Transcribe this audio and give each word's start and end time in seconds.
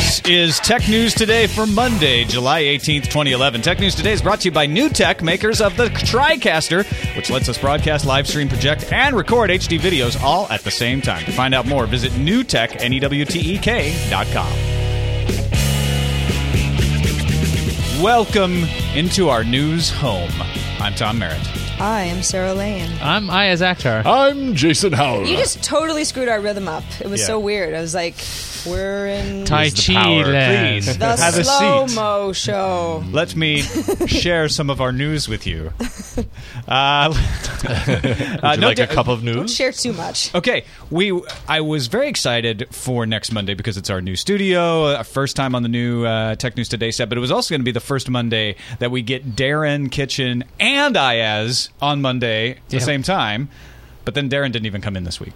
This 0.00 0.20
is 0.24 0.58
Tech 0.60 0.88
News 0.88 1.12
Today 1.14 1.46
for 1.46 1.66
Monday, 1.66 2.24
July 2.24 2.62
18th, 2.62 3.04
2011. 3.04 3.60
Tech 3.60 3.78
News 3.80 3.94
Today 3.94 4.12
is 4.12 4.22
brought 4.22 4.40
to 4.40 4.46
you 4.46 4.50
by 4.50 4.66
NewTek, 4.66 5.20
makers 5.22 5.60
of 5.60 5.76
the 5.76 5.88
TriCaster, 5.88 6.86
which 7.16 7.28
lets 7.28 7.50
us 7.50 7.58
broadcast, 7.58 8.06
live 8.06 8.26
stream, 8.26 8.48
project, 8.48 8.90
and 8.94 9.14
record 9.14 9.50
HD 9.50 9.78
videos 9.78 10.18
all 10.22 10.48
at 10.48 10.62
the 10.62 10.70
same 10.70 11.02
time. 11.02 11.22
To 11.26 11.32
find 11.32 11.54
out 11.54 11.66
more, 11.66 11.86
visit 11.86 12.12
newtek, 12.12 12.76
E 12.80 12.84
N-E-W-T-E-K, 12.86 14.08
dot 14.08 14.26
com. 14.32 14.50
Welcome 18.02 18.64
into 18.96 19.28
our 19.28 19.44
news 19.44 19.90
home. 19.90 20.30
I'm 20.80 20.94
Tom 20.94 21.18
Merritt. 21.18 21.46
I 21.78 22.02
am 22.04 22.22
Sarah 22.22 22.54
Lane. 22.54 22.90
I'm 23.02 23.26
Iyaz 23.28 23.60
Akhtar. 23.60 24.04
I'm 24.06 24.54
Jason 24.54 24.92
Howell. 24.94 25.26
You 25.26 25.36
just 25.36 25.62
totally 25.62 26.04
screwed 26.04 26.28
our 26.28 26.40
rhythm 26.40 26.68
up. 26.68 26.84
It 27.00 27.06
was 27.08 27.20
Yeah. 27.20 27.26
so 27.26 27.38
weird. 27.38 27.74
I 27.74 27.80
was 27.82 27.94
like, 27.94 28.16
we're 28.66 29.06
in 29.06 29.44
Tai 29.44 29.70
Chi 29.70 29.94
power. 29.94 30.26
land. 30.32 30.84
Please. 30.84 30.98
the 30.98 31.06
Have 31.16 31.36
a 31.38 31.44
slow 31.44 31.86
seat. 31.86 31.94
mo 31.96 32.32
show. 32.32 33.04
Let 33.10 33.34
me 33.36 33.62
share 34.06 34.48
some 34.48 34.70
of 34.70 34.80
our 34.80 34.92
news 34.92 35.28
with 35.28 35.46
you. 35.46 35.72
Uh, 36.68 37.12
Would 37.66 37.88
you 37.88 38.60
no, 38.60 38.66
like 38.68 38.78
a 38.78 38.86
da- 38.86 38.94
cup 38.94 39.08
of 39.08 39.24
Don't 39.24 39.36
news? 39.36 39.54
share 39.54 39.72
too 39.72 39.92
much. 39.92 40.32
Okay, 40.34 40.64
we. 40.90 41.18
I 41.48 41.60
was 41.62 41.86
very 41.88 42.08
excited 42.08 42.68
for 42.70 43.06
next 43.06 43.32
Monday 43.32 43.54
because 43.54 43.76
it's 43.76 43.90
our 43.90 44.00
new 44.00 44.14
studio, 44.16 44.94
our 44.94 45.02
first 45.04 45.34
time 45.36 45.54
on 45.54 45.62
the 45.62 45.68
new 45.68 46.04
uh, 46.04 46.34
Tech 46.36 46.56
News 46.56 46.68
Today 46.68 46.90
set. 46.90 47.08
But 47.08 47.18
it 47.18 47.20
was 47.20 47.30
also 47.30 47.52
going 47.52 47.60
to 47.60 47.64
be 47.64 47.72
the 47.72 47.80
first 47.80 48.08
Monday 48.10 48.56
that 48.78 48.90
we 48.90 49.02
get 49.02 49.34
Darren 49.34 49.90
Kitchen 49.90 50.44
and 50.60 50.94
Iyaz 50.94 51.70
on 51.80 52.02
Monday 52.02 52.52
at 52.52 52.68
the 52.68 52.80
same 52.80 53.02
time. 53.02 53.48
But 54.04 54.14
then 54.14 54.28
Darren 54.30 54.52
didn't 54.52 54.66
even 54.66 54.80
come 54.80 54.96
in 54.96 55.04
this 55.04 55.18
week, 55.20 55.32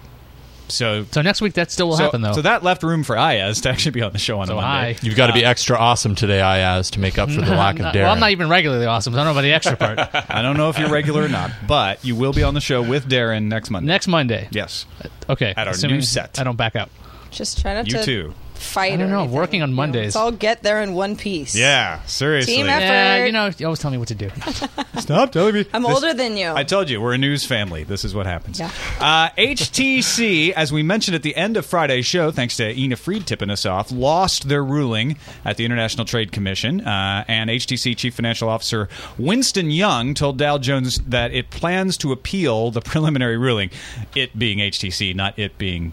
so. 0.68 1.04
So 1.10 1.22
next 1.22 1.40
week 1.40 1.54
that 1.54 1.70
still 1.70 1.88
will 1.88 1.96
so, 1.96 2.04
happen 2.04 2.22
though. 2.22 2.32
so 2.32 2.42
that 2.42 2.62
left 2.62 2.82
room 2.82 3.02
for 3.04 3.16
Iyaz 3.16 3.62
to 3.62 3.70
actually 3.70 3.92
be 3.92 4.02
on 4.02 4.12
the 4.12 4.18
show 4.18 4.38
on 4.40 4.46
So 4.46 4.54
a 4.58 4.62
Monday. 4.62 4.94
hi. 4.94 4.98
You've 5.02 5.16
got 5.16 5.28
to 5.28 5.32
be 5.32 5.44
extra 5.44 5.76
awesome 5.76 6.14
today, 6.14 6.38
Iyaz, 6.40 6.90
to 6.92 7.00
make 7.00 7.18
up 7.18 7.30
for 7.30 7.40
the 7.40 7.50
lack 7.54 7.78
of 7.78 7.86
Darren. 7.86 8.02
well, 8.02 8.12
I'm 8.12 8.20
not 8.20 8.30
even 8.30 8.48
regularly 8.48 8.86
awesome. 8.86 9.12
So 9.12 9.18
I 9.20 9.24
don't 9.24 9.26
know 9.34 9.38
about 9.38 9.42
the 9.42 9.52
extra 9.52 9.76
part. 9.76 9.98
I 10.30 10.42
don't 10.42 10.56
know 10.56 10.68
if 10.70 10.78
you're 10.78 10.88
regular 10.90 11.24
or 11.24 11.28
not, 11.28 11.50
but 11.68 12.04
you 12.04 12.16
will 12.16 12.32
be 12.32 12.42
on 12.42 12.54
the 12.54 12.60
show 12.60 12.82
with 12.82 13.08
Darren 13.08 13.44
next 13.44 13.70
Monday. 13.70 13.86
next 13.88 14.06
Monday. 14.08 14.48
yes, 14.50 14.86
Okay. 15.28 15.54
At 15.56 15.66
our 15.68 15.74
assuming 15.74 15.96
new 15.96 16.02
set. 16.02 16.38
I 16.38 16.44
don't 16.44 16.56
back 16.56 16.76
out. 16.76 16.90
Just 17.30 17.60
try 17.60 17.74
not 17.74 17.86
you 17.86 17.98
to 17.98 18.04
too. 18.04 18.34
Fight. 18.54 18.92
I 18.92 18.96
don't 18.96 19.08
or 19.08 19.10
know, 19.10 19.18
anything, 19.20 19.36
working 19.36 19.62
on 19.62 19.70
you 19.70 19.74
know? 19.74 19.82
Mondays. 19.82 20.04
Let's 20.04 20.16
all 20.16 20.32
get 20.32 20.62
there 20.62 20.82
in 20.82 20.94
one 20.94 21.16
piece. 21.16 21.54
Yeah, 21.54 22.02
seriously. 22.04 22.54
Team 22.56 22.68
effort. 22.68 22.82
Yeah, 22.84 23.24
you 23.26 23.32
know, 23.32 23.50
you 23.56 23.66
always 23.66 23.78
tell 23.78 23.90
me 23.90 23.98
what 23.98 24.08
to 24.08 24.14
do. 24.14 24.30
Stop 24.98 25.32
telling 25.32 25.54
me. 25.54 25.66
I'm 25.72 25.82
This- 25.82 25.92
older 25.92 26.14
than 26.14 26.36
you. 26.36 26.50
I 26.50 26.64
told 26.64 26.88
you, 26.88 27.00
we're 27.00 27.14
a 27.14 27.18
news 27.18 27.44
family. 27.44 27.84
This 27.84 28.04
is 28.04 28.14
what 28.14 28.26
happens. 28.26 28.58
Yeah. 28.60 28.70
Uh, 29.00 29.28
HTC, 29.36 30.50
as 30.56 30.72
we 30.72 30.82
mentioned 30.82 31.14
at 31.14 31.22
the 31.22 31.34
end 31.36 31.56
of 31.56 31.66
Friday's 31.66 32.06
show, 32.06 32.30
thanks 32.30 32.56
to 32.56 32.72
Ina 32.78 32.96
Fried 32.96 33.26
tipping 33.26 33.50
us 33.50 33.66
off, 33.66 33.90
lost 33.90 34.48
their 34.48 34.64
ruling 34.64 35.16
at 35.44 35.56
the 35.56 35.64
International 35.64 36.04
Trade 36.04 36.32
Commission. 36.32 36.80
Uh, 36.80 37.24
and 37.28 37.50
HTC 37.50 37.96
Chief 37.96 38.14
Financial 38.14 38.48
Officer 38.48 38.88
Winston 39.18 39.70
Yung 39.70 40.14
told 40.14 40.38
Dow 40.38 40.58
Jones 40.58 40.98
that 41.06 41.32
it 41.32 41.50
plans 41.50 41.96
to 41.98 42.12
appeal 42.12 42.70
the 42.70 42.80
preliminary 42.80 43.36
ruling, 43.36 43.70
it 44.14 44.38
being 44.38 44.58
HTC, 44.58 45.14
not 45.14 45.38
it 45.38 45.58
being 45.58 45.92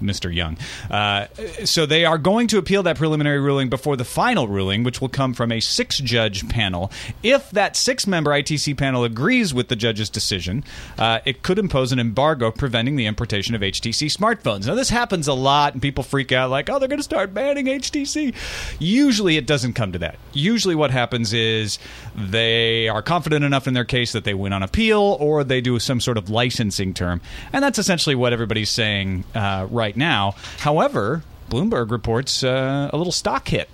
Mr. 0.00 0.34
Yung. 0.34 0.58
Uh, 0.90 1.26
so 1.64 1.86
they 1.86 2.04
are 2.04 2.18
going 2.18 2.46
to 2.48 2.58
appeal 2.58 2.82
that 2.84 2.96
preliminary 2.96 3.40
ruling 3.40 3.68
before 3.68 3.96
the 3.96 4.04
final 4.04 4.48
ruling, 4.48 4.84
which 4.84 5.00
will 5.00 5.08
come 5.08 5.34
from 5.34 5.52
a 5.52 5.60
six 5.60 5.98
judge 5.98 6.48
panel. 6.48 6.90
If 7.22 7.50
that 7.50 7.76
six 7.76 8.06
member 8.06 8.30
ITC 8.30 8.76
panel 8.76 9.04
agrees 9.04 9.54
with 9.54 9.68
the 9.68 9.76
judge's 9.76 10.10
decision, 10.10 10.64
uh, 10.98 11.20
it 11.24 11.42
could 11.42 11.58
impose 11.58 11.92
an 11.92 11.98
embargo 11.98 12.50
preventing 12.50 12.96
the 12.96 13.06
importation 13.06 13.54
of 13.54 13.60
HTC 13.60 14.14
smartphones. 14.14 14.66
Now, 14.66 14.74
this 14.74 14.90
happens 14.90 15.28
a 15.28 15.34
lot, 15.34 15.72
and 15.72 15.82
people 15.82 16.04
freak 16.04 16.32
out 16.32 16.50
like, 16.50 16.68
oh, 16.70 16.78
they're 16.78 16.88
going 16.88 16.98
to 16.98 17.04
start 17.04 17.34
banning 17.34 17.66
HTC. 17.66 18.34
Usually, 18.78 19.36
it 19.36 19.46
doesn't 19.46 19.74
come 19.74 19.92
to 19.92 19.98
that. 19.98 20.16
Usually, 20.32 20.74
what 20.74 20.90
happens 20.90 21.32
is 21.32 21.78
they 22.14 22.88
are 22.88 23.02
confident 23.02 23.44
enough 23.44 23.66
in 23.66 23.74
their 23.74 23.84
case 23.84 24.12
that 24.12 24.24
they 24.24 24.34
win 24.34 24.52
on 24.52 24.62
appeal, 24.62 25.16
or 25.20 25.44
they 25.44 25.60
do 25.60 25.78
some 25.78 26.00
sort 26.00 26.18
of 26.18 26.30
licensing 26.30 26.94
term. 26.94 27.20
And 27.52 27.62
that's 27.62 27.78
essentially 27.78 28.14
what 28.14 28.32
everybody's 28.32 28.70
saying 28.70 29.24
uh, 29.34 29.66
right 29.70 29.85
now. 29.94 30.34
However, 30.60 31.22
Bloomberg 31.50 31.90
reports 31.90 32.42
uh, 32.42 32.88
a 32.90 32.96
little 32.96 33.12
stock 33.12 33.46
hit. 33.48 33.68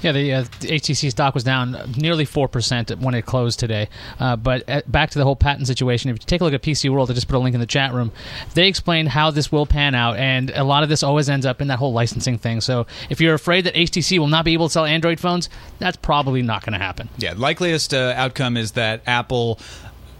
Yeah, 0.00 0.12
the, 0.12 0.32
uh, 0.32 0.44
the 0.60 0.68
HTC 0.68 1.10
stock 1.10 1.34
was 1.34 1.44
down 1.44 1.76
nearly 1.96 2.24
4% 2.24 2.98
when 2.98 3.14
it 3.14 3.22
closed 3.26 3.60
today. 3.60 3.88
Uh, 4.18 4.36
but 4.36 4.68
uh, 4.68 4.82
back 4.86 5.10
to 5.10 5.18
the 5.18 5.24
whole 5.24 5.36
patent 5.36 5.66
situation, 5.66 6.10
if 6.10 6.14
you 6.14 6.26
take 6.26 6.40
a 6.40 6.44
look 6.44 6.54
at 6.54 6.62
PC 6.62 6.90
World, 6.90 7.10
I 7.10 7.14
just 7.14 7.28
put 7.28 7.36
a 7.36 7.38
link 7.38 7.54
in 7.54 7.60
the 7.60 7.66
chat 7.66 7.92
room, 7.92 8.10
they 8.54 8.68
explained 8.68 9.08
how 9.08 9.30
this 9.30 9.52
will 9.52 9.66
pan 9.66 9.94
out, 9.94 10.16
and 10.16 10.50
a 10.50 10.64
lot 10.64 10.82
of 10.82 10.88
this 10.88 11.02
always 11.02 11.28
ends 11.28 11.46
up 11.46 11.60
in 11.60 11.68
that 11.68 11.78
whole 11.78 11.92
licensing 11.92 12.38
thing. 12.38 12.60
So 12.60 12.86
if 13.10 13.20
you're 13.20 13.34
afraid 13.34 13.64
that 13.64 13.74
HTC 13.74 14.18
will 14.18 14.28
not 14.28 14.44
be 14.44 14.54
able 14.54 14.68
to 14.68 14.72
sell 14.72 14.84
Android 14.84 15.20
phones, 15.20 15.48
that's 15.78 15.96
probably 15.96 16.42
not 16.42 16.64
going 16.64 16.72
to 16.72 16.78
happen. 16.84 17.08
Yeah, 17.18 17.34
likeliest 17.36 17.94
uh, 17.94 18.14
outcome 18.16 18.56
is 18.56 18.72
that 18.72 19.02
Apple 19.06 19.58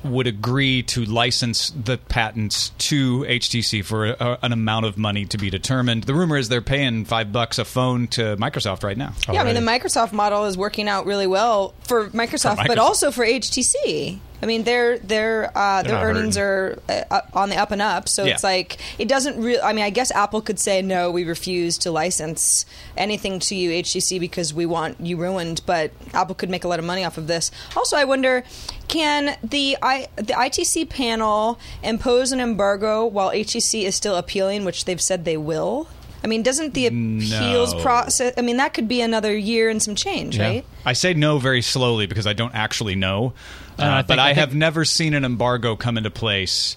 would 0.04 0.26
agree 0.26 0.82
to 0.84 1.04
license 1.04 1.70
the 1.70 1.96
patents 1.98 2.70
to 2.78 3.20
HTC 3.20 3.84
for 3.84 4.06
a, 4.06 4.38
an 4.42 4.52
amount 4.52 4.86
of 4.86 4.98
money 4.98 5.24
to 5.26 5.38
be 5.38 5.50
determined. 5.50 6.04
The 6.04 6.14
rumor 6.14 6.36
is 6.36 6.48
they're 6.48 6.60
paying 6.60 7.04
five 7.04 7.32
bucks 7.32 7.58
a 7.58 7.64
phone 7.64 8.06
to 8.08 8.36
Microsoft 8.36 8.82
right 8.82 8.96
now. 8.96 9.12
yeah, 9.32 9.42
I 9.42 9.44
mean 9.44 9.54
the 9.54 9.60
Microsoft 9.60 10.12
model 10.12 10.44
is 10.46 10.56
working 10.56 10.88
out 10.88 11.06
really 11.06 11.26
well 11.26 11.74
for 11.82 12.08
Microsoft, 12.10 12.56
For 12.56 12.62
Microsoft. 12.62 12.66
but 12.68 12.78
also 12.78 13.10
for 13.10 13.24
HTC. 13.24 14.18
I 14.42 14.46
mean 14.46 14.64
their 14.64 14.98
their 14.98 15.56
uh, 15.56 15.82
their 15.84 15.98
earnings 16.04 16.36
are 16.36 16.78
uh, 16.88 17.20
on 17.32 17.48
the 17.48 17.56
up 17.56 17.70
and 17.70 17.80
up, 17.80 18.08
so 18.08 18.24
Yeah. 18.24 18.32
it's 18.34 18.42
like 18.42 18.78
it 18.98 19.06
doesn't 19.06 19.40
really. 19.40 19.60
I 19.60 19.72
mean, 19.72 19.84
I 19.84 19.90
guess 19.90 20.10
Apple 20.10 20.40
could 20.40 20.58
say 20.58 20.82
no, 20.82 21.10
we 21.12 21.22
refuse 21.24 21.78
to 21.78 21.92
license 21.92 22.66
anything 22.96 23.38
to 23.38 23.54
you 23.54 23.70
HTC 23.70 24.18
because 24.18 24.52
we 24.52 24.66
want 24.66 25.00
you 25.00 25.16
ruined, 25.16 25.62
but 25.64 25.92
Apple 26.12 26.34
could 26.34 26.50
make 26.50 26.64
a 26.64 26.68
lot 26.68 26.80
of 26.80 26.84
money 26.84 27.04
off 27.04 27.18
of 27.18 27.28
this. 27.28 27.50
Also, 27.76 27.96
I 27.96 28.04
wonder, 28.04 28.42
can 28.88 29.36
the 29.44 29.76
I 29.80 30.08
the 30.16 30.32
ITC 30.34 30.90
panel 30.90 31.58
impose 31.82 32.32
an 32.32 32.40
embargo 32.40 33.06
while 33.06 33.30
HTC 33.30 33.84
is 33.84 33.94
still 33.94 34.16
appealing, 34.16 34.64
which 34.64 34.84
they've 34.86 35.00
said 35.00 35.24
they 35.24 35.36
will? 35.36 35.86
I 36.24 36.28
mean, 36.28 36.42
doesn't 36.42 36.74
the 36.74 36.86
appeals 36.86 37.74
No. 37.74 37.80
process? 37.82 38.34
I 38.36 38.42
mean, 38.42 38.58
that 38.58 38.74
could 38.74 38.88
be 38.88 39.00
another 39.00 39.36
year 39.36 39.68
and 39.70 39.82
some 39.82 39.94
change, 39.94 40.36
Yeah. 40.36 40.46
right? 40.46 40.64
I 40.86 40.92
say 40.92 41.14
no 41.14 41.38
very 41.38 41.62
slowly 41.62 42.06
because 42.06 42.26
I 42.26 42.32
don't 42.32 42.54
actually 42.54 42.94
know. 42.94 43.32
Uh, 43.78 43.82
Uh, 43.82 43.86
I 43.86 44.02
but 44.02 44.18
I, 44.18 44.22
I 44.22 44.26
think- 44.28 44.38
have 44.38 44.54
never 44.54 44.84
seen 44.84 45.14
an 45.14 45.24
embargo 45.24 45.74
come 45.76 45.96
into 45.98 46.10
place, 46.10 46.76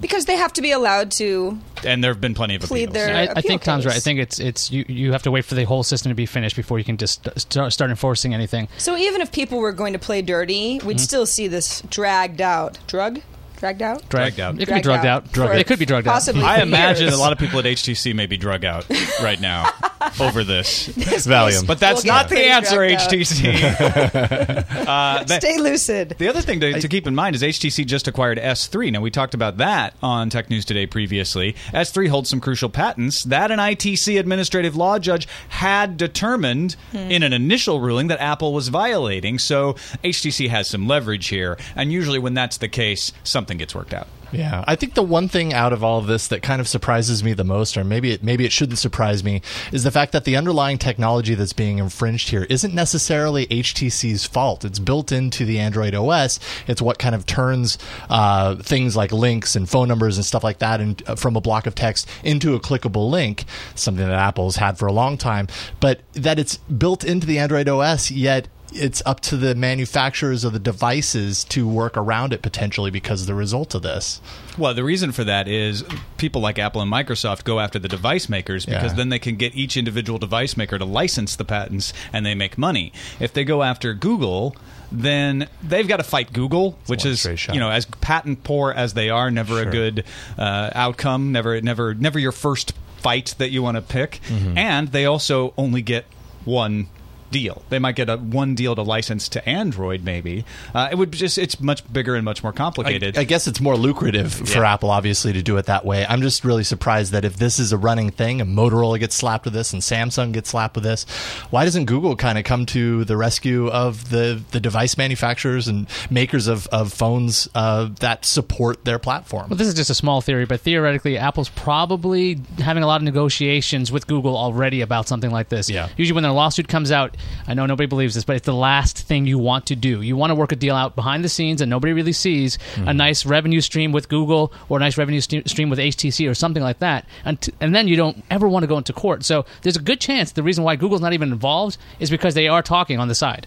Because 0.00 0.24
they 0.24 0.36
have 0.36 0.52
to 0.54 0.62
be 0.62 0.72
allowed 0.72 1.10
to. 1.12 1.58
and 1.84 2.02
there 2.02 2.10
have 2.10 2.20
been 2.22 2.34
plenty 2.34 2.54
of 2.54 2.62
Plead 2.62 2.88
appeals. 2.88 2.94
their- 2.94 3.14
I, 3.14 3.20
I 3.20 3.24
appeal 3.24 3.42
think 3.42 3.62
Tom's 3.62 3.84
right. 3.86 3.94
I 3.96 4.00
think 4.00 4.18
it's 4.18 4.40
it's 4.40 4.70
you, 4.72 4.84
you 4.88 5.12
have 5.12 5.22
to 5.24 5.30
wait 5.30 5.44
for 5.44 5.54
the 5.54 5.64
whole 5.64 5.82
system 5.82 6.08
to 6.10 6.14
be 6.16 6.24
finished 6.26 6.56
before 6.56 6.78
you 6.78 6.84
can 6.84 6.96
just 6.96 7.28
start, 7.38 7.72
start 7.72 7.90
enforcing 7.90 8.32
anything. 8.34 8.66
So 8.78 8.96
even 8.96 9.20
if 9.20 9.30
people 9.30 9.58
were 9.58 9.72
going 9.72 9.92
to 9.92 9.98
play 9.98 10.22
dirty, 10.22 10.80
we'd 10.84 11.00
still 11.00 11.26
see 11.26 11.48
this 11.48 11.82
dragged 11.90 12.40
out. 12.40 12.78
Drug? 12.86 13.20
Dragged 13.60 13.82
out? 13.82 14.08
Dragged 14.08 14.40
out. 14.40 14.54
It 14.54 14.58
could 14.66 14.74
be 14.76 14.80
Dragged 14.80 14.84
drugged 14.84 15.06
out. 15.06 15.24
out. 15.26 15.32
Drug, 15.32 15.54
it 15.56 15.66
could 15.66 15.78
be 15.78 15.84
drugged 15.86 16.08
out. 16.08 16.12
possibly. 16.14 16.42
I 16.42 16.56
for 16.56 16.62
imagine 16.62 17.04
years. 17.08 17.14
a 17.14 17.18
lot 17.18 17.32
of 17.32 17.38
people 17.38 17.58
at 17.58 17.66
HTC 17.66 18.14
may 18.14 18.24
be 18.26 18.38
drug 18.38 18.64
out 18.64 18.86
right 19.22 19.38
now 19.40 19.70
over 20.18 20.44
this. 20.44 20.88
Valium. 21.26 21.66
But 21.66 21.78
that's 21.78 21.96
We'll 21.96 22.04
get 22.04 22.08
not 22.10 22.28
the 22.30 22.34
pretty 22.36 22.48
answer, 22.48 22.76
drugged 22.76 22.94
out. 23.02 23.10
HTC. 23.10 24.70
uh, 24.86 25.24
that- 25.24 25.42
Stay 25.42 25.58
lucid. 25.58 26.14
the 26.18 26.28
other 26.28 26.40
thing 26.40 26.60
to, 26.60 26.80
to 26.80 26.88
keep 26.88 27.06
in 27.06 27.14
mind 27.14 27.36
is 27.36 27.42
HTC 27.42 27.84
just 27.86 28.08
acquired 28.08 28.38
S3. 28.38 28.92
Now, 28.92 29.00
we 29.02 29.10
talked 29.10 29.34
about 29.34 29.58
that 29.58 29.94
on 30.02 30.30
Tech 30.30 30.48
News 30.50 30.64
Today 30.64 30.86
previously. 30.86 31.52
S3 31.74 32.08
holds 32.08 32.30
some 32.30 32.40
crucial 32.40 32.70
patents 32.70 33.24
that 33.24 33.50
an 33.50 33.58
ITC 33.58 34.18
administrative 34.18 34.74
law 34.74 34.98
judge 34.98 35.28
had 35.50 35.96
determined 35.98 36.76
in 36.94 37.22
an 37.22 37.32
initial 37.34 37.80
ruling 37.80 38.06
that 38.08 38.20
Apple 38.20 38.54
was 38.54 38.68
violating. 38.68 39.38
So 39.38 39.74
HTC 40.02 40.48
has 40.48 40.68
some 40.68 40.86
leverage 40.88 41.28
here. 41.28 41.58
And 41.76 41.92
usually, 41.92 42.18
when 42.18 42.32
that's 42.34 42.56
the 42.56 42.68
case, 42.68 43.12
something 43.22 43.49
gets 43.58 43.74
worked 43.74 43.94
out. 43.94 44.08
Yeah, 44.32 44.64
I 44.66 44.76
think 44.76 44.94
the 44.94 45.02
one 45.02 45.28
thing 45.28 45.52
out 45.52 45.72
of 45.72 45.82
all 45.82 45.98
of 45.98 46.06
this 46.06 46.28
that 46.28 46.42
kind 46.42 46.60
of 46.60 46.68
surprises 46.68 47.24
me 47.24 47.32
the 47.32 47.44
most, 47.44 47.76
or 47.76 47.82
maybe 47.82 48.12
it 48.12 48.22
maybe 48.22 48.44
it 48.44 48.52
shouldn't 48.52 48.78
surprise 48.78 49.24
me, 49.24 49.42
is 49.72 49.82
the 49.82 49.90
fact 49.90 50.12
that 50.12 50.24
the 50.24 50.36
underlying 50.36 50.78
technology 50.78 51.34
that's 51.34 51.52
being 51.52 51.78
infringed 51.78 52.30
here 52.30 52.46
isn't 52.48 52.72
necessarily 52.72 53.46
HTC's 53.46 54.26
fault. 54.26 54.64
It's 54.64 54.78
built 54.78 55.10
into 55.10 55.44
the 55.44 55.58
Android 55.58 55.94
OS. 55.94 56.38
It's 56.68 56.80
what 56.80 56.98
kind 56.98 57.14
of 57.14 57.26
turns 57.26 57.78
uh, 58.08 58.56
things 58.56 58.96
like 58.96 59.10
links 59.12 59.56
and 59.56 59.68
phone 59.68 59.88
numbers 59.88 60.16
and 60.16 60.24
stuff 60.24 60.44
like 60.44 60.58
that, 60.58 60.80
and 60.80 61.02
uh, 61.08 61.16
from 61.16 61.34
a 61.36 61.40
block 61.40 61.66
of 61.66 61.74
text 61.74 62.08
into 62.22 62.54
a 62.54 62.60
clickable 62.60 63.10
link, 63.10 63.44
something 63.74 64.06
that 64.06 64.14
Apple's 64.14 64.56
had 64.56 64.78
for 64.78 64.86
a 64.86 64.92
long 64.92 65.18
time. 65.18 65.48
But 65.80 66.00
that 66.12 66.38
it's 66.38 66.56
built 66.56 67.04
into 67.04 67.26
the 67.26 67.38
Android 67.38 67.68
OS, 67.68 68.10
yet 68.10 68.46
it's 68.72 69.02
up 69.06 69.20
to 69.20 69.36
the 69.36 69.54
manufacturers 69.54 70.44
of 70.44 70.52
the 70.52 70.58
devices 70.58 71.44
to 71.44 71.66
work 71.68 71.96
around 71.96 72.32
it 72.32 72.42
potentially 72.42 72.90
because 72.90 73.22
of 73.22 73.26
the 73.26 73.34
result 73.34 73.74
of 73.74 73.82
this. 73.82 74.20
Well, 74.58 74.74
the 74.74 74.84
reason 74.84 75.12
for 75.12 75.24
that 75.24 75.48
is 75.48 75.84
people 76.18 76.40
like 76.40 76.58
Apple 76.58 76.80
and 76.80 76.90
Microsoft 76.92 77.44
go 77.44 77.60
after 77.60 77.78
the 77.78 77.88
device 77.88 78.28
makers 78.28 78.66
because 78.66 78.92
Yeah. 78.92 78.96
then 78.96 79.08
they 79.08 79.18
can 79.18 79.36
get 79.36 79.54
each 79.54 79.76
individual 79.76 80.18
device 80.18 80.56
maker 80.56 80.78
to 80.78 80.84
license 80.84 81.36
the 81.36 81.44
patents 81.44 81.92
and 82.12 82.24
they 82.24 82.34
make 82.34 82.56
money. 82.58 82.92
If 83.18 83.32
they 83.32 83.44
go 83.44 83.62
after 83.62 83.94
Google, 83.94 84.54
then 84.92 85.48
they've 85.62 85.86
got 85.86 85.98
to 85.98 86.02
fight 86.02 86.32
Google, 86.32 86.76
which 86.86 87.04
is 87.06 87.24
you 87.52 87.60
know 87.60 87.70
as 87.70 87.84
patent 87.86 88.42
poor 88.44 88.72
as 88.72 88.94
they 88.94 89.08
are, 89.10 89.30
never 89.30 89.60
a 89.62 89.66
good 89.66 90.04
uh, 90.38 90.70
outcome, 90.74 91.30
never 91.32 91.60
never 91.60 91.94
never 91.94 92.18
your 92.18 92.32
first 92.32 92.72
fight 92.98 93.34
that 93.38 93.50
you 93.50 93.62
want 93.62 93.76
to 93.76 93.82
pick, 93.82 94.20
Mm-hmm. 94.28 94.58
and 94.58 94.88
they 94.88 95.06
also 95.06 95.54
only 95.56 95.80
get 95.80 96.04
one 96.44 96.88
deal. 97.30 97.62
They 97.68 97.78
might 97.78 97.96
get 97.96 98.08
a 98.08 98.16
one 98.16 98.54
deal 98.54 98.74
to 98.74 98.82
license 98.82 99.28
to 99.30 99.48
Android, 99.48 100.02
maybe. 100.04 100.44
Uh, 100.74 100.88
it 100.90 100.96
would 100.96 101.12
just 101.12 101.38
it's 101.38 101.60
much 101.60 101.90
bigger 101.92 102.14
and 102.14 102.24
much 102.24 102.42
more 102.42 102.52
complicated. 102.52 103.16
I 103.18 103.24
guess 103.24 103.46
it's 103.46 103.60
more 103.60 103.76
lucrative 103.76 104.32
for 104.32 104.60
Yeah. 104.62 104.72
Apple, 104.72 104.90
obviously, 104.90 105.32
to 105.32 105.42
do 105.42 105.56
it 105.56 105.66
that 105.66 105.84
way. 105.84 106.04
I'm 106.08 106.22
just 106.22 106.44
really 106.44 106.64
surprised 106.64 107.12
that 107.12 107.24
if 107.24 107.36
this 107.36 107.58
is 107.58 107.72
a 107.72 107.78
running 107.78 108.10
thing 108.10 108.40
and 108.40 108.56
Motorola 108.56 108.98
gets 108.98 109.14
slapped 109.14 109.44
with 109.44 109.54
this 109.54 109.72
and 109.72 109.82
Samsung 109.82 110.32
gets 110.32 110.50
slapped 110.50 110.74
with 110.74 110.84
this, 110.84 111.04
why 111.50 111.64
doesn't 111.64 111.86
Google 111.86 112.16
kind 112.16 112.38
of 112.38 112.44
come 112.44 112.66
to 112.66 113.04
the 113.04 113.16
rescue 113.16 113.68
of 113.68 114.10
the, 114.10 114.42
the 114.50 114.60
device 114.60 114.96
manufacturers 114.98 115.68
and 115.68 115.86
makers 116.10 116.46
of, 116.46 116.66
of 116.68 116.92
phones 116.92 117.48
uh, 117.54 117.88
that 118.00 118.24
support 118.24 118.84
their 118.84 118.98
platform? 118.98 119.48
Well, 119.50 119.56
this 119.56 119.68
is 119.68 119.74
just 119.74 119.90
a 119.90 119.94
small 119.94 120.20
theory, 120.20 120.44
but 120.46 120.60
theoretically, 120.60 121.16
Apple's 121.18 121.48
probably 121.48 122.40
having 122.58 122.82
a 122.82 122.86
lot 122.86 122.96
of 122.96 123.04
negotiations 123.04 123.90
with 123.92 124.06
Google 124.06 124.36
already 124.36 124.80
about 124.80 125.08
something 125.08 125.30
like 125.30 125.48
this. 125.48 125.70
Yeah. 125.70 125.88
Usually, 125.96 126.14
when 126.14 126.24
a 126.24 126.32
lawsuit 126.32 126.68
comes 126.68 126.90
out, 126.92 127.16
I 127.46 127.54
know 127.54 127.66
nobody 127.66 127.86
believes 127.86 128.14
this, 128.14 128.24
but 128.24 128.36
it's 128.36 128.46
the 128.46 128.54
last 128.54 128.98
thing 128.98 129.26
you 129.26 129.38
want 129.38 129.66
to 129.66 129.76
do. 129.76 130.02
You 130.02 130.16
want 130.16 130.30
to 130.30 130.34
work 130.34 130.52
a 130.52 130.56
deal 130.56 130.74
out 130.76 130.94
behind 130.96 131.24
the 131.24 131.28
scenes, 131.28 131.60
and 131.60 131.68
nobody 131.70 131.92
really 131.92 132.12
sees 132.12 132.58
a 132.76 132.94
nice 132.94 133.26
revenue 133.26 133.60
stream 133.60 133.92
with 133.92 134.08
Google 134.08 134.52
or 134.68 134.76
a 134.78 134.80
nice 134.80 134.96
revenue 134.98 135.20
st- 135.20 135.48
stream 135.48 135.70
with 135.70 135.78
HTC 135.78 136.30
or 136.30 136.34
something 136.34 136.62
like 136.62 136.78
that, 136.80 137.06
and 137.24 137.40
t- 137.40 137.52
and 137.60 137.74
then 137.74 137.88
you 137.88 137.96
don't 137.96 138.22
ever 138.30 138.48
want 138.48 138.62
to 138.62 138.66
go 138.66 138.78
into 138.78 138.92
court. 138.92 139.24
So 139.24 139.44
there's 139.62 139.76
a 139.76 139.82
good 139.82 140.00
chance 140.00 140.32
the 140.32 140.42
reason 140.42 140.64
why 140.64 140.76
Google's 140.76 141.00
not 141.00 141.12
even 141.12 141.32
involved 141.32 141.76
is 141.98 142.10
because 142.10 142.34
they 142.34 142.48
are 142.48 142.62
talking 142.62 142.98
on 142.98 143.08
the 143.08 143.14
side. 143.14 143.46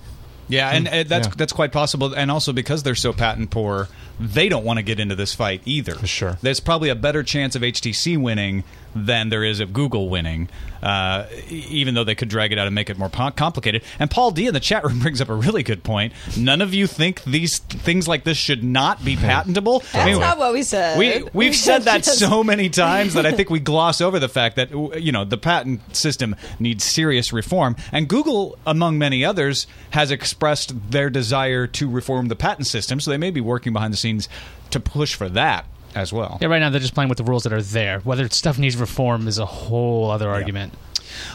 Yeah, 0.49 0.69
and 0.71 0.87
uh, 0.89 1.03
that's 1.03 1.27
Yeah. 1.29 1.33
that's 1.37 1.53
quite 1.53 1.71
possible, 1.71 2.13
and 2.13 2.29
also 2.29 2.51
because 2.51 2.83
they're 2.83 2.95
so 2.95 3.13
patent 3.13 3.49
poor, 3.49 3.87
they 4.19 4.49
don't 4.49 4.65
want 4.65 4.77
to 4.77 4.83
get 4.83 4.99
into 4.99 5.15
this 5.15 5.33
fight 5.33 5.61
either. 5.65 5.95
For 5.95 6.05
sure. 6.05 6.37
there's 6.41 6.59
probably 6.59 6.89
a 6.89 6.95
better 6.95 7.23
chance 7.23 7.55
of 7.55 7.61
HTC 7.61 8.17
winning 8.17 8.65
than 8.95 9.29
there 9.29 9.43
is 9.43 9.59
of 9.59 9.73
Google 9.73 10.09
winning, 10.09 10.49
uh, 10.81 11.25
even 11.49 11.93
though 11.93 12.03
they 12.03 12.15
could 12.15 12.29
drag 12.29 12.51
it 12.51 12.57
out 12.57 12.67
and 12.67 12.75
make 12.75 12.89
it 12.89 12.97
more 12.97 13.09
po- 13.09 13.31
complicated. 13.31 13.83
And 13.99 14.09
Paul 14.09 14.31
D 14.31 14.47
in 14.47 14.53
the 14.53 14.59
chat 14.59 14.83
room 14.83 14.99
brings 15.01 15.21
up 15.21 15.29
a 15.29 15.33
really 15.33 15.63
good 15.63 15.83
point. 15.83 16.13
None 16.37 16.61
of 16.61 16.73
you 16.73 16.87
think 16.87 17.23
these 17.23 17.59
things 17.59 18.07
like 18.07 18.23
this 18.23 18.37
should 18.37 18.63
not 18.63 19.03
be 19.03 19.15
patentable. 19.15 19.83
That's 19.91 20.19
not 20.19 20.37
what 20.37 20.53
we 20.53 20.63
said. 20.63 20.97
We 20.97 21.23
we've 21.33 21.55
said 21.55 21.81
that 21.83 22.05
so 22.05 22.43
many 22.43 22.69
times 22.69 23.13
that 23.13 23.25
I 23.25 23.31
think 23.31 23.49
we 23.49 23.59
gloss 23.59 24.01
over 24.01 24.19
the 24.19 24.29
fact 24.29 24.55
that 24.55 24.71
you 25.01 25.11
know 25.11 25.25
the 25.25 25.37
patent 25.37 25.95
system 25.95 26.35
needs 26.59 26.83
serious 26.83 27.33
reform, 27.33 27.75
and 27.91 28.07
Google, 28.07 28.57
among 28.65 28.97
many 28.97 29.25
others, 29.25 29.67
has 29.91 30.11
expressed 30.11 30.91
their 30.91 31.09
desire 31.09 31.67
to 31.67 31.89
reform 31.89 32.27
the 32.27 32.35
patent 32.35 32.67
system. 32.67 32.99
So 32.99 33.11
they 33.11 33.17
may 33.17 33.31
be 33.31 33.41
working 33.41 33.73
behind 33.73 33.93
the 33.93 33.97
scenes 33.97 34.29
to 34.71 34.79
push 34.79 35.13
for 35.13 35.29
that 35.29 35.65
as 35.95 36.11
well. 36.13 36.37
Yeah, 36.41 36.47
right 36.47 36.59
now 36.59 36.69
they're 36.69 36.79
just 36.79 36.93
playing 36.93 37.09
with 37.09 37.17
the 37.17 37.23
rules 37.23 37.43
that 37.43 37.53
are 37.53 37.61
there. 37.61 37.99
Whether 37.99 38.27
stuff 38.29 38.57
needs 38.57 38.75
reform 38.77 39.27
is 39.27 39.37
a 39.37 39.45
whole 39.45 40.09
other 40.09 40.29
argument. 40.29 40.73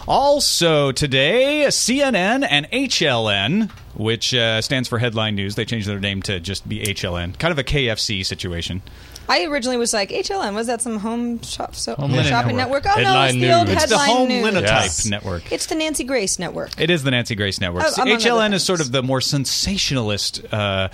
Also 0.07 0.93
today, 0.93 1.65
CNN 1.69 2.47
and 2.49 2.69
HLN, 2.71 3.71
which 3.95 4.35
uh, 4.35 4.61
stands 4.61 4.89
for 4.89 4.99
Headline 4.99 5.35
News, 5.37 5.55
they 5.55 5.65
changed 5.65 5.87
their 5.89 6.01
name 6.01 6.23
to 6.23 6.41
just 6.41 6.69
be 6.69 6.81
HLN, 6.81 7.39
kind 7.39 7.53
of 7.53 7.59
a 7.59 7.65
KFC 7.65 8.25
situation. 8.25 8.83
I 9.31 9.45
originally 9.45 9.77
was 9.77 9.93
like 9.93 10.09
HLN. 10.09 10.55
Was 10.55 10.69
that 10.69 10.81
some 10.81 10.97
home 10.97 11.43
shop 11.43 11.75
so, 11.75 11.95
Home 11.97 12.13
Linen 12.13 12.25
shopping 12.25 12.57
Network. 12.57 12.87
network? 12.87 12.99
Oh 12.99 13.03
no, 13.03 13.25
it's 13.25 13.35
the 13.35 13.53
old 13.53 13.67
News. 13.69 13.77
It's 13.77 13.91
the 13.91 13.99
headline 13.99 14.17
Home 14.17 14.29
news. 14.29 14.43
Linotype 14.45 14.71
Yes. 14.71 15.07
Network. 15.07 15.53
It's 15.53 15.67
the 15.67 15.75
Nancy 15.75 16.05
Grace 16.05 16.39
Network. 16.39 16.81
It 16.81 16.89
is 16.89 17.03
the 17.03 17.11
Nancy 17.11 17.35
Grace 17.35 17.61
Network. 17.61 17.85
Oh, 17.85 18.05
HLN 18.05 18.55
is 18.55 18.65
sort 18.65 18.81
of 18.81 18.91
the 18.91 19.03
more 19.03 19.21
sensationalist 19.21 20.43
uh, 20.51 20.89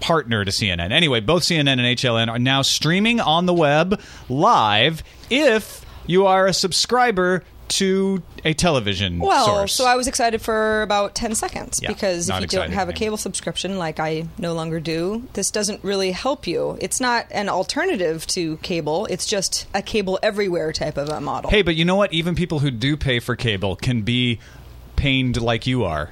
partner 0.00 0.44
to 0.44 0.50
CNN. 0.50 0.90
Anyway, 0.92 1.20
both 1.20 1.42
CNN 1.44 1.72
and 1.72 1.80
HLN 1.82 2.28
are 2.28 2.38
now 2.38 2.62
streaming 2.62 3.20
on 3.20 3.46
the 3.46 3.54
web 3.54 4.00
live 4.28 5.02
if 5.28 5.84
you 6.06 6.26
are 6.26 6.46
a 6.46 6.52
subscriber 6.52 7.44
to 7.68 8.20
a 8.44 8.52
television 8.52 9.20
Well, 9.20 9.46
source. 9.46 9.72
so 9.74 9.84
I 9.86 9.94
was 9.94 10.08
excited 10.08 10.42
for 10.42 10.82
about 10.82 11.14
10 11.14 11.36
seconds 11.36 11.78
Yeah, 11.80 11.88
because 11.90 12.28
if 12.28 12.40
you 12.40 12.46
don't 12.48 12.72
have 12.72 12.88
a 12.88 12.92
cable 12.92 13.16
subscription 13.16 13.78
like 13.78 14.00
I 14.00 14.26
no 14.38 14.54
longer 14.54 14.80
do, 14.80 15.28
this 15.34 15.52
doesn't 15.52 15.84
really 15.84 16.10
help 16.10 16.48
you. 16.48 16.76
It's 16.80 17.00
not 17.00 17.26
an 17.30 17.48
alternative 17.48 18.26
to 18.28 18.56
cable, 18.56 19.06
it's 19.06 19.24
just 19.24 19.68
a 19.72 19.82
cable 19.82 20.18
everywhere 20.20 20.72
type 20.72 20.96
of 20.96 21.10
a 21.10 21.20
model. 21.20 21.48
Hey, 21.48 21.62
but 21.62 21.76
you 21.76 21.84
know 21.84 21.94
what? 21.94 22.12
Even 22.12 22.34
people 22.34 22.58
who 22.58 22.72
do 22.72 22.96
pay 22.96 23.20
for 23.20 23.36
cable 23.36 23.76
can 23.76 24.02
be 24.02 24.40
pained 24.96 25.40
like 25.40 25.68
you 25.68 25.84
are. 25.84 26.10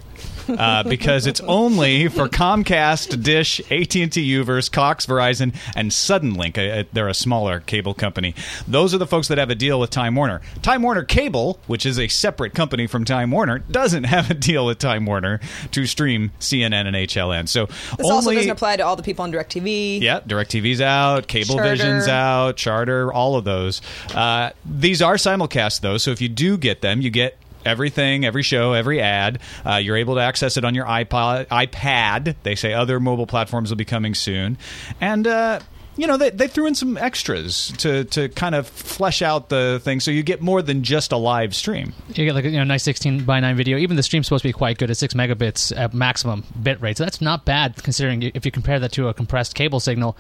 Uh, 0.49 0.83
because 0.83 1.27
it's 1.27 1.41
only 1.43 2.09
for 2.09 2.29
Comcast, 2.29 3.23
Dish, 3.23 3.61
AT&T, 3.71 4.09
Uverse, 4.09 4.71
Cox, 4.71 5.07
Verizon, 5.07 5.55
and 5.77 5.91
Suddenlink. 5.91 6.57
Uh, 6.59 6.81
uh, 6.81 6.85
They're 6.93 7.09
a 7.09 7.15
smaller 7.15 7.61
cable 7.61 7.95
company. 7.95 8.35
Those 8.67 8.95
are 8.95 8.99
the 8.99 9.07
folks 9.07 9.29
that 9.29 9.39
have 9.39 9.51
a 9.51 9.55
deal 9.55 9.79
with 9.81 9.91
Time 9.91 10.15
Warner. 10.15 10.41
Time 10.63 10.83
Warner 10.83 11.05
Cable, 11.05 11.59
which 11.67 11.85
is 11.87 11.99
a 11.99 12.09
separate 12.09 12.55
company 12.55 12.87
from 12.87 13.05
Time 13.05 13.31
Warner, 13.31 13.59
doesn't 13.59 14.05
have 14.05 14.31
a 14.31 14.35
deal 14.35 14.67
with 14.67 14.79
Time 14.79 15.05
Warner 15.07 15.41
to 15.73 15.87
stream 15.87 16.31
CNN 16.41 16.87
and 16.87 16.97
HLN. 16.97 17.49
So 17.49 17.67
this 17.67 17.77
only 18.01 18.11
also 18.13 18.33
doesn't 18.33 18.51
apply 18.51 18.77
to 18.77 18.83
all 18.87 18.97
the 18.97 19.03
people 19.03 19.23
on 19.25 19.33
DirecTV. 19.33 20.01
yeah, 20.01 20.21
DirecTV's 20.21 20.81
out, 20.81 21.29
Cablevision's 21.29 22.07
Charter. 22.07 22.11
out, 22.11 22.57
Charter, 22.57 23.13
all 23.13 23.37
of 23.37 23.45
those. 23.45 23.81
Uh, 24.15 24.51
these 24.65 25.03
are 25.03 25.15
simulcast 25.15 25.81
though, 25.81 25.99
so 25.99 26.11
if 26.11 26.21
you 26.21 26.29
do 26.29 26.57
get 26.57 26.81
them, 26.81 27.01
you 27.01 27.11
get 27.11 27.37
everything, 27.69 28.25
every 28.25 28.43
show, 28.43 28.73
every 28.73 29.01
ad. 29.01 29.39
Uh, 29.65 29.77
you're 29.77 29.97
able 29.97 30.17
to 30.17 30.21
access 30.21 30.57
it 30.57 30.65
on 30.65 30.75
your 30.75 30.87
iPod, 30.87 31.47
iPad. 31.47 32.35
They 32.43 32.55
say 32.55 32.73
other 32.73 32.99
mobile 32.99 33.27
platforms 33.27 33.71
will 33.71 33.77
be 33.77 33.85
coming 33.85 34.15
soon, 34.15 34.59
and. 35.01 35.27
Uh, 35.27 35.61
you 35.99 36.07
know, 36.07 36.17
they, 36.17 36.31
they 36.31 36.47
threw 36.47 36.67
in 36.67 36.77
some 36.77 36.97
extras 36.97 37.73
to, 37.79 38.05
to 38.05 38.29
kind 38.29 38.55
of 38.55 38.69
flesh 38.69 39.21
out 39.21 39.49
the 39.49 39.81
thing 39.83 39.99
so 39.99 40.13
you 40.13 40.23
get 40.23 40.41
more 40.41 40.63
than 40.63 40.85
just 40.85 41.11
a 41.11 41.17
live 41.17 41.57
stream. 41.57 41.93
You 42.07 42.25
get 42.25 42.35
like 42.37 42.45
you 42.45 42.53
know, 42.53 42.63
nice 42.63 42.85
16 42.85 43.25
by 43.25 43.41
9 43.41 43.57
video. 43.57 43.77
Even 43.79 43.97
the 43.97 44.03
stream's 44.05 44.29
supposed 44.29 44.43
to 44.43 44.49
be 44.49 44.53
quite 44.53 44.79
good 44.79 44.93
at 44.93 44.97
6 44.97 45.15
megabits 45.15 45.77
at 45.77 45.93
maximum 45.93 46.45
bit 46.63 46.81
rate. 46.81 46.99
So 46.99 47.05
that's 47.05 47.21
not 47.21 47.45
bad 47.45 47.83
considering 47.83 48.23
if 48.23 48.47
you 48.47 48.53
compare 48.53 48.79
that 48.79 48.93
to 48.93 49.09
a 49.09 49.15
compressed 49.15 49.57
cable 49.57 49.81
signal. 49.81 50.17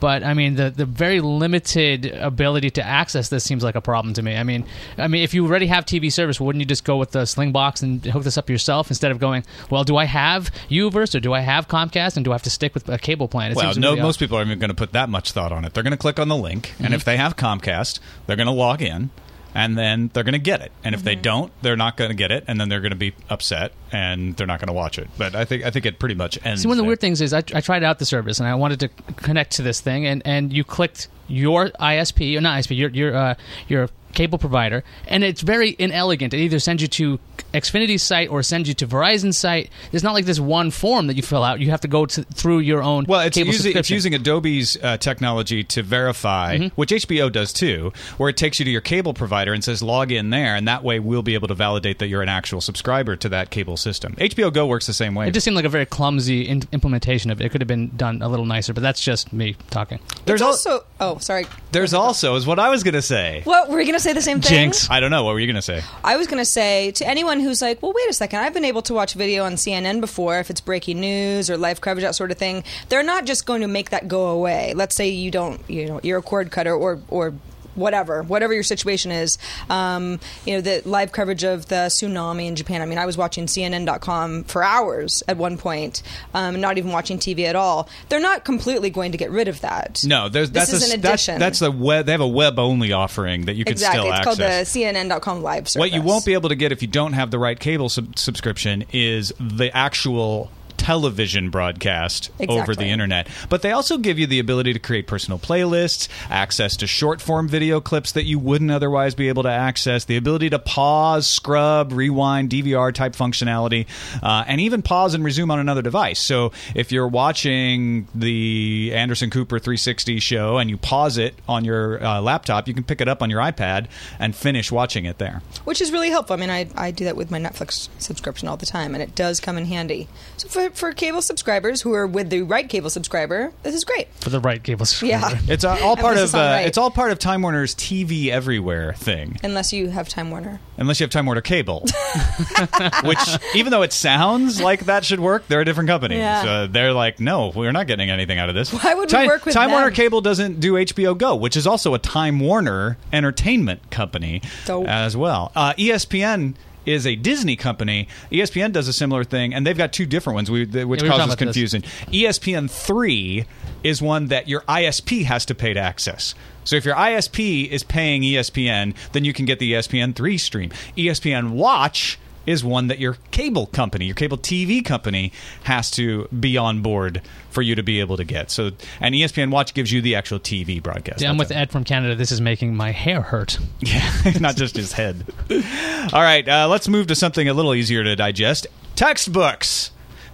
But 0.00 0.22
I 0.22 0.34
mean, 0.34 0.54
the 0.54 0.70
the 0.70 0.86
very 0.86 1.20
limited 1.20 2.06
ability 2.06 2.70
to 2.70 2.82
access 2.82 3.28
this 3.28 3.44
seems 3.44 3.64
like 3.64 3.74
a 3.74 3.80
problem 3.80 4.14
to 4.14 4.22
me. 4.22 4.36
I 4.36 4.42
mean, 4.42 4.64
I 4.96 5.08
mean, 5.08 5.22
if 5.22 5.34
you 5.34 5.44
already 5.46 5.66
have 5.66 5.84
TV 5.84 6.12
service, 6.12 6.40
wouldn't 6.40 6.60
you 6.60 6.66
just 6.66 6.84
go 6.84 6.96
with 6.96 7.10
the 7.10 7.26
Sling 7.26 7.52
box 7.52 7.82
and 7.82 8.04
hook 8.04 8.24
this 8.24 8.38
up 8.38 8.48
yourself 8.48 8.90
instead 8.90 9.10
of 9.10 9.18
going, 9.18 9.44
well, 9.70 9.84
do 9.84 9.96
I 9.96 10.04
have 10.04 10.50
Uverse 10.70 11.14
or 11.14 11.20
do 11.20 11.32
I 11.32 11.40
have 11.40 11.68
Comcast 11.68 12.16
and 12.16 12.24
do 12.24 12.32
I 12.32 12.34
have 12.34 12.42
to 12.42 12.50
stick 12.50 12.74
with 12.74 12.88
a 12.88 12.98
cable 12.98 13.28
plan? 13.28 13.50
It 13.50 13.56
Well, 13.56 13.74
no, 13.74 13.90
really 13.90 14.02
most 14.02 14.16
odd. 14.16 14.20
people 14.20 14.36
aren't 14.36 14.48
even 14.48 14.58
going 14.58 14.70
to 14.70 14.74
put 14.74 14.92
that 14.92 15.08
much 15.08 15.32
thought 15.32 15.52
on 15.52 15.64
it. 15.64 15.74
They're 15.74 15.82
going 15.82 15.92
to 15.92 15.98
click 15.98 16.18
on 16.18 16.28
the 16.28 16.36
link, 16.36 16.74
and 16.78 16.94
if 16.94 17.00
mm-hmm. 17.00 17.10
they 17.10 17.16
have 17.16 17.36
Comcast, 17.36 18.00
they're 18.26 18.36
going 18.36 18.46
to 18.46 18.52
log 18.52 18.82
in, 18.82 19.10
and 19.54 19.76
then 19.76 20.10
they're 20.12 20.24
going 20.24 20.32
to 20.32 20.38
get 20.38 20.60
it. 20.60 20.72
And 20.84 20.94
if 20.94 21.02
they 21.02 21.14
don't, 21.14 21.52
they're 21.62 21.76
not 21.76 21.96
going 21.96 22.10
to 22.10 22.16
get 22.16 22.30
it, 22.30 22.44
and 22.46 22.60
then 22.60 22.68
they're 22.68 22.80
going 22.80 22.90
to 22.90 22.96
be 22.96 23.14
upset, 23.28 23.72
and 23.92 24.36
they're 24.36 24.46
not 24.46 24.60
going 24.60 24.68
to 24.68 24.72
watch 24.72 24.98
it. 24.98 25.08
But 25.16 25.34
I 25.34 25.44
think 25.44 25.64
I 25.64 25.70
think 25.70 25.86
it 25.86 25.98
pretty 25.98 26.14
much 26.14 26.38
ends. 26.44 26.62
See, 26.62 26.68
one 26.68 26.74
of 26.74 26.76
the 26.76 26.82
there. 26.82 26.88
weird 26.88 27.00
things 27.00 27.20
is 27.20 27.32
I, 27.32 27.38
I 27.54 27.60
tried 27.60 27.82
out 27.82 27.98
the 27.98 28.06
service 28.06 28.38
and 28.38 28.48
I 28.48 28.54
wanted 28.54 28.80
to 28.80 28.88
connect 29.14 29.52
to 29.52 29.62
this 29.62 29.80
thing, 29.80 30.06
and, 30.06 30.22
and 30.24 30.52
you 30.52 30.64
clicked 30.64 31.08
your 31.28 31.68
ISP 31.68 32.36
or 32.36 32.40
not 32.40 32.58
ISP, 32.58 32.76
your 32.76 32.90
your 32.90 33.14
uh, 33.16 33.34
your 33.68 33.88
cable 34.12 34.38
provider, 34.38 34.82
and 35.06 35.22
it's 35.24 35.40
very 35.42 35.76
inelegant. 35.78 36.34
It 36.34 36.38
either 36.38 36.58
sends 36.58 36.82
you 36.82 36.88
to 36.88 37.20
Xfinity's 37.54 38.02
site 38.02 38.28
or 38.30 38.42
sends 38.42 38.68
you 38.68 38.74
to 38.74 38.86
Verizon's 38.86 39.38
site. 39.38 39.70
There's 39.90 40.02
not 40.02 40.14
like 40.14 40.24
this 40.24 40.40
one 40.40 40.70
form 40.70 41.06
that 41.06 41.14
you 41.16 41.22
fill 41.22 41.42
out. 41.44 41.60
You 41.60 41.70
have 41.70 41.80
to 41.82 41.88
go 41.88 42.06
to, 42.06 42.22
through 42.24 42.60
your 42.60 42.82
own 42.82 43.04
Well, 43.08 43.20
it's 43.20 43.36
cable 43.36 43.52
using, 43.52 43.76
it's 43.76 43.90
using 43.90 44.14
Adobe's 44.14 44.76
uh, 44.82 44.96
technology 44.98 45.64
to 45.64 45.82
verify, 45.82 46.56
Mm-hmm. 46.58 46.66
which 46.74 46.90
HBO 46.90 47.30
does 47.30 47.52
too, 47.52 47.92
where 48.16 48.28
it 48.28 48.36
takes 48.36 48.58
you 48.58 48.64
to 48.64 48.70
your 48.70 48.80
cable 48.80 49.14
provider 49.14 49.52
and 49.52 49.62
says 49.62 49.82
log 49.82 50.10
in 50.12 50.30
there, 50.30 50.54
and 50.56 50.66
that 50.68 50.82
way 50.82 50.98
we'll 50.98 51.22
be 51.22 51.34
able 51.34 51.48
to 51.48 51.54
validate 51.54 51.98
that 51.98 52.08
you're 52.08 52.22
an 52.22 52.28
actual 52.28 52.60
subscriber 52.60 53.16
to 53.16 53.28
that 53.28 53.50
cable 53.50 53.76
system. 53.76 54.14
HBO 54.14 54.52
Go 54.52 54.66
works 54.66 54.86
the 54.86 54.92
same 54.92 55.14
way. 55.14 55.28
It 55.28 55.32
just 55.34 55.44
seemed 55.44 55.56
like 55.56 55.64
a 55.64 55.68
very 55.68 55.86
clumsy 55.86 56.42
in- 56.48 56.62
implementation 56.72 57.30
of 57.30 57.40
it. 57.40 57.44
It 57.44 57.48
could 57.50 57.60
have 57.60 57.68
been 57.68 57.96
done 57.96 58.22
a 58.22 58.28
little 58.28 58.46
nicer, 58.46 58.72
but 58.72 58.82
that's 58.82 59.00
just 59.00 59.32
me 59.32 59.56
talking. 59.70 59.98
there's 60.24 60.40
It's 60.40 60.66
al- 60.66 60.72
also. 60.74 60.86
Oh, 61.00 61.18
sorry. 61.18 61.46
there's 61.72 61.94
also 61.94 62.34
is 62.36 62.46
what 62.46 62.58
I 62.58 62.70
was 62.70 62.82
going 62.82 62.94
to 62.94 63.02
say. 63.02 63.42
What 63.44 63.68
were 63.68 63.80
you 63.80 63.86
gonna 63.98 64.14
say 64.14 64.18
the 64.18 64.22
same 64.22 64.40
thing? 64.40 64.70
Jinx. 64.70 64.90
I 64.90 65.00
don't 65.00 65.10
know. 65.10 65.24
What 65.24 65.32
were 65.32 65.40
you 65.40 65.46
going 65.46 65.56
to 65.56 65.62
say? 65.62 65.82
I 66.04 66.16
was 66.16 66.26
going 66.26 66.40
to 66.40 66.44
say 66.44 66.92
to 66.92 67.06
anyone 67.06 67.40
who's 67.40 67.60
like, 67.60 67.82
well, 67.82 67.92
wait 67.94 68.08
a 68.08 68.12
second, 68.12 68.40
I've 68.40 68.54
been 68.54 68.64
able 68.64 68.82
to 68.82 68.94
watch 68.94 69.14
video 69.14 69.44
on 69.44 69.54
CNN 69.54 70.00
before 70.00 70.38
if 70.38 70.50
it's 70.50 70.60
breaking 70.60 71.00
news 71.00 71.50
or 71.50 71.56
live 71.56 71.80
coverage, 71.80 72.04
that 72.04 72.14
sort 72.14 72.30
of 72.30 72.38
thing. 72.38 72.64
They're 72.88 73.02
not 73.02 73.24
just 73.24 73.46
going 73.46 73.62
to 73.62 73.68
make 73.68 73.90
that 73.90 74.08
go 74.08 74.28
away. 74.28 74.74
Let's 74.74 74.94
say 74.94 75.08
you 75.08 75.30
don't, 75.30 75.60
you 75.68 75.86
know, 75.86 76.00
you're 76.02 76.18
a 76.18 76.22
cord 76.22 76.50
cutter 76.50 76.74
or, 76.74 77.00
or, 77.08 77.34
Whatever, 77.78 78.22
whatever 78.22 78.52
your 78.52 78.62
situation 78.62 79.10
is, 79.10 79.38
um, 79.70 80.20
you 80.44 80.54
know 80.54 80.60
the 80.60 80.82
live 80.84 81.12
coverage 81.12 81.44
of 81.44 81.66
the 81.66 81.86
tsunami 81.88 82.46
in 82.46 82.56
Japan. 82.56 82.82
I 82.82 82.86
mean, 82.86 82.98
I 82.98 83.06
was 83.06 83.16
watching 83.16 83.46
CNN.com 83.46 84.44
for 84.44 84.62
hours 84.62 85.22
at 85.28 85.36
one 85.36 85.56
point, 85.58 86.02
um, 86.34 86.60
not 86.60 86.78
even 86.78 86.92
watching 86.92 87.18
TV 87.18 87.44
at 87.44 87.56
all. 87.56 87.88
They're 88.08 88.20
not 88.20 88.44
completely 88.44 88.90
going 88.90 89.12
to 89.12 89.18
get 89.18 89.30
rid 89.30 89.48
of 89.48 89.60
that. 89.60 90.02
No, 90.04 90.28
there's 90.28 90.50
this 90.50 90.70
that's 90.70 90.82
is 90.82 90.90
a, 90.90 90.94
an 90.94 91.00
addition. 91.00 91.38
that's 91.38 91.58
the 91.60 91.70
web. 91.70 92.06
They 92.06 92.12
have 92.12 92.20
a 92.20 92.28
web 92.28 92.58
only 92.58 92.92
offering 92.92 93.46
that 93.46 93.54
you 93.54 93.64
can 93.64 93.72
exactly. 93.72 94.00
still 94.00 94.12
It's 94.12 94.18
access. 94.18 94.72
called 94.72 94.98
the 94.98 95.08
CNN.com 95.08 95.42
live 95.42 95.68
service. 95.68 95.78
What 95.78 95.92
you 95.92 96.02
won't 96.02 96.24
be 96.24 96.34
able 96.34 96.48
to 96.48 96.56
get 96.56 96.72
if 96.72 96.82
you 96.82 96.88
don't 96.88 97.12
have 97.12 97.30
the 97.30 97.38
right 97.38 97.58
cable 97.58 97.88
sub- 97.88 98.18
subscription 98.18 98.84
is 98.92 99.32
the 99.38 99.74
actual 99.76 100.50
television 100.78 101.50
broadcast 101.50 102.30
over 102.48 102.74
the 102.74 102.86
internet. 102.86 103.28
But 103.48 103.62
they 103.62 103.72
also 103.72 103.98
give 103.98 104.18
you 104.18 104.26
the 104.26 104.38
ability 104.38 104.72
to 104.72 104.78
create 104.78 105.06
personal 105.06 105.38
playlists, 105.38 106.08
access 106.30 106.76
to 106.76 106.86
short 106.86 107.20
form 107.20 107.48
video 107.48 107.80
clips 107.80 108.12
that 108.12 108.24
you 108.24 108.38
wouldn't 108.38 108.70
otherwise 108.70 109.14
be 109.14 109.28
able 109.28 109.42
to 109.42 109.50
access, 109.50 110.04
the 110.04 110.16
ability 110.16 110.50
to 110.50 110.58
pause, 110.58 111.26
scrub, 111.26 111.92
rewind, 111.92 112.50
DVR 112.50 112.92
type 112.94 113.14
functionality, 113.14 113.86
uh, 114.22 114.44
and 114.46 114.60
even 114.60 114.82
pause 114.82 115.14
and 115.14 115.24
resume 115.24 115.50
on 115.50 115.58
another 115.58 115.82
device. 115.82 116.20
So 116.20 116.52
if 116.74 116.92
you're 116.92 117.08
watching 117.08 118.08
the 118.14 118.92
Anderson 118.94 119.30
Cooper 119.30 119.58
360 119.58 120.20
show 120.20 120.58
and 120.58 120.70
you 120.70 120.76
pause 120.76 121.18
it 121.18 121.34
on 121.48 121.64
your 121.64 122.02
uh, 122.02 122.20
laptop, 122.20 122.68
you 122.68 122.74
can 122.74 122.84
pick 122.84 123.00
it 123.00 123.08
up 123.08 123.22
on 123.22 123.30
your 123.30 123.40
iPad 123.40 123.86
and 124.18 124.34
finish 124.34 124.70
watching 124.72 125.04
it 125.04 125.18
there. 125.18 125.42
which 125.64 125.80
is 125.80 125.92
really 125.92 126.10
helpful. 126.10 126.34
I 126.34 126.36
mean, 126.36 126.50
I, 126.50 126.68
I 126.76 126.90
do 126.90 127.04
that 127.04 127.16
with 127.16 127.30
my 127.30 127.38
Netflix 127.38 127.88
subscription 127.98 128.48
all 128.48 128.56
the 128.56 128.66
time, 128.66 128.94
and 128.94 129.02
it 129.02 129.14
does 129.14 129.40
come 129.40 129.56
in 129.58 129.64
handy. 129.66 130.08
So 130.36 130.48
for, 130.48 130.67
for 130.74 130.92
cable 130.92 131.22
subscribers 131.22 131.82
who 131.82 131.92
are 131.94 132.06
with 132.06 132.30
the 132.30 132.42
right 132.42 132.68
cable 132.68 132.90
subscriber, 132.90 133.52
this 133.62 133.74
is 133.74 133.84
great. 133.84 134.08
For 134.20 134.30
the 134.30 134.40
right 134.40 134.62
cable 134.62 134.86
subscriber. 134.86 135.36
Yeah, 135.36 135.38
It's 135.52 135.64
uh, 135.64 135.78
all 135.82 135.96
part 135.96 136.16
of 136.18 136.34
on 136.34 136.40
uh, 136.40 136.44
right. 136.44 136.66
it's 136.66 136.78
all 136.78 136.90
part 136.90 137.10
of 137.12 137.18
Time 137.18 137.42
Warner's 137.42 137.74
TV 137.74 138.28
Everywhere 138.28 138.94
thing, 138.94 139.38
unless 139.42 139.72
you 139.72 139.88
have 139.90 140.08
Time 140.08 140.30
Warner. 140.30 140.60
unless 140.76 141.00
you 141.00 141.04
have 141.04 141.10
Time 141.10 141.26
Warner 141.26 141.40
Cable, 141.40 141.80
which 143.04 143.18
even 143.54 143.70
though 143.70 143.82
it 143.82 143.92
sounds 143.92 144.60
like 144.60 144.86
that 144.86 145.04
should 145.04 145.20
work, 145.20 145.46
they're 145.48 145.60
a 145.60 145.64
different 145.64 145.88
company. 145.88 146.16
Yeah. 146.16 146.42
So 146.42 146.66
they're 146.66 146.92
like, 146.92 147.20
no, 147.20 147.52
we're 147.54 147.72
not 147.72 147.86
getting 147.86 148.10
anything 148.10 148.38
out 148.38 148.48
of 148.48 148.54
this. 148.54 148.72
Why 148.72 148.94
would 148.94 149.08
we 149.08 149.12
Time, 149.12 149.26
work 149.26 149.44
with 149.44 149.54
Time 149.54 149.68
them? 149.70 149.78
Warner 149.80 149.90
Cable 149.90 150.20
doesn't 150.20 150.60
do 150.60 150.74
HBO 150.74 151.16
Go, 151.16 151.34
which 151.36 151.56
is 151.56 151.66
also 151.66 151.94
a 151.94 151.98
Time 151.98 152.40
Warner 152.40 152.96
entertainment 153.12 153.90
company 153.90 154.42
Dope. 154.66 154.86
as 154.86 155.16
well. 155.16 155.52
Uh, 155.54 155.72
ESPN. 155.74 156.54
Is 156.88 157.06
a 157.06 157.14
Disney 157.16 157.54
company. 157.56 158.08
ESPN 158.32 158.72
does 158.72 158.88
a 158.88 158.92
similar 158.92 159.22
thing, 159.22 159.52
and 159.52 159.66
they've 159.66 159.76
got 159.76 159.92
two 159.92 160.06
different 160.06 160.34
ones, 160.36 160.50
we, 160.50 160.64
th- 160.66 160.86
which 160.86 161.02
Yeah, 161.02 161.04
we 161.04 161.08
causes 161.10 161.34
talking 161.34 161.48
about 161.48 161.54
this. 161.54 161.70
confusion. 161.72 161.82
ESPN 162.12 162.70
three 162.70 163.44
is 163.84 164.00
one 164.00 164.26
that 164.28 164.48
your 164.48 164.62
ISP 164.62 165.24
has 165.24 165.44
to 165.46 165.54
pay 165.54 165.74
to 165.74 165.80
access. 165.80 166.34
So 166.64 166.76
if 166.76 166.84
your 166.84 166.94
ISP 166.94 167.68
is 167.68 167.82
paying 167.82 168.22
ESPN, 168.22 168.94
then 169.12 169.24
you 169.24 169.32
can 169.32 169.44
get 169.44 169.58
the 169.58 169.72
ESPN 169.74 170.14
three 170.14 170.38
stream. 170.38 170.70
ESPN 170.96 171.50
Watch 171.50 172.18
is 172.48 172.64
one 172.64 172.88
that 172.88 172.98
your 172.98 173.16
cable 173.30 173.66
company, 173.66 174.06
your 174.06 174.14
cable 174.14 174.38
TV 174.38 174.84
company, 174.84 175.32
has 175.64 175.90
to 175.92 176.26
be 176.28 176.56
on 176.56 176.80
board 176.82 177.20
for 177.50 177.62
you 177.62 177.74
to 177.74 177.82
be 177.82 178.00
able 178.00 178.16
to 178.16 178.24
get. 178.24 178.50
So, 178.50 178.70
and 179.00 179.14
ESPN 179.14 179.50
Watch 179.50 179.74
gives 179.74 179.92
you 179.92 180.00
the 180.00 180.14
actual 180.14 180.38
TV 180.40 180.82
broadcast. 180.82 181.20
Yeah, 181.20 181.30
I'm 181.30 181.36
That's 181.38 181.50
with 181.50 181.56
it. 181.56 181.60
Ed 181.60 181.70
from 181.70 181.84
Canada. 181.84 182.14
This 182.14 182.32
is 182.32 182.40
making 182.40 182.74
my 182.74 182.90
hair 182.92 183.20
hurt. 183.22 183.58
Yeah, 183.80 184.32
not 184.40 184.56
just 184.56 184.76
his 184.76 184.92
head. 184.92 185.24
All 185.50 186.20
right, 186.22 186.46
uh, 186.48 186.68
let's 186.68 186.88
move 186.88 187.06
to 187.08 187.14
something 187.14 187.48
a 187.48 187.54
little 187.54 187.74
easier 187.74 188.02
to 188.04 188.16
digest. 188.16 188.66
Textbooks. 188.96 189.90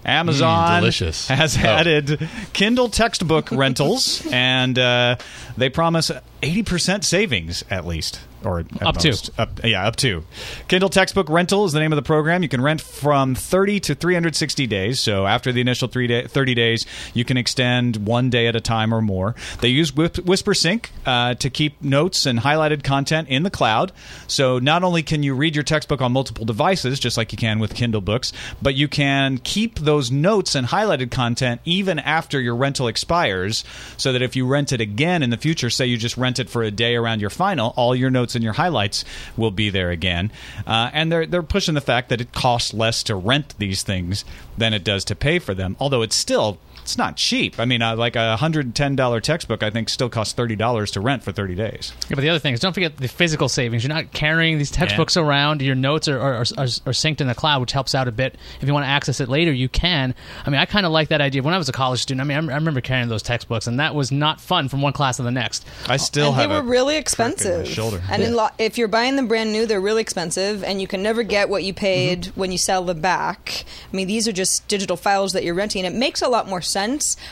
Amazon 0.07 0.69
Mm, 0.69 0.79
delicious. 0.81 1.27
has 1.29 1.57
Oh. 1.57 1.61
added 1.61 2.29
Kindle 2.53 2.89
textbook 2.89 3.49
rentals, 3.51 4.23
and 4.31 4.77
uh, 4.77 5.15
they 5.57 5.69
promise 5.69 6.11
80% 6.43 7.03
savings 7.03 7.63
at 7.71 7.87
least. 7.87 8.19
Or 8.45 8.63
Up 8.81 8.97
to. 8.99 9.31
Up, 9.37 9.63
yeah, 9.63 9.87
up 9.87 9.95
to. 9.97 10.23
Kindle 10.67 10.89
Textbook 10.89 11.29
Rental 11.29 11.65
is 11.65 11.73
the 11.73 11.79
name 11.79 11.91
of 11.91 11.95
the 11.95 12.03
program. 12.03 12.43
You 12.43 12.49
can 12.49 12.61
rent 12.61 12.81
from 12.81 13.35
30 13.35 13.79
to 13.81 13.95
360 13.95 14.67
days. 14.67 14.99
So 14.99 15.25
after 15.25 15.51
the 15.51 15.61
initial 15.61 15.87
three 15.87 16.07
day, 16.07 16.27
30 16.27 16.53
days, 16.53 16.85
you 17.13 17.25
can 17.25 17.37
extend 17.37 17.97
one 18.07 18.29
day 18.29 18.47
at 18.47 18.55
a 18.55 18.61
time 18.61 18.93
or 18.93 19.01
more. 19.01 19.35
They 19.61 19.69
use 19.69 19.91
Whispersync 19.91 20.89
uh, 21.05 21.33
to 21.35 21.49
keep 21.49 21.81
notes 21.81 22.25
and 22.25 22.39
highlighted 22.39 22.83
content 22.83 23.29
in 23.29 23.43
the 23.43 23.49
cloud. 23.49 23.91
So 24.27 24.59
not 24.59 24.83
only 24.83 25.03
can 25.03 25.23
you 25.23 25.33
read 25.33 25.55
your 25.55 25.63
textbook 25.63 26.01
on 26.01 26.11
multiple 26.11 26.45
devices, 26.45 26.99
just 26.99 27.17
like 27.17 27.31
you 27.31 27.37
can 27.37 27.59
with 27.59 27.73
Kindle 27.73 28.01
books, 28.01 28.31
but 28.61 28.75
you 28.75 28.87
can 28.87 29.39
keep 29.39 29.79
those 29.79 30.11
notes 30.11 30.55
and 30.55 30.67
highlighted 30.67 31.11
content 31.11 31.61
even 31.65 31.99
after 31.99 32.39
your 32.39 32.55
rental 32.55 32.87
expires. 32.87 33.63
So 33.97 34.13
that 34.13 34.21
if 34.21 34.35
you 34.35 34.45
rent 34.45 34.71
it 34.71 34.81
again 34.81 35.23
in 35.23 35.29
the 35.29 35.37
future, 35.37 35.69
say 35.69 35.85
you 35.85 35.97
just 35.97 36.17
rent 36.17 36.39
it 36.39 36.49
for 36.49 36.63
a 36.63 36.71
day 36.71 36.95
around 36.95 37.21
your 37.21 37.29
final, 37.29 37.73
all 37.75 37.95
your 37.95 38.09
notes 38.09 38.34
and 38.35 38.43
your 38.43 38.53
highlights 38.53 39.05
will 39.35 39.51
be 39.51 39.69
there 39.69 39.89
again. 39.91 40.31
Uh, 40.67 40.89
and 40.93 41.11
they're 41.11 41.25
they're 41.25 41.43
pushing 41.43 41.73
the 41.75 41.81
fact 41.81 42.09
that 42.09 42.21
it 42.21 42.31
costs 42.33 42.73
less 42.73 43.03
to 43.03 43.15
rent 43.15 43.55
these 43.57 43.83
things 43.83 44.25
than 44.57 44.73
it 44.73 44.83
does 44.83 45.05
to 45.05 45.15
pay 45.15 45.39
for 45.39 45.53
them. 45.53 45.75
Although 45.79 46.01
it's 46.01 46.15
still 46.15 46.57
it's 46.85 46.97
not 46.97 47.17
cheap. 47.17 47.59
I 47.59 47.65
mean, 47.65 47.81
uh, 47.81 47.95
like 47.95 48.15
a 48.15 48.37
hundred 48.37 48.75
ten 48.75 48.95
dollar 48.95 49.19
textbook, 49.19 49.63
I 49.63 49.69
think 49.71 49.89
still 49.89 50.07
costs 50.09 50.33
thirty 50.33 50.55
dollars 50.55 50.91
to 50.91 51.01
rent 51.01 51.23
for 51.23 51.31
thirty 51.31 51.55
days. 51.55 51.91
Yeah, 52.09 52.15
but 52.15 52.21
the 52.21 52.29
other 52.29 52.39
thing 52.39 52.53
is, 52.53 52.59
don't 52.59 52.73
forget 52.73 52.97
the 52.97 53.07
physical 53.07 53.49
savings. 53.49 53.83
You're 53.83 53.93
not 53.93 54.11
carrying 54.13 54.57
these 54.57 54.71
textbooks 54.71 55.17
around. 55.17 55.61
Your 55.61 55.75
notes 55.75 56.07
are, 56.07 56.19
are, 56.19 56.33
are, 56.35 56.41
are 56.41 56.93
synced 56.93 57.21
in 57.21 57.27
the 57.27 57.35
cloud, 57.35 57.59
which 57.61 57.71
helps 57.71 57.95
out 57.95 58.07
a 58.07 58.11
bit. 58.11 58.35
If 58.61 58.67
you 58.67 58.73
want 58.73 58.85
to 58.85 58.89
access 58.89 59.19
it 59.19 59.29
later, 59.29 59.51
you 59.51 59.67
can. 59.67 60.13
I 60.45 60.49
mean, 60.49 60.59
I 60.59 60.65
kind 60.65 60.85
of 60.85 60.91
like 60.91 61.09
that 61.09 61.21
idea. 61.21 61.41
When 61.41 61.53
I 61.53 61.57
was 61.57 61.69
a 61.69 61.73
college 61.73 62.01
student, 62.01 62.21
I 62.21 62.23
mean, 62.23 62.49
I 62.49 62.53
I 62.53 62.57
remember 62.57 62.81
carrying 62.81 63.09
those 63.09 63.23
textbooks, 63.23 63.67
and 63.67 63.79
that 63.79 63.95
was 63.95 64.11
not 64.11 64.39
fun 64.39 64.69
from 64.69 64.81
one 64.81 64.93
class 64.93 65.17
to 65.17 65.23
the 65.23 65.31
next. 65.31 65.65
I 65.89 65.97
still 65.97 66.31
and 66.33 66.39
they 66.39 66.47
were 66.47 66.59
a 66.59 66.63
really 66.63 66.93
crack 66.93 66.93
in 66.93 66.93
my 66.93 66.99
expensive. 66.99 67.67
shoulder. 67.67 68.01
And 68.11 68.21
in 68.21 68.35
lo- 68.35 68.49
if 68.59 68.77
you're 68.77 68.87
buying 68.87 69.15
them 69.15 69.27
brand 69.27 69.51
new, 69.51 69.65
they're 69.65 69.81
really 69.81 70.01
expensive, 70.01 70.63
and 70.63 70.79
you 70.79 70.87
can 70.87 71.01
never 71.01 71.23
get 71.23 71.49
what 71.49 71.63
you 71.63 71.73
paid 71.73 71.95
Mm-hmm. 71.95 72.39
when 72.39 72.51
you 72.51 72.57
sell 72.57 72.83
them 72.83 73.01
back. 73.01 73.63
I 73.91 73.95
mean, 73.95 74.07
these 74.07 74.27
are 74.27 74.31
just 74.31 74.67
digital 74.67 74.95
files 74.97 75.33
that 75.33 75.43
you're 75.43 75.55
renting. 75.55 75.85
It 75.85 75.93
makes 75.93 76.21
a 76.21 76.27
lot 76.29 76.47
more 76.47 76.61
sense, 76.61 76.74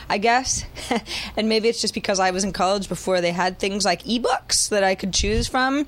I 0.10 0.18
guess. 0.18 0.66
and 1.38 1.50
maybe 1.50 1.68
it's 1.70 1.82
just 1.82 1.94
because 1.94 2.20
I 2.20 2.32
was 2.32 2.44
in 2.44 2.54
college 2.54 2.88
before 2.90 3.22
they 3.22 3.32
had 3.32 3.60
things 3.60 3.86
like 3.86 4.04
ebooks 4.04 4.70
that 4.70 4.84
I 4.84 4.96
could 4.96 5.14
choose 5.14 5.48
from. 5.48 5.88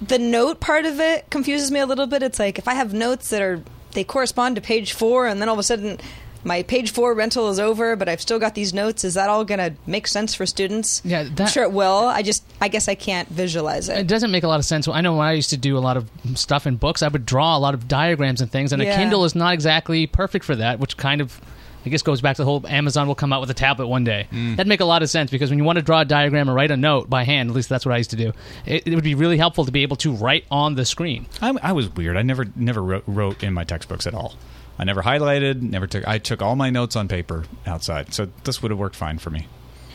The 0.00 0.18
note 0.18 0.60
part 0.60 0.86
of 0.86 0.98
it 1.00 1.28
confuses 1.30 1.70
me 1.70 1.80
a 1.80 1.86
little 1.86 2.06
bit. 2.06 2.22
It's 2.22 2.38
like 2.38 2.58
if 2.58 2.66
I 2.68 2.74
have 2.74 2.92
notes 2.94 3.30
that 3.30 3.42
are 3.42 3.62
they 3.92 4.04
correspond 4.04 4.54
to 4.56 4.62
page 4.62 4.92
four, 4.92 5.26
and 5.26 5.40
then 5.40 5.48
all 5.48 5.54
of 5.54 5.58
a 5.58 5.62
sudden 5.64 5.98
my 6.42 6.62
page 6.62 6.90
four 6.92 7.12
rental 7.12 7.50
is 7.50 7.58
over, 7.60 7.96
but 7.96 8.08
I've 8.08 8.20
still 8.20 8.38
got 8.38 8.54
these 8.54 8.72
notes. 8.72 9.04
Is 9.04 9.12
that 9.12 9.28
all 9.28 9.44
going 9.44 9.58
to 9.58 9.74
make 9.86 10.06
sense 10.06 10.34
for 10.34 10.46
students? 10.46 11.02
Yeah, 11.04 11.20
I'm 11.20 11.34
that- 11.34 11.50
sure 11.50 11.64
it 11.64 11.72
will. 11.72 12.06
I 12.06 12.22
just, 12.22 12.42
I 12.62 12.68
guess 12.68 12.88
I 12.88 12.94
can't 12.94 13.28
visualize 13.28 13.90
It 13.90 13.98
it. 13.98 14.06
doesn't 14.06 14.30
make 14.30 14.42
a 14.42 14.48
lot 14.48 14.58
of 14.58 14.64
sense. 14.64 14.88
I 14.88 15.02
know 15.02 15.16
when 15.16 15.26
I 15.26 15.32
used 15.32 15.50
to 15.50 15.58
do 15.58 15.76
a 15.76 15.80
lot 15.80 15.98
of 15.98 16.08
stuff 16.34 16.66
in 16.66 16.76
books, 16.76 17.02
I 17.02 17.08
would 17.08 17.26
draw 17.26 17.56
a 17.56 17.60
lot 17.60 17.74
of 17.74 17.88
diagrams 17.88 18.40
and 18.40 18.50
things, 18.50 18.72
and 18.72 18.80
a 18.80 18.86
Kindle 18.86 19.26
is 19.26 19.34
not 19.34 19.52
exactly 19.52 20.06
perfect 20.06 20.46
for 20.46 20.56
that, 20.56 20.78
which 20.80 20.96
kind 20.96 21.20
of. 21.20 21.38
I 21.84 21.88
guess 21.88 22.02
goes 22.02 22.20
back 22.20 22.36
to 22.36 22.42
the 22.42 22.46
whole 22.46 22.66
Amazon 22.66 23.06
will 23.06 23.14
come 23.14 23.32
out 23.32 23.40
with 23.40 23.50
a 23.50 23.54
tablet 23.54 23.86
one 23.86 24.04
day. 24.04 24.28
Mm. 24.30 24.56
That'd 24.56 24.68
make 24.68 24.80
a 24.80 24.84
lot 24.84 25.02
of 25.02 25.10
sense 25.10 25.30
because 25.30 25.50
when 25.50 25.58
you 25.58 25.64
want 25.64 25.76
to 25.76 25.82
draw 25.82 26.00
a 26.00 26.04
diagram 26.04 26.50
or 26.50 26.54
write 26.54 26.70
a 26.70 26.76
note 26.76 27.08
by 27.08 27.24
hand, 27.24 27.50
at 27.50 27.56
least 27.56 27.68
that's 27.68 27.86
what 27.86 27.94
I 27.94 27.98
used 27.98 28.10
to 28.10 28.16
do. 28.16 28.32
It, 28.66 28.86
it 28.86 28.94
would 28.94 29.04
be 29.04 29.14
really 29.14 29.38
helpful 29.38 29.64
to 29.64 29.72
be 29.72 29.82
able 29.82 29.96
to 29.96 30.12
write 30.12 30.44
on 30.50 30.74
the 30.74 30.84
screen. 30.84 31.26
I, 31.40 31.56
I 31.62 31.72
was 31.72 31.88
weird. 31.88 32.16
I 32.16 32.22
never 32.22 32.46
never 32.56 32.82
wrote, 32.82 33.04
wrote 33.06 33.42
in 33.42 33.54
my 33.54 33.64
textbooks 33.64 34.06
at 34.06 34.14
all. 34.14 34.34
I 34.78 34.84
never 34.84 35.02
highlighted. 35.02 35.60
Never 35.60 35.86
took. 35.86 36.06
I 36.08 36.18
took 36.18 36.40
all 36.40 36.56
my 36.56 36.70
notes 36.70 36.96
on 36.96 37.08
paper 37.08 37.44
outside. 37.66 38.14
So 38.14 38.28
this 38.44 38.62
would 38.62 38.70
have 38.70 38.78
worked 38.78 38.96
fine 38.96 39.18
for 39.18 39.30
me. 39.30 39.46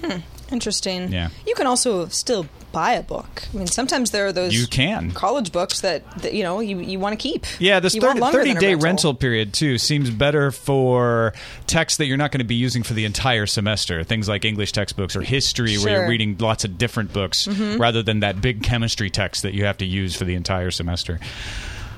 Hmm. 0.04 0.20
Interesting. 0.52 1.12
Yeah. 1.12 1.30
You 1.48 1.56
can 1.56 1.66
also 1.68 2.08
still 2.08 2.48
buy 2.72 2.92
a 2.94 3.02
book. 3.04 3.44
I 3.54 3.58
mean, 3.58 3.68
sometimes 3.68 4.12
there 4.12 4.28
are 4.28 4.32
those 4.34 4.54
You 4.54 4.68
can. 4.68 5.12
college 5.12 5.52
books 5.52 5.82
that, 5.82 6.04
that 6.22 6.34
you 6.34 6.44
know 6.44 6.60
you, 6.60 6.80
you 6.82 7.00
want 7.00 7.18
to 7.18 7.22
keep. 7.22 7.46
Yeah, 7.60 7.80
this 7.80 7.96
You 7.96 8.02
want 8.02 8.20
30, 8.20 8.22
longer 8.22 8.44
than 8.44 8.58
day 8.62 8.76
rental 8.76 9.14
period 9.14 9.54
too 9.54 9.78
seems 9.78 10.10
better 10.10 10.52
for 10.52 11.34
texts 11.68 11.98
that 11.98 12.06
you're 12.08 12.18
not 12.18 12.32
going 12.32 12.40
to 12.40 12.46
be 12.46 12.56
using 12.56 12.84
for 12.84 12.94
the 12.94 13.06
entire 13.06 13.46
semester. 13.46 14.04
Things 14.04 14.28
like 14.28 14.44
English 14.46 14.72
textbooks 14.74 15.16
or 15.16 15.22
history, 15.22 15.78
where 15.78 15.92
you're 15.94 16.02
Mm-hmm. 16.02 16.10
reading 16.10 16.38
lots 16.40 16.66
of 16.66 16.78
different 16.78 17.14
books, 17.14 17.48
rather 17.48 18.04
than 18.04 18.20
that 18.20 18.42
big 18.42 18.62
chemistry 18.62 19.10
text 19.10 19.44
that 19.44 19.54
you 19.54 19.66
have 19.66 19.78
to 19.78 19.86
use 19.86 20.16
for 20.16 20.26
the 20.26 20.36
entire 20.36 20.70
semester. 20.72 21.20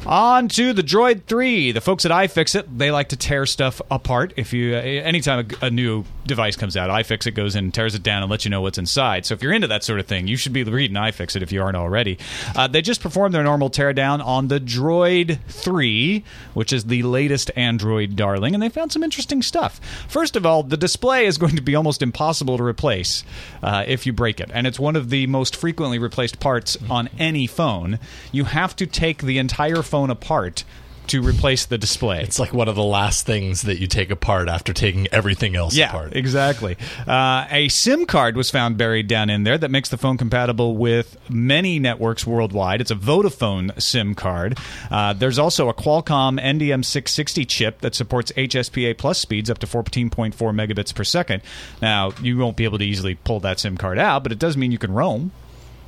On 0.06 0.48
to 0.50 0.72
the 0.72 0.84
Droid 0.84 1.24
3. 1.26 1.74
The 1.74 1.82
folks 1.82 2.06
at 2.06 2.12
iFixit, 2.12 2.66
they 2.78 2.92
like 2.92 3.10
to 3.10 3.18
tear 3.18 3.46
stuff 3.46 3.82
apart. 3.92 4.32
If 4.38 4.54
you 4.54 4.74
uh, 4.76 4.78
anytime 4.80 5.48
a, 5.62 5.66
a 5.66 5.70
new 5.70 6.06
device 6.28 6.56
comes 6.56 6.78
out, 6.78 6.90
iFixit 6.90 7.34
goes 7.34 7.56
in, 7.56 7.72
tears 7.72 7.96
it 7.96 8.04
down, 8.04 8.22
and 8.22 8.30
lets 8.30 8.46
you 8.46 8.52
know 8.52 8.62
what's 8.62 8.78
inside. 8.78 9.26
So 9.26 9.34
if 9.34 9.42
you're 9.42 9.54
into 9.54 9.68
that 9.68 9.84
sort 9.84 10.00
of 10.00 10.06
thing, 10.06 10.28
you 10.28 10.38
should 10.38 10.54
be 10.54 10.64
reading 10.64 10.96
iFixit 10.98 11.42
if 11.42 11.52
you 11.52 11.62
aren't 11.62 11.78
already. 11.78 12.18
Uh, 12.56 12.68
they 12.68 12.82
just 12.82 13.02
performed 13.02 13.34
their 13.34 13.44
normal 13.44 13.70
teardown 13.70 14.24
on 14.24 14.48
the 14.48 14.60
Droid 14.60 15.40
3, 15.48 16.24
which 16.54 16.72
is 16.74 16.86
the 16.86 17.04
latest 17.04 17.52
Android 17.56 18.16
darling, 18.16 18.54
and 18.54 18.62
they 18.62 18.70
found 18.70 18.92
some 18.92 19.04
interesting 19.04 19.42
stuff. 19.42 19.80
First 20.08 20.36
of 20.36 20.46
all, 20.46 20.64
the 20.64 20.78
display 20.78 21.26
is 21.26 21.38
going 21.38 21.56
to 21.56 21.62
be 21.62 21.76
almost 21.76 22.02
impossible 22.02 22.58
to 22.58 22.64
replace 22.64 23.24
uh, 23.64 23.84
if 23.88 24.06
you 24.06 24.14
break 24.14 24.40
it, 24.40 24.50
and 24.54 24.68
it's 24.68 24.80
one 24.80 24.96
of 24.96 25.10
the 25.10 25.28
most 25.28 25.56
frequently 25.56 26.00
replaced 26.00 26.40
parts 26.40 26.78
on 26.90 27.10
any 27.18 27.48
phone. 27.48 28.00
You 28.32 28.46
have 28.46 28.76
to 28.78 28.86
take 28.86 29.22
the 29.22 29.38
entire 29.38 29.82
phone 29.82 30.10
apart 30.10 30.64
to 31.08 31.22
replace 31.22 31.66
the 31.66 31.78
display. 31.78 32.22
It's 32.22 32.40
like 32.40 32.54
one 32.54 32.68
of 32.68 32.76
the 32.76 32.84
last 32.84 33.26
things 33.26 33.64
that 33.64 33.80
you 33.80 33.88
take 33.88 34.10
apart 34.12 34.50
after 34.50 34.74
taking 34.74 35.08
everything 35.08 35.56
else 35.56 35.76
yeah, 35.76 35.90
apart. 35.90 36.16
exactly. 36.16 36.78
Uh, 37.08 37.46
a 37.50 37.68
SIM 37.70 38.06
card 38.06 38.36
was 38.36 38.50
found 38.50 38.78
buried 38.78 39.08
down 39.08 39.30
in 39.30 39.44
there 39.44 39.58
that 39.58 39.72
makes 39.72 39.90
the 39.90 39.98
phone 39.98 40.18
compatible 40.18 40.76
with 40.76 41.18
many 41.30 41.80
networks 41.80 42.26
worldwide. 42.26 42.82
It's 42.82 42.92
a 42.92 42.96
Vodafone 42.96 43.82
SIM 43.82 44.16
card. 44.16 44.58
Uh, 44.92 45.14
there's 45.14 45.40
also 45.40 45.70
a 45.70 45.74
Qualcomm 45.74 46.40
NDM660 46.42 47.48
chip 47.48 47.82
that 47.82 47.96
supports 47.96 48.32
HSPA 48.34 48.98
plus 48.98 49.20
speeds 49.20 49.50
up 49.50 49.60
to 49.60 49.68
14.4 49.68 50.34
megabits 50.34 50.94
per 50.94 51.04
second. 51.04 51.42
Now, 51.82 52.12
you 52.22 52.38
won't 52.38 52.58
be 52.58 52.64
able 52.64 52.78
to 52.78 52.86
easily 52.86 53.16
pull 53.16 53.40
that 53.42 53.60
SIM 53.60 53.78
card 53.78 53.98
out, 53.98 54.24
but 54.24 54.32
it 54.32 54.40
does 54.40 54.58
mean 54.58 54.72
you 54.72 54.78
can 54.78 54.94
roam. 54.94 55.32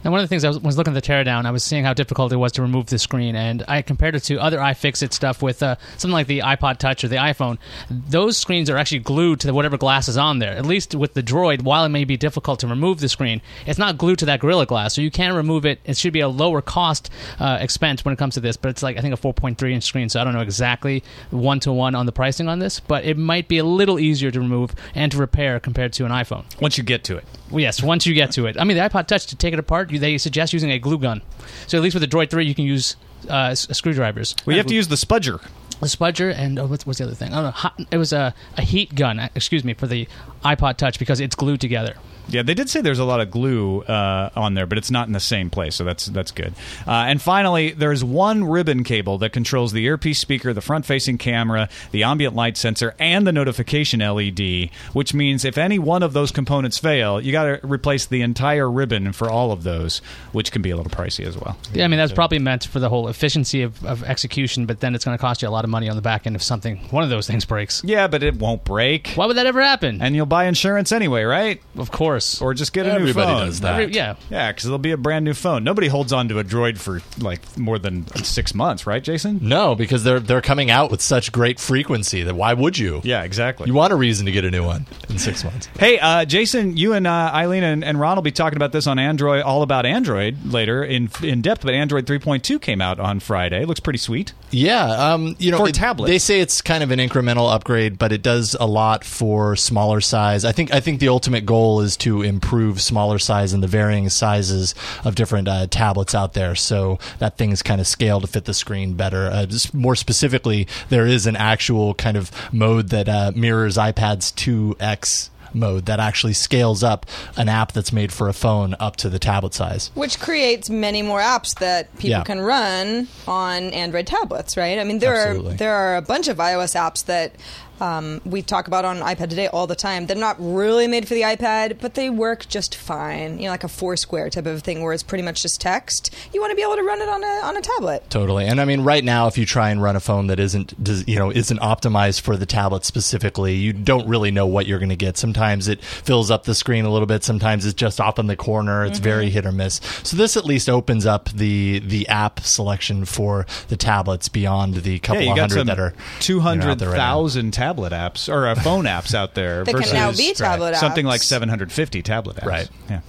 And 0.04 0.14
one 0.14 0.22
of 0.22 0.24
the 0.24 0.28
things 0.28 0.46
I 0.46 0.48
was, 0.48 0.60
was 0.60 0.78
looking 0.78 0.96
at 0.96 1.04
the 1.04 1.08
teardown, 1.08 1.46
I 1.46 1.52
was 1.52 1.64
seeing 1.64 1.84
how 1.84 1.94
difficult 1.94 2.32
it 2.32 2.38
was 2.38 2.54
to 2.54 2.62
remove 2.62 2.88
the 2.88 2.98
screen, 2.98 3.36
and 3.36 3.64
I 3.68 3.82
compared 3.82 4.16
it 4.16 4.22
to 4.22 4.42
other 4.42 4.58
iFixit 4.58 5.14
stuff 5.14 5.42
with 5.42 5.62
uh, 5.62 5.76
something 5.98 6.14
like 6.14 6.28
the 6.28 6.40
iPod 6.40 6.78
Touch 6.78 7.04
or 7.04 7.10
the 7.10 7.18
iPhone. 7.18 7.58
Those 7.90 8.38
screens 8.38 8.70
are 8.70 8.78
actually 8.78 9.00
glued 9.00 9.42
to 9.42 9.48
the, 9.48 9.54
whatever 9.54 9.78
glass 9.78 10.08
is 10.08 10.18
on 10.18 10.40
there. 10.40 10.56
At 10.56 10.66
least 10.66 10.96
with 10.96 11.14
the 11.14 11.24
Droid, 11.24 11.64
while 11.64 11.84
it 11.84 11.90
may 11.90 12.06
be 12.06 12.18
difficult 12.18 12.60
to 12.62 12.68
remove 12.68 13.00
the 13.00 13.10
screen, 13.10 13.42
it's 13.66 13.80
not 13.80 13.98
glued 13.98 14.20
to 14.20 14.26
that 14.26 14.40
Gorilla 14.40 14.66
Glass, 14.66 14.94
so 14.94 15.02
you 15.02 15.12
can 15.12 15.34
remove 15.34 15.66
it. 15.66 15.80
It 15.84 15.98
should 15.98 16.14
be 16.14 16.22
a 16.22 16.30
lower 16.30 16.62
cost 16.62 17.10
uh, 17.40 17.58
expense 17.60 18.06
when 18.06 18.14
it 18.14 18.18
comes 18.18 18.36
to 18.36 18.40
this, 18.40 18.56
but 18.56 18.70
it's 18.70 18.84
like 18.84 18.98
I 18.98 19.02
think 19.02 19.14
a 19.14 19.18
4.3 19.18 19.72
inch 19.72 19.84
screen, 19.84 20.08
so 20.08 20.22
I 20.22 20.24
don't 20.24 20.34
know 20.34 20.42
exactly 20.42 21.04
one 21.32 21.60
to 21.62 21.74
one 21.74 21.96
on 21.96 22.06
the 22.06 22.12
pricing 22.12 22.48
on 22.48 22.60
this, 22.60 22.80
but 22.80 23.04
it 23.04 23.18
might 23.18 23.48
be 23.48 23.58
a 23.58 23.66
little 23.66 24.00
easier 24.00 24.32
to 24.32 24.40
remove 24.40 24.74
and 24.96 25.12
to 25.12 25.18
repair 25.18 25.60
compared 25.60 25.94
to 25.94 26.06
an 26.06 26.12
iPhone. 26.12 26.46
Once 26.62 26.78
you 26.78 26.84
get 26.84 27.04
to 27.06 27.18
it. 27.18 27.26
Well, 27.52 27.60
yes, 27.60 27.82
once 27.82 28.06
you 28.06 28.14
get 28.14 28.32
to 28.32 28.46
it. 28.46 28.60
I 28.60 28.64
mean, 28.64 28.78
the 28.78 28.84
iPod 28.84 29.08
Touch 29.08 29.26
to 29.28 29.36
take 29.36 29.54
it 29.54 29.60
apart, 29.60 29.89
they 29.98 30.18
suggest 30.18 30.54
using 30.54 30.72
a 30.72 30.80
glue 30.80 31.00
gun. 31.00 31.22
So 31.68 31.78
at 31.78 31.84
least 31.84 31.96
with 31.96 32.02
the 32.02 32.08
Droid 32.08 32.30
Three, 32.30 32.46
you 32.46 32.54
can 32.56 32.66
use 32.66 32.96
uh, 33.30 33.50
s- 33.52 33.68
screwdrivers. 33.76 34.36
Well, 34.46 34.54
you 34.54 34.60
have 34.60 34.68
to 34.68 34.76
use 34.76 34.88
the 34.90 34.96
spudger. 34.96 35.42
The 35.80 35.88
spudger 35.88 36.34
and 36.36 36.60
oh, 36.60 36.66
what's, 36.68 36.86
what's 36.86 37.00
the 37.00 37.06
other 37.06 37.16
thing? 37.16 37.32
I 37.32 37.36
don't 37.36 37.44
know. 37.46 37.52
Hot, 37.52 37.80
it 37.90 37.98
was 37.98 38.12
a, 38.14 38.34
a 38.58 38.62
heat 38.62 38.96
gun. 38.96 39.18
uh, 39.20 39.30
Excuse 39.34 39.64
me 39.64 39.74
for 39.74 39.88
the 39.88 40.08
iPod 40.44 40.76
Touch 40.78 41.00
because 41.00 41.20
it's 41.22 41.36
glued 41.36 41.62
together. 41.62 41.96
Yeah, 42.30 42.44
they 42.44 42.54
did 42.54 42.70
say 42.70 42.82
there's 42.82 43.00
a 43.00 43.06
lot 43.06 43.20
of 43.20 43.32
glue 43.32 43.82
uh, 43.82 44.30
on 44.36 44.54
there, 44.54 44.66
but 44.66 44.78
it's 44.78 44.92
not 44.92 45.08
in 45.08 45.14
the 45.14 45.20
same 45.20 45.50
place, 45.50 45.76
so 45.76 45.84
that's 45.84 46.06
that's 46.08 46.32
good. 46.32 46.54
Uh, 46.88 46.92
and 47.08 47.22
finally, 47.22 47.72
there's 47.72 48.04
one 48.04 48.44
ribbon 48.44 48.84
cable 48.84 49.18
that 49.20 49.32
controls 49.34 49.72
the 49.72 49.86
earpiece 49.86 50.20
speaker, 50.20 50.54
the 50.54 50.62
front-facing 50.62 51.18
camera, 51.18 51.70
the 51.92 52.04
ambient 52.04 52.36
light 52.36 52.58
sensor, 52.58 52.96
and 53.00 53.26
the 53.26 53.32
notification 53.32 54.00
LED. 54.00 54.70
Which 54.94 55.14
means 55.14 55.46
if 55.46 55.58
any 55.58 55.80
one 55.80 56.04
of 56.04 56.14
those 56.14 56.32
components 56.32 56.78
fail, 56.78 57.20
you 57.20 57.32
got 57.32 57.46
to 57.46 57.60
replace 57.68 58.06
the 58.06 58.22
entire 58.22 58.70
ribbon 58.70 59.12
for 59.14 59.30
all 59.30 59.52
of 59.52 59.64
those, 59.64 60.00
which 60.32 60.52
can 60.52 60.62
be 60.62 60.70
a 60.70 60.78
little 60.78 60.92
pricey 60.92 61.26
as 61.26 61.38
well. 61.38 61.58
Yeah, 61.74 61.86
I 61.86 61.88
mean 61.88 61.98
that's 61.98 62.14
probably 62.14 62.40
meant 62.40 62.66
for 62.66 62.80
the 62.80 62.90
whole 62.90 63.08
efficiency 63.08 63.62
of, 63.64 63.84
of 63.86 64.04
execution, 64.04 64.66
but 64.66 64.80
then 64.80 64.96
it's 64.96 65.06
going 65.06 65.18
to 65.18 65.22
cost 65.22 65.42
you 65.42 65.48
a 65.48 65.52
lot 65.52 65.64
of 65.64 65.70
money 65.70 65.90
on 65.90 65.96
the 65.96 66.02
back 66.02 66.28
end 66.28 66.36
if 66.36 66.44
something 66.44 66.78
one 66.92 67.04
of 67.04 67.10
those 67.10 67.28
things 67.28 67.46
breaks. 67.46 67.84
Yeah, 67.84 68.08
but 68.08 68.24
it 68.24 68.36
won't 68.36 68.64
break, 68.64 69.10
Why 69.16 69.26
would 69.26 69.38
that 69.38 69.46
ever 69.46 69.62
happen? 69.62 70.02
and 70.02 70.16
you'll 70.16 70.26
buy 70.26 70.46
insurance 70.46 70.92
anyway, 70.92 71.24
right? 71.24 71.62
of 71.78 71.92
course. 71.92 72.19
Or 72.42 72.54
just 72.54 72.74
get 72.74 72.86
a 72.86 72.92
Everybody 72.92 73.28
new 73.28 73.34
phone. 73.34 73.46
does 73.48 73.60
that. 73.62 73.82
Every- 73.82 73.94
yeah. 73.96 74.16
Yeah, 74.30 74.52
because 74.52 74.66
it'll 74.66 74.78
be 74.78 74.92
a 74.92 74.98
brand 74.98 75.26
new 75.26 75.34
phone. 75.34 75.64
Nobody 75.64 75.88
holds 75.88 76.14
on 76.14 76.28
to 76.30 76.40
a 76.40 76.44
Droid 76.44 76.78
for 76.78 77.02
like 77.24 77.42
more 77.58 77.80
than 77.80 78.08
six 78.24 78.54
months, 78.54 78.86
right, 78.88 79.04
Jason? 79.04 79.40
No, 79.42 79.76
because 79.76 80.04
they're 80.04 80.20
they're 80.20 80.42
coming 80.42 80.70
out 80.72 80.92
with 80.92 81.02
such 81.02 81.32
great 81.32 81.60
frequency 81.60 82.24
that 82.24 82.36
why 82.36 82.54
would 82.54 82.78
you? 82.78 83.02
Yeah, 83.04 83.24
exactly. 83.24 83.68
You 83.68 83.74
want 83.74 83.94
a 83.94 83.96
reason 83.96 84.26
to 84.26 84.32
get 84.32 84.46
a 84.46 84.52
new 84.52 84.64
one 84.64 84.86
in 85.10 85.18
six 85.18 85.44
months. 85.44 85.68
Hey, 85.80 86.00
uh, 86.00 86.26
Jason, 86.26 86.78
you 86.78 86.94
and 86.94 87.06
uh, 87.08 87.32
Eileen 87.34 87.64
and, 87.64 87.84
and 87.84 88.00
Ron 88.00 88.16
will 88.16 88.22
be 88.24 88.32
talking 88.32 88.58
about 88.58 88.72
this 88.72 88.88
on 88.88 89.00
Android, 89.00 89.42
all 89.44 89.62
about 89.62 89.86
Android 89.86 90.38
later 90.46 90.84
in 90.84 91.10
in 91.24 91.42
depth. 91.42 91.64
But 91.64 91.74
Android 91.74 92.06
3.2 92.06 92.62
came 92.62 92.82
out 92.82 93.00
on 93.00 93.20
Friday. 93.20 93.66
Looks 93.66 93.80
pretty 93.80 94.00
sweet. 94.00 94.34
Yeah, 94.52 94.86
um, 95.14 95.36
you 95.40 95.52
know, 95.52 95.58
For 95.60 95.70
it- 95.70 95.76
tablets. 95.76 96.10
they 96.10 96.20
say 96.20 96.40
it's 96.42 96.62
kind 96.62 96.84
of 96.84 96.92
an 96.92 97.00
incremental 97.00 97.54
upgrade, 97.54 97.98
but 98.00 98.12
it 98.12 98.22
does 98.24 98.56
a 98.60 98.66
lot 98.66 99.04
for 99.04 99.56
smaller 99.56 100.02
size. 100.02 100.46
I 100.46 100.52
think 100.52 100.74
I 100.74 100.80
think 100.80 101.00
the 101.00 101.10
ultimate 101.10 101.46
goal 101.46 101.82
is 101.82 101.96
to 101.98 102.09
improve 102.22 102.82
smaller 102.82 103.20
size 103.20 103.54
and 103.54 103.62
the 103.64 103.68
varying 103.68 104.10
sizes 104.10 104.76
of 105.06 105.16
different 105.16 105.48
uh, 105.48 105.68
tablets 105.68 106.14
out 106.16 106.34
there, 106.34 106.56
so 106.56 107.00
that 107.20 107.38
things 107.38 107.62
kind 107.62 107.80
of 107.80 107.88
scale 107.88 108.20
to 108.22 108.28
fit 108.28 108.46
the 108.46 108.54
screen 108.54 108.94
better. 108.96 109.28
Uh, 109.32 109.46
just 109.46 109.74
more 109.74 109.96
specifically, 109.96 110.68
there 110.90 111.06
is 111.06 111.28
an 111.28 111.36
actual 111.36 111.94
kind 111.94 112.18
of 112.18 112.32
mode 112.54 112.90
that 112.90 113.08
uh, 113.08 113.32
mirrors 113.36 113.78
iPad's 113.78 114.32
2x 114.32 115.30
mode 115.52 115.88
that 115.88 116.00
actually 116.00 116.34
scales 116.34 116.84
up 116.84 117.08
an 117.36 117.50
app 117.50 117.72
that's 117.72 117.92
made 117.92 118.14
for 118.14 118.30
a 118.30 118.34
phone 118.34 118.76
up 118.80 118.96
to 118.96 119.10
the 119.10 119.18
tablet 119.18 119.52
size. 119.54 119.90
Which 119.96 120.20
creates 120.20 120.70
many 120.70 121.02
more 121.02 121.20
apps 121.20 121.58
that 121.58 121.92
people 121.96 122.12
Yeah. 122.12 122.24
can 122.24 122.40
run 122.40 123.08
on 123.28 123.64
Android 123.72 124.06
tablets, 124.06 124.56
right? 124.58 124.78
I 124.78 124.84
mean, 124.84 125.00
there 125.00 125.16
Absolutely. 125.16 125.54
are 125.56 125.58
there 125.58 125.74
are 125.74 125.96
a 125.98 126.04
bunch 126.04 126.28
of 126.28 126.38
iOS 126.38 126.76
apps 126.76 127.04
that 127.06 127.34
um, 127.82 128.22
we 128.26 128.42
talk 128.42 128.68
about 128.68 128.86
on 128.86 128.98
iPad 129.00 129.30
today 129.30 129.48
all 129.48 129.68
the 129.68 129.76
time. 129.76 130.06
They're 130.06 130.16
not 130.18 130.38
really 130.40 130.88
made 130.88 131.08
for 131.08 131.14
the 131.14 131.22
iPad, 131.22 131.80
but 131.80 131.94
they 131.96 132.10
work 132.10 132.48
just 132.48 132.76
fine. 132.76 133.38
You 133.40 133.46
know, 133.46 133.52
like 133.52 133.64
a 133.64 133.68
Foursquare 133.70 134.30
type 134.30 134.46
of 134.46 134.62
thing, 134.64 134.82
where 134.82 134.94
it's 134.94 135.04
pretty 135.04 135.24
much 135.24 135.42
just 135.42 135.62
text. 135.62 136.14
You 136.34 136.42
want 136.42 136.52
to 136.52 136.56
be 136.56 136.62
able 136.62 136.76
to 136.76 136.84
run 136.84 137.02
it 137.02 137.10
on 137.10 137.24
a 137.24 137.48
on 137.48 137.58
a 137.58 137.62
tablet. 137.62 138.10
Totally, 138.10 138.46
and 138.46 138.60
I 138.60 138.66
mean, 138.66 138.82
right 138.82 139.04
now, 139.04 139.28
if 139.28 139.38
you 139.38 139.46
try 139.46 139.70
and 139.70 139.82
run 139.82 139.96
a 139.96 140.00
phone 140.00 140.28
that 140.28 140.40
isn't, 140.40 140.74
you 141.08 141.18
know, 141.18 141.32
isn't 141.32 141.60
optimized 141.60 142.22
for 142.22 142.38
the 142.38 142.46
tablet 142.46 142.86
specifically, 142.86 143.56
you 143.56 143.74
don't 143.74 144.08
really 144.08 144.32
know 144.32 144.48
what 144.48 144.68
you're 144.68 144.80
going 144.80 144.90
to 144.90 144.96
get. 144.96 145.18
Sometimes 145.18 145.68
it 145.68 145.84
fills 145.84 146.30
up 146.32 146.44
the 146.44 146.56
screen 146.56 146.86
a 146.86 146.92
little 146.92 147.08
bit. 147.08 147.24
Sometimes 147.24 147.66
it's 147.66 147.74
just 147.74 148.00
off 148.02 148.20
in 148.20 148.28
the 148.28 148.36
corner. 148.36 148.86
It's 148.86 149.00
very 149.00 149.30
hit 149.30 149.46
or 149.46 149.52
miss. 149.52 149.82
So 150.04 150.18
this 150.18 150.36
at 150.38 150.46
least 150.46 150.70
opens 150.70 151.06
up 151.06 151.30
the 151.30 151.80
the 151.80 152.08
app 152.08 152.40
selection 152.42 153.06
for 153.06 153.46
the 153.68 153.78
tablets 153.78 154.30
beyond 154.30 154.76
the 154.76 155.00
couple 155.00 155.22
yeah, 155.22 155.28
you 155.28 155.32
of 155.32 155.38
got 155.38 155.42
hundred 155.52 155.60
some 155.60 155.68
that 155.68 155.80
are 155.80 155.94
two 156.20 156.34
you 156.34 156.40
know, 156.40 156.44
hundred 156.44 156.82
out 156.82 156.82
right 156.82 156.92
now. 156.92 156.98
thousand 156.98 157.52
tablet 157.70 157.94
apps 157.94 158.32
or 158.32 158.48
uh, 158.48 158.56
phone 158.56 158.86
apps 158.98 159.14
out 159.14 159.36
there. 159.36 159.64
That 159.64 159.72
can 159.72 159.80
versus 159.82 159.94
now 159.94 160.12
be 160.12 160.34
tablet 160.34 160.76
something 160.76 161.06
apps. 161.06 161.10
like 161.10 161.22
seven 161.24 161.50
hundred 161.50 161.72
fifty 161.72 162.02
tablet 162.02 162.38
apps. 162.38 162.46
Right. 162.46 162.70
Yeah. 162.90 163.02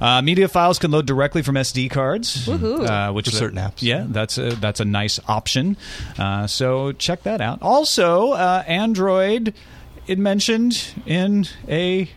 Uh, 0.00 0.22
media 0.22 0.48
files 0.48 0.78
can 0.78 0.90
load 0.92 1.06
directly 1.06 1.42
from 1.42 1.56
SD 1.56 1.90
cards, 1.90 2.48
uh, 2.48 3.10
which 3.12 3.26
For 3.26 3.30
is 3.30 3.34
a- 3.34 3.38
certain 3.38 3.58
apps. 3.58 3.82
Yeah, 3.82 4.04
that's 4.08 4.38
a, 4.38 4.50
that's 4.54 4.80
a 4.80 4.84
nice 4.84 5.18
option. 5.28 5.76
Uh, 6.18 6.46
so 6.46 6.92
check 6.92 7.24
that 7.24 7.40
out. 7.40 7.58
Also, 7.60 8.32
uh, 8.32 8.62
Android, 8.66 9.52
it 10.06 10.18
mentioned 10.18 10.94
in 11.04 11.46
a 11.68 12.08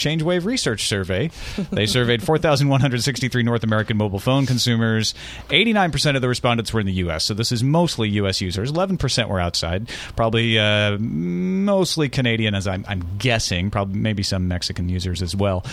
ChangeWave 0.00 0.44
research 0.44 0.86
survey. 0.86 1.30
They 1.70 1.86
surveyed 1.86 2.22
4,163 2.22 3.42
North 3.42 3.62
American 3.62 3.96
mobile 3.96 4.18
phone 4.18 4.46
consumers. 4.46 5.14
89% 5.48 6.16
of 6.16 6.22
the 6.22 6.28
respondents 6.28 6.72
were 6.72 6.80
in 6.80 6.86
the 6.86 6.92
U.S., 6.94 7.24
so 7.24 7.34
this 7.34 7.52
is 7.52 7.62
mostly 7.62 8.08
U.S. 8.10 8.40
users. 8.40 8.72
11% 8.72 9.28
were 9.28 9.38
outside, 9.38 9.88
probably 10.16 10.58
uh, 10.58 10.96
mostly 10.98 12.08
Canadian, 12.08 12.54
as 12.54 12.66
I'm, 12.66 12.84
I'm 12.88 13.04
guessing, 13.18 13.70
probably 13.70 13.98
maybe 13.98 14.22
some 14.22 14.48
Mexican 14.48 14.88
users 14.88 15.22
as 15.22 15.36
well. 15.36 15.64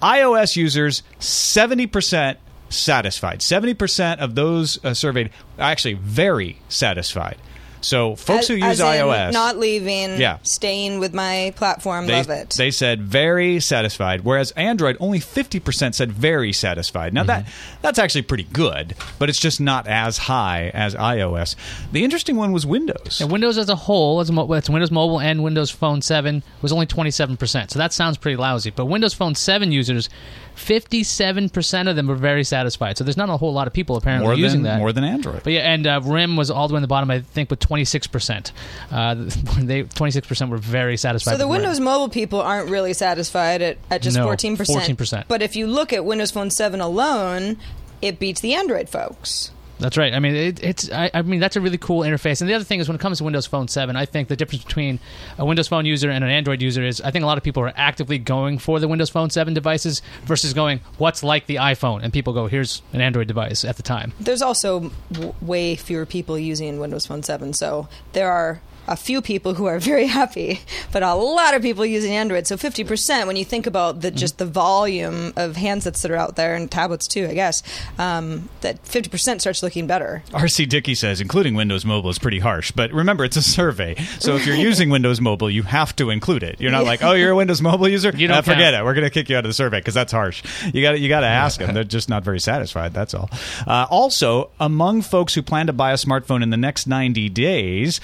iOS 0.00 0.56
users, 0.56 1.02
70% 1.18 2.36
satisfied. 2.68 3.40
70% 3.40 4.18
of 4.18 4.34
those 4.34 4.82
uh, 4.84 4.94
surveyed 4.94 5.30
actually 5.58 5.94
very 5.94 6.58
satisfied. 6.68 7.36
So 7.82 8.16
folks 8.16 8.44
As- 8.44 8.48
who 8.48 8.54
use 8.54 8.64
as 8.64 8.80
in 8.80 8.86
iOS, 8.86 9.32
not 9.32 9.58
leaving, 9.58 10.20
Yeah. 10.20 10.38
staying 10.42 10.98
with 10.98 11.12
my 11.12 11.52
platform, 11.56 12.06
they, 12.06 12.16
love 12.16 12.30
it. 12.30 12.54
they 12.56 12.70
said 12.70 13.02
very 13.02 13.60
satisfied, 13.60 14.22
whereas 14.22 14.50
Android 14.52 14.96
only 15.00 15.20
50% 15.20 15.94
said 15.94 16.12
very 16.12 16.52
satisfied. 16.52 17.12
Now 17.12 17.24
that 17.24 17.44
mm-hmm. 17.44 17.76
that's 17.82 17.98
actually 17.98 18.22
pretty 18.22 18.44
good, 18.44 18.94
but 19.18 19.28
it's 19.28 19.40
just 19.40 19.60
not 19.60 19.86
as 19.86 20.18
high 20.18 20.70
as 20.74 20.94
iOS. 20.94 21.56
The 21.92 22.04
interesting 22.04 22.36
one 22.36 22.52
was 22.52 22.64
Windows. 22.64 23.20
And 23.20 23.30
Windows 23.30 23.58
as 23.58 23.68
a 23.68 23.76
whole, 23.76 24.20
as, 24.20 24.30
mo- 24.30 24.50
as 24.52 24.70
Windows 24.70 24.90
Mobile 24.90 25.20
and 25.20 25.42
Windows 25.42 25.70
Phone 25.70 26.02
7, 26.02 26.42
was 26.60 26.72
only 26.72 26.86
27%. 26.86 27.70
So 27.70 27.78
that 27.78 27.92
sounds 27.92 28.16
pretty 28.16 28.36
lousy. 28.36 28.70
But 28.70 28.86
Windows 28.86 29.14
Phone 29.14 29.34
7 29.34 29.72
users, 29.72 30.08
57% 30.56 31.88
of 31.88 31.96
them 31.96 32.06
were 32.06 32.14
very 32.14 32.44
satisfied. 32.44 32.98
So 32.98 33.04
there's 33.04 33.16
not 33.16 33.30
a 33.30 33.36
whole 33.36 33.52
lot 33.52 33.66
of 33.66 33.72
people 33.72 33.96
apparently 33.96 34.26
more 34.26 34.36
using 34.36 34.62
than 34.62 34.74
that. 34.74 34.78
more 34.78 34.92
than 34.92 35.04
Android. 35.04 35.42
But 35.42 35.52
yeah, 35.52 35.72
and 35.72 35.86
uh, 35.86 36.00
RIM 36.04 36.36
was 36.36 36.50
all 36.50 36.68
the 36.68 36.74
way 36.74 36.78
in 36.78 36.82
the 36.82 36.88
bottom, 36.88 37.10
I 37.10 37.20
think, 37.20 37.50
with 37.50 37.60
26%. 37.60 38.52
Uh, 38.90 39.14
they 39.64 39.84
26% 39.84 40.48
were 40.48 40.58
very 40.58 40.96
satisfied. 40.96 41.32
So 41.32 41.38
the 41.38 41.46
with 41.46 41.58
RIM. 41.58 41.62
Windows 41.62 41.80
Mobile 41.80 42.08
people 42.08 42.40
aren't 42.40 42.70
really 42.70 42.92
satisfied 42.92 43.62
at, 43.62 43.78
at 43.90 44.02
just 44.02 44.16
No, 44.16 44.26
14%. 44.26 44.56
14%. 44.56 45.24
But 45.28 45.42
if 45.42 45.56
you 45.56 45.66
look 45.66 45.92
at 45.92 46.04
Windows 46.04 46.30
Phone 46.30 46.50
7 46.50 46.80
alone, 46.80 47.56
it 48.00 48.18
beats 48.18 48.40
the 48.40 48.54
Android 48.54 48.88
folks. 48.88 49.50
That's 49.82 49.96
right. 49.96 50.14
I 50.14 50.20
mean, 50.20 50.36
it, 50.36 50.62
it's. 50.62 50.90
I, 50.92 51.10
I 51.12 51.22
mean, 51.22 51.40
that's 51.40 51.56
a 51.56 51.60
really 51.60 51.76
cool 51.76 52.00
interface. 52.00 52.40
And 52.40 52.48
the 52.48 52.54
other 52.54 52.64
thing 52.64 52.78
is, 52.78 52.88
when 52.88 52.94
it 52.94 53.00
comes 53.00 53.18
to 53.18 53.24
Windows 53.24 53.46
Phone 53.46 53.66
7, 53.66 53.96
I 53.96 54.06
think 54.06 54.28
the 54.28 54.36
difference 54.36 54.64
between 54.64 55.00
a 55.38 55.44
Windows 55.44 55.66
Phone 55.66 55.84
user 55.86 56.08
and 56.08 56.22
an 56.22 56.30
Android 56.30 56.62
user 56.62 56.84
is, 56.84 57.00
I 57.00 57.10
think 57.10 57.24
a 57.24 57.26
lot 57.26 57.36
of 57.36 57.42
people 57.42 57.64
are 57.64 57.72
actively 57.74 58.18
going 58.18 58.58
for 58.58 58.78
the 58.78 58.86
Windows 58.86 59.10
Phone 59.10 59.30
7 59.30 59.52
devices 59.54 60.00
versus 60.24 60.54
going, 60.54 60.80
what's 60.98 61.24
like 61.24 61.46
the 61.46 61.56
iPhone? 61.56 62.02
And 62.04 62.12
people 62.12 62.32
go, 62.32 62.46
here's 62.46 62.80
an 62.92 63.00
Android 63.00 63.26
device 63.26 63.64
at 63.64 63.76
the 63.76 63.82
time. 63.82 64.12
There's 64.20 64.42
also 64.42 64.92
w- 65.10 65.34
way 65.40 65.74
fewer 65.74 66.06
people 66.06 66.38
using 66.38 66.78
Windows 66.78 67.06
Phone 67.06 67.24
7, 67.24 67.52
so 67.52 67.88
there 68.12 68.30
are 68.30 68.60
a 68.88 68.96
few 68.96 69.22
people 69.22 69.54
who 69.54 69.66
are 69.66 69.78
very 69.78 70.06
happy, 70.06 70.60
but 70.92 71.02
a 71.02 71.14
lot 71.14 71.54
of 71.54 71.62
people 71.62 71.86
using 71.86 72.12
Android. 72.12 72.46
So 72.46 72.56
50%, 72.56 73.26
when 73.26 73.36
you 73.36 73.44
think 73.44 73.66
about 73.66 74.00
the, 74.00 74.10
just 74.10 74.38
the 74.38 74.46
volume 74.46 75.32
of 75.36 75.56
handsets 75.56 76.02
that 76.02 76.10
are 76.10 76.16
out 76.16 76.36
there 76.36 76.54
and 76.54 76.70
tablets 76.70 77.06
too, 77.06 77.26
I 77.28 77.34
guess, 77.34 77.62
um, 77.98 78.48
that 78.60 78.82
50% 78.84 79.40
starts 79.40 79.62
looking 79.62 79.86
better. 79.86 80.22
RC 80.30 80.68
Dickey 80.68 80.94
says, 80.94 81.20
including 81.20 81.54
Windows 81.54 81.84
Mobile 81.84 82.10
is 82.10 82.18
pretty 82.18 82.38
harsh, 82.40 82.70
but 82.72 82.90
remember, 82.92 83.24
it's 83.24 83.36
a 83.36 83.42
survey. 83.42 83.94
So 84.18 84.36
if 84.36 84.46
you're 84.46 84.56
using 84.56 84.90
Windows 84.96 85.20
Mobile, 85.20 85.50
you 85.50 85.62
have 85.62 85.94
to 85.96 86.10
include 86.10 86.42
it. 86.42 86.60
You're 86.60 86.70
not 86.72 86.84
like, 86.84 87.02
oh, 87.02 87.12
you're 87.12 87.30
a 87.32 87.36
Windows 87.36 87.62
Mobile 87.62 87.88
user? 87.88 88.10
You 88.14 88.28
don't 88.28 88.38
Uh, 88.38 88.42
forget 88.42 88.72
count. 88.72 88.76
it. 88.76 88.84
We're 88.84 88.94
going 88.94 89.04
to 89.04 89.10
kick 89.10 89.28
you 89.28 89.36
out 89.36 89.44
of 89.44 89.48
the 89.48 89.54
survey 89.54 89.78
because 89.78 89.94
that's 89.94 90.12
harsh. 90.12 90.42
You 90.72 90.82
got 90.82 90.98
you 91.00 91.08
got 91.08 91.20
to 91.20 91.26
ask 91.26 91.60
them. 91.60 91.74
They're 91.74 91.84
just 91.84 92.08
not 92.08 92.24
very 92.24 92.40
satisfied. 92.40 92.92
That's 92.94 93.14
all. 93.14 93.30
Uh, 93.66 93.86
also, 93.90 94.50
among 94.60 95.02
folks 95.02 95.34
who 95.34 95.42
plan 95.42 95.66
to 95.68 95.72
buy 95.72 95.92
a 95.92 95.96
smartphone 95.96 96.42
in 96.42 96.50
the 96.50 96.56
next 96.56 96.86
90 96.86 97.28
days, 97.28 98.00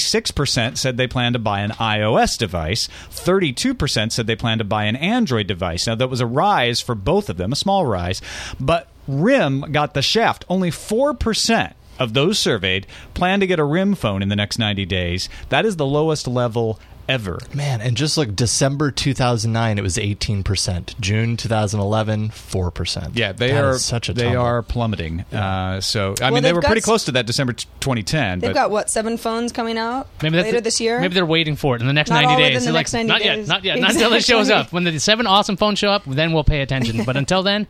46% 0.00 0.76
said 0.76 0.96
they 0.96 1.06
plan 1.06 1.32
to 1.32 1.38
buy 1.38 1.60
an 1.60 1.72
iOS 1.72 2.38
device. 2.38 2.88
32% 3.10 4.12
said 4.12 4.26
they 4.26 4.36
plan 4.36 4.58
to 4.58 4.64
buy 4.64 4.84
an 4.84 4.96
Android 4.96 5.46
device. 5.46 5.86
Now, 5.86 5.94
that 5.94 6.10
was 6.10 6.20
a 6.20 6.26
rise 6.26 6.80
for 6.80 6.94
both 6.94 7.28
of 7.28 7.36
them, 7.36 7.52
a 7.52 7.56
small 7.56 7.86
rise, 7.86 8.20
but 8.58 8.88
RIM 9.06 9.72
got 9.72 9.94
the 9.94 10.02
shaft. 10.02 10.44
Only 10.48 10.70
4% 10.70 11.74
of 11.98 12.14
those 12.14 12.38
surveyed 12.38 12.86
plan 13.14 13.40
to 13.40 13.46
get 13.46 13.58
a 13.58 13.64
RIM 13.64 13.94
phone 13.94 14.22
in 14.22 14.28
the 14.28 14.36
next 14.36 14.58
90 14.58 14.86
days. 14.86 15.28
That 15.50 15.66
is 15.66 15.76
the 15.76 15.86
lowest 15.86 16.26
level 16.26 16.80
ever. 17.10 17.38
Man, 17.54 17.80
and 17.80 17.96
just 17.96 18.16
look, 18.16 18.34
December 18.36 18.90
2009, 18.90 19.78
it 19.78 19.82
was 19.82 19.96
18%. 19.96 20.98
June 21.00 21.36
2011, 21.36 22.28
4%. 22.30 23.10
Yeah, 23.14 23.32
they 23.32 23.50
That 23.52 23.64
are 23.64 23.78
such 23.78 24.08
a 24.08 24.12
they 24.12 24.24
tumble. 24.24 24.40
are 24.42 24.62
plummeting. 24.62 25.20
Uh, 25.32 25.80
so 25.80 26.14
I 26.20 26.24
Well, 26.24 26.32
mean, 26.34 26.42
they 26.42 26.52
were 26.52 26.62
pretty 26.62 26.78
s- 26.78 26.84
close 26.84 27.04
to 27.04 27.12
that 27.12 27.26
December 27.26 27.52
t- 27.54 27.66
2010. 27.80 28.40
They've 28.40 28.50
but 28.50 28.54
got, 28.54 28.70
what, 28.70 28.88
seven 28.90 29.16
phones 29.16 29.52
coming 29.52 29.76
out 29.78 30.06
Maybe 30.22 30.36
that's 30.36 30.46
later 30.46 30.60
this 30.60 30.80
year? 30.80 31.00
Maybe 31.00 31.14
they're 31.14 31.26
waiting 31.26 31.56
for 31.56 31.76
it 31.76 31.80
in 31.80 31.86
the 31.86 31.92
next 31.92 32.10
Not 32.10 32.22
90 32.24 32.32
all 32.32 32.38
days. 32.38 32.54
within 32.54 32.72
the 32.72 32.78
next 32.78 32.92
like, 32.94 33.06
90 33.06 33.08
not 33.08 33.24
yet, 33.38 33.46
not 33.48 33.64
yet, 33.64 33.78
not 33.80 33.92
until 33.92 34.12
it 34.12 34.24
shows 34.24 34.50
up. 34.50 34.72
When 34.72 34.84
the 34.84 34.98
seven 35.00 35.26
awesome 35.26 35.56
phones 35.56 35.78
show 35.78 35.90
up, 35.90 36.04
then 36.06 36.32
we'll 36.32 36.44
pay 36.44 36.60
attention. 36.62 37.04
but 37.04 37.16
until 37.16 37.42
then, 37.42 37.66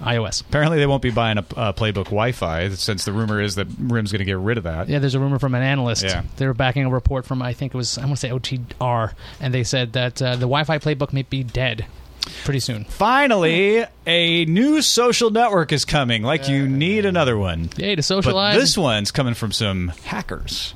iOS. 0.00 0.40
apparently 0.42 0.78
they 0.78 0.86
won't 0.86 1.02
be 1.02 1.10
buying 1.10 1.38
a 1.38 1.44
uh, 1.56 1.72
Playbook 1.72 2.04
Wi-Fi 2.06 2.70
since 2.70 3.04
the 3.04 3.12
rumor 3.12 3.40
is 3.40 3.56
that 3.56 3.66
RIM's 3.78 4.12
going 4.12 4.20
to 4.20 4.24
get 4.24 4.38
rid 4.38 4.58
of 4.58 4.64
that. 4.64 4.88
Yeah, 4.88 4.98
there's 4.98 5.14
a 5.14 5.20
rumor 5.20 5.38
from 5.38 5.54
an 5.54 5.62
analyst. 5.62 6.04
Yeah. 6.04 6.22
They 6.36 6.46
were 6.46 6.54
backing 6.54 6.84
a 6.84 6.90
report 6.90 7.26
from, 7.26 7.42
I 7.42 7.52
think 7.52 7.74
it 7.74 7.76
was, 7.76 7.98
I 7.98 8.02
want 8.02 8.18
to 8.18 8.20
say 8.20 8.30
OTR, 8.30 9.12
and 9.40 9.54
they 9.54 9.64
said 9.64 9.92
that 9.94 10.20
uh, 10.20 10.32
the 10.32 10.40
Wi 10.40 10.64
Fi 10.64 10.78
playbook 10.78 11.12
may 11.12 11.22
be 11.22 11.42
dead 11.42 11.86
pretty 12.44 12.60
soon. 12.60 12.84
Finally, 12.84 13.84
a 14.06 14.44
new 14.46 14.82
social 14.82 15.30
network 15.30 15.72
is 15.72 15.84
coming. 15.84 16.22
Like 16.22 16.48
you 16.48 16.68
need 16.68 17.04
another 17.06 17.36
one. 17.36 17.70
Yay, 17.76 17.94
to 17.94 18.02
socialize. 18.02 18.24
But 18.24 18.30
socialize. 18.30 18.56
this 18.56 18.78
one's 18.78 19.10
coming 19.10 19.34
from 19.34 19.52
some 19.52 19.88
hackers. 20.04 20.74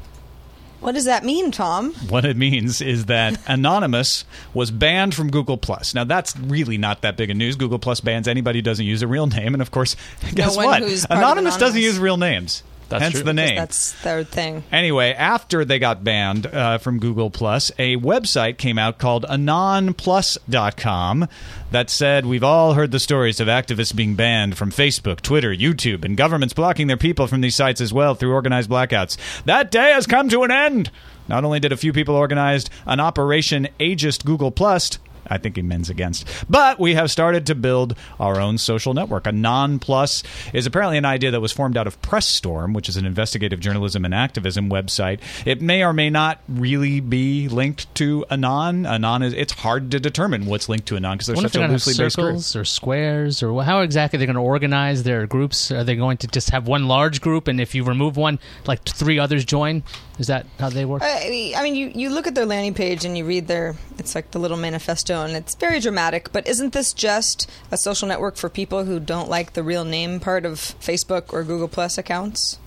What 0.85 0.95
does 0.95 1.07
that 1.07 1.25
mean, 1.25 1.51
Tom? 1.51 1.95
What 2.11 2.27
it 2.27 2.37
means 2.37 2.83
is 2.83 3.07
that 3.07 3.41
Anonymous 3.47 4.27
was 4.53 4.71
banned 4.71 5.15
from 5.15 5.31
Google 5.31 5.57
Plus. 5.57 5.95
Now 5.95 6.05
that's 6.05 6.37
really 6.37 6.77
not 6.77 7.01
that 7.01 7.17
big 7.17 7.31
a 7.31 7.35
news. 7.35 7.57
Google 7.57 7.79
Plus 7.79 8.03
bans 8.03 8.29
anybody 8.29 8.59
who 8.59 8.63
doesn't 8.65 8.85
use 8.85 9.01
a 9.01 9.07
real 9.07 9.27
name, 9.27 9.55
and 9.55 9.63
of 9.63 9.71
course, 9.71 9.97
guess 10.35 10.55
one 10.55 10.67
what? 10.67 10.83
of 10.83 11.07
Anonymous 11.09 11.57
doesn't 11.57 11.81
use 11.81 11.99
real 11.99 12.19
names. 12.19 12.63
That's 12.89 13.03
Hence 13.03 13.15
true. 13.15 13.23
the 13.25 13.35
Because 13.35 13.49
name. 13.49 13.57
That's 13.57 14.03
their 14.03 14.25
thing. 14.25 14.65
Anyway, 14.71 15.13
after 15.13 15.65
they 15.65 15.79
got 15.79 16.05
banned 16.05 16.47
uh, 16.47 16.79
from 16.79 16.99
Google 16.99 17.31
Plus, 17.31 17.71
a 17.79 17.97
website 17.97 18.59
came 18.59 18.79
out 18.79 18.99
called 18.99 19.25
anonplus.com 19.29 21.29
that 21.71 21.91
said 21.91 22.27
we've 22.27 22.45
all 22.45 22.75
heard 22.75 22.91
the 22.91 23.01
stories 23.01 23.41
of 23.41 23.49
activists 23.49 23.95
being 23.95 24.15
banned 24.15 24.57
from 24.57 24.71
Facebook, 24.71 25.21
Twitter, 25.21 25.55
YouTube, 25.55 26.05
and 26.05 26.17
governments 26.17 26.55
blocking 26.55 26.87
their 26.87 26.97
people 26.97 27.27
from 27.27 27.41
these 27.41 27.57
sites 27.57 27.81
as 27.81 27.93
well 27.93 28.15
through 28.15 28.33
organized 28.33 28.71
blackouts. 28.71 29.17
That 29.45 29.71
day 29.71 29.93
has 29.93 30.07
come 30.07 30.29
to 30.29 30.43
an 30.43 30.51
end. 30.51 30.91
Not 31.27 31.45
only 31.45 31.61
did 31.61 31.73
a 31.73 31.77
few 31.77 31.93
people 31.93 32.15
organize 32.17 32.67
an 32.87 33.01
Operation 33.01 33.69
Ageist 33.81 34.25
Google 34.25 34.51
Plus, 34.51 34.99
I 35.29 35.39
think 35.39 35.57
he 35.57 35.63
means 35.63 35.91
against. 35.91 36.27
But 36.49 36.79
we 36.79 36.95
have 36.95 37.11
started 37.11 37.47
to 37.47 37.55
build 37.55 37.97
our 38.19 38.41
own 38.41 38.59
social 38.59 38.95
network. 38.95 39.27
A 39.27 39.33
non 39.33 39.79
plus 39.79 40.23
is 40.53 40.67
apparently 40.67 40.99
an 40.99 41.05
idea 41.05 41.31
that 41.31 41.41
was 41.41 41.53
formed 41.53 41.77
out 41.77 41.87
of 41.87 42.01
Press 42.03 42.29
Storm, 42.29 42.73
which 42.73 42.89
is 42.89 42.97
an 42.97 43.07
investigative 43.07 43.61
journalism 43.61 44.05
and 44.05 44.15
activism 44.15 44.71
website. 44.71 45.21
It 45.47 45.61
may 45.61 45.85
or 45.85 45.93
may 45.93 46.11
not 46.11 46.41
really 46.49 47.01
be 47.01 47.49
linked 47.49 47.93
to 47.97 48.25
Anon. 48.31 48.87
Anon 48.87 49.23
is 49.23 49.33
it's 49.33 49.53
hard 49.53 49.91
to 49.93 50.01
determine 50.01 50.47
what's 50.47 50.69
linked 50.69 50.87
to 50.89 50.97
Anon 50.97 51.17
because 51.17 51.29
they're 51.29 51.37
such 51.37 51.55
a 51.55 51.59
going 51.59 51.69
to 51.69 51.73
have 51.73 51.87
loosely 51.87 52.05
based 52.05 52.17
group. 52.17 52.27
circles 52.27 52.57
or 52.57 52.65
squares 52.65 53.43
or 53.43 53.63
how 53.63 53.81
exactly 53.81 54.19
they're 54.19 54.27
going 54.27 54.35
to 54.37 54.43
organize 54.43 55.03
their 55.03 55.27
groups. 55.27 55.71
Are 55.71 55.85
they 55.85 55.97
going 55.97 56.19
to 56.19 56.27
just 56.27 56.51
have 56.51 56.67
one 56.67 56.87
large 56.89 57.21
group, 57.21 57.49
and 57.49 57.61
if 57.61 57.75
you 57.75 57.85
remove 57.85 58.17
one, 58.17 58.39
like 58.67 58.83
three 58.85 59.19
others 59.19 59.45
join? 59.45 59.83
Is 60.19 60.29
that 60.29 60.47
how 60.61 60.71
they 60.71 60.85
work? 60.85 61.03
I 61.05 61.55
I 61.57 61.63
mean, 61.63 61.75
you, 61.75 61.91
you 61.95 62.09
look 62.09 62.27
at 62.27 62.35
their 62.35 62.47
landing 62.47 62.75
page 62.75 63.05
and 63.05 63.19
you 63.19 63.25
read 63.25 63.49
their, 63.49 63.75
it's 63.99 64.15
like 64.15 64.31
the 64.31 64.39
little 64.39 64.57
manifesto, 64.57 65.25
and 65.25 65.35
it's 65.35 65.55
very 65.57 65.81
dramatic. 65.81 66.33
But 66.33 66.47
isn't 66.47 66.73
this 66.73 66.93
just 66.93 67.51
a 67.73 67.77
social 67.77 68.07
network 68.07 68.37
for 68.37 68.49
people 68.49 68.85
who 68.85 69.01
don't 69.01 69.29
like 69.29 69.55
the 69.55 69.63
real 69.63 69.85
name 69.85 70.21
part 70.21 70.45
of 70.47 70.59
Facebook 70.81 71.33
or 71.33 71.43
Google 71.43 71.69
Plus 71.69 71.99
accounts? 71.99 72.59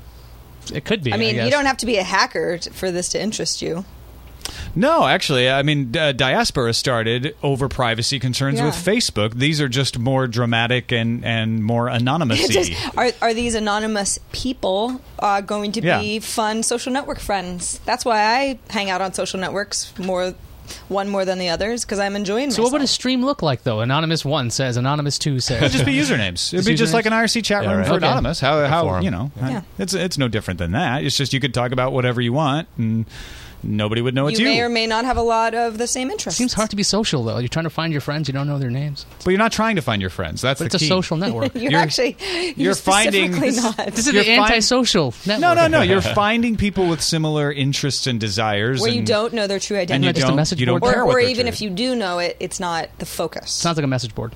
It 0.73 0.83
could 0.83 1.03
be. 1.03 1.13
I 1.13 1.17
mean, 1.17 1.35
guess. 1.35 1.45
you 1.45 1.51
don't 1.51 1.65
have 1.65 1.77
to 1.77 1.85
be 1.85 1.97
a 1.97 2.03
hacker 2.03 2.57
t- 2.57 2.69
for 2.71 2.91
this 2.91 3.09
to 3.09 3.21
interest 3.21 3.61
you. 3.61 3.85
No, 4.75 5.05
actually, 5.07 5.49
I 5.49 5.63
mean, 5.63 5.95
uh, 5.97 6.11
Diaspora 6.11 6.73
started 6.73 7.35
over 7.41 7.67
privacy 7.67 8.19
concerns 8.19 8.59
Yeah. 8.59 8.65
with 8.67 8.75
Facebook. 8.75 9.33
These 9.33 9.59
are 9.61 9.67
just 9.69 9.97
more 9.97 10.27
dramatic 10.27 10.91
and, 10.91 11.23
and 11.25 11.63
more 11.63 11.87
anonymous 11.87 12.47
are, 12.97 13.11
are 13.21 13.33
these 13.33 13.55
anonymous 13.55 14.19
people 14.31 15.01
uh, 15.19 15.41
going 15.41 15.71
to 15.73 15.81
Yeah. 15.81 15.99
be 15.99 16.19
fun 16.19 16.63
social 16.63 16.93
network 16.93 17.19
friends? 17.19 17.79
That's 17.85 18.05
why 18.05 18.19
I 18.21 18.59
hang 18.69 18.89
out 18.89 19.01
on 19.01 19.13
social 19.13 19.39
networks 19.39 19.97
more, 19.97 20.33
one 20.89 21.09
more 21.09 21.25
than 21.25 21.39
the 21.39 21.49
others, 21.49 21.83
because 21.85 21.97
I'm 21.99 22.15
enjoying 22.15 22.51
So 22.51 22.61
what 22.61 22.71
would 22.73 22.81
a 22.81 22.87
stream 22.87 23.23
look 23.25 23.41
like 23.41 23.63
though? 23.63 23.79
Anonymous 23.81 24.23
one 24.25 24.51
says, 24.51 24.77
Anonymous 24.77 25.17
two 25.17 25.39
says. 25.39 25.61
It'd 25.63 25.71
just 25.71 25.85
be 25.85 25.95
usernames. 25.95 26.53
It'd 26.53 26.65
be 26.65 26.75
just 26.75 26.93
like 26.93 27.05
an 27.05 27.13
IRC 27.13 27.43
chat 27.43 27.63
Yeah, 27.63 27.69
room 27.71 27.79
right. 27.79 27.87
for 27.87 27.93
Okay. 27.95 28.05
anonymous. 28.05 28.39
How 28.39 28.65
how 28.67 28.99
you 29.01 29.09
know? 29.11 29.31
Yeah. 29.37 29.61
It's 29.79 29.93
it's 29.93 30.17
no 30.17 30.27
different 30.27 30.59
than 30.59 30.71
that. 30.73 31.03
It's 31.03 31.17
just 31.17 31.33
you 31.33 31.39
could 31.39 31.53
talk 31.53 31.71
about 31.71 31.93
whatever 31.93 32.21
you 32.21 32.33
want 32.33 32.67
and 32.77 33.05
nobody 33.63 34.01
would 34.01 34.13
know 34.15 34.27
it's 34.27 34.39
you 34.39 34.47
you. 34.47 34.53
may 34.53 34.61
or 34.61 34.69
may 34.69 34.87
not 34.87 35.05
have 35.05 35.17
a 35.17 35.21
lot 35.21 35.53
of 35.53 35.77
the 35.77 35.87
same 35.87 36.09
interests. 36.11 36.37
Seems 36.37 36.53
hard 36.53 36.69
to 36.69 36.75
be 36.75 36.83
social 36.83 37.23
though. 37.23 37.37
You're 37.39 37.47
trying 37.49 37.63
to 37.65 37.69
find 37.69 37.91
your 37.91 38.01
friends, 38.01 38.27
you 38.27 38.33
don't 38.33 38.47
know 38.47 38.59
their 38.59 38.69
names. 38.69 39.05
but 39.23 39.31
you're 39.31 39.37
not 39.39 39.51
trying 39.51 39.75
to 39.77 39.81
find 39.81 40.01
your 40.01 40.09
friends. 40.09 40.41
That's 40.41 40.59
But 40.61 40.71
the 40.71 40.75
it's 40.75 40.83
a 40.83 40.87
social 40.87 41.17
network. 41.17 41.53
You're, 41.55 41.63
You're- 41.71 41.75
actually 41.75 42.17
you're 42.21 42.53
you're, 42.55 42.75
finding- 42.75 43.33
specifically 43.33 43.49
this- 43.51 43.63
not. 43.77 43.87
This 43.87 44.07
is 44.07 44.13
You're 44.13 44.23
the 44.23 44.35
find- 44.37 44.51
antisocial 44.51 45.13
network. 45.25 45.41
No, 45.41 45.53
no, 45.53 45.67
no. 45.67 45.81
You're 45.81 46.01
finding 46.15 46.55
people 46.57 46.87
with 46.87 47.01
similar 47.01 47.51
interests 47.51 48.07
and 48.07 48.19
desires. 48.19 48.81
where 48.81 48.91
you 48.91 49.01
don't 49.03 49.33
know 49.33 49.47
their 49.47 49.59
true 49.59 49.77
and 49.77 49.89
you 49.89 49.95
identity. 49.95 50.13
just 50.19 50.25
a 50.25 50.27
don't, 50.29 50.35
message 50.37 50.59
you 50.59 50.65
don't 50.65 50.79
board? 50.79 50.93
care 50.93 51.03
or 51.03 51.13
or 51.13 51.19
even 51.19 51.45
true. 51.45 51.49
if 51.49 51.61
you 51.61 51.69
do 51.69 51.95
know 51.95 52.19
it, 52.19 52.37
it's 52.39 52.59
not 52.59 52.89
the 52.99 53.05
focus. 53.05 53.51
Sounds 53.51 53.77
like 53.77 53.83
a 53.83 53.87
message 53.87 54.13
board. 54.15 54.33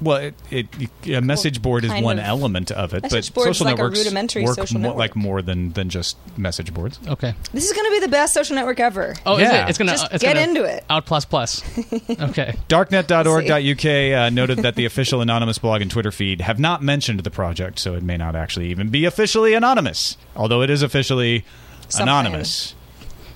Well, 0.00 0.16
it, 0.16 0.34
it, 0.50 1.08
a 1.14 1.20
message 1.22 1.62
board 1.62 1.84
is 1.84 1.90
kind 1.90 2.04
one 2.04 2.18
of. 2.18 2.24
element 2.26 2.70
of 2.70 2.92
it, 2.92 3.02
but 3.02 3.12
Message 3.12 3.32
board's 3.32 3.48
social 3.58 3.64
like 3.66 3.74
a 3.74 3.76
networks 3.78 3.98
rudimentary 3.98 4.44
work 4.44 4.56
social 4.56 4.78
mo- 4.78 4.82
network. 4.88 4.98
like 4.98 5.16
more 5.16 5.40
than 5.40 5.72
than 5.72 5.88
just 5.88 6.16
message 6.36 6.74
boards. 6.74 7.00
Okay. 7.08 7.34
this 7.52 7.64
is 7.64 7.72
going 7.72 7.86
to 7.86 7.90
be 7.92 8.00
the 8.00 8.08
best 8.10 8.34
social 8.34 8.54
network 8.56 8.78
ever. 8.78 9.14
Oh, 9.24 9.38
Yeah. 9.38 9.44
is 9.44 9.52
it? 9.52 9.68
It's 9.70 9.78
gonna 9.78 9.90
Just 9.92 10.12
it's 10.12 10.22
get 10.22 10.34
gonna 10.34 10.46
into 10.46 10.64
it. 10.64 10.84
Out 10.90 11.06
plus 11.06 11.24
plus. 11.24 11.62
Okay. 12.26 12.56
Darknet.org.uk 12.68 14.18
uh, 14.18 14.30
noted 14.30 14.58
that 14.58 14.74
the 14.74 14.84
official 14.84 15.20
anonymous 15.20 15.58
blog 15.58 15.80
and 15.80 15.90
Twitter 15.90 16.10
feed 16.12 16.40
have 16.40 16.58
not 16.58 16.82
mentioned 16.82 17.20
the 17.20 17.30
project, 17.30 17.78
so 17.78 17.94
it 17.94 18.02
may 18.02 18.16
not 18.16 18.36
actually 18.36 18.68
even 18.70 18.88
be 18.90 19.04
officially 19.04 19.54
anonymous, 19.54 20.16
although 20.34 20.62
it 20.62 20.70
is 20.70 20.82
officially 20.82 21.44
Something. 21.88 22.02
Anonymous. 22.02 22.74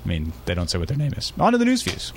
I 0.04 0.08
mean, 0.08 0.32
they 0.46 0.54
don't 0.54 0.68
say 0.68 0.78
what 0.78 0.88
their 0.88 0.96
name 0.96 1.12
is. 1.16 1.32
On 1.38 1.52
to 1.52 1.58
the 1.58 1.64
news 1.64 1.82
views. 1.82 2.12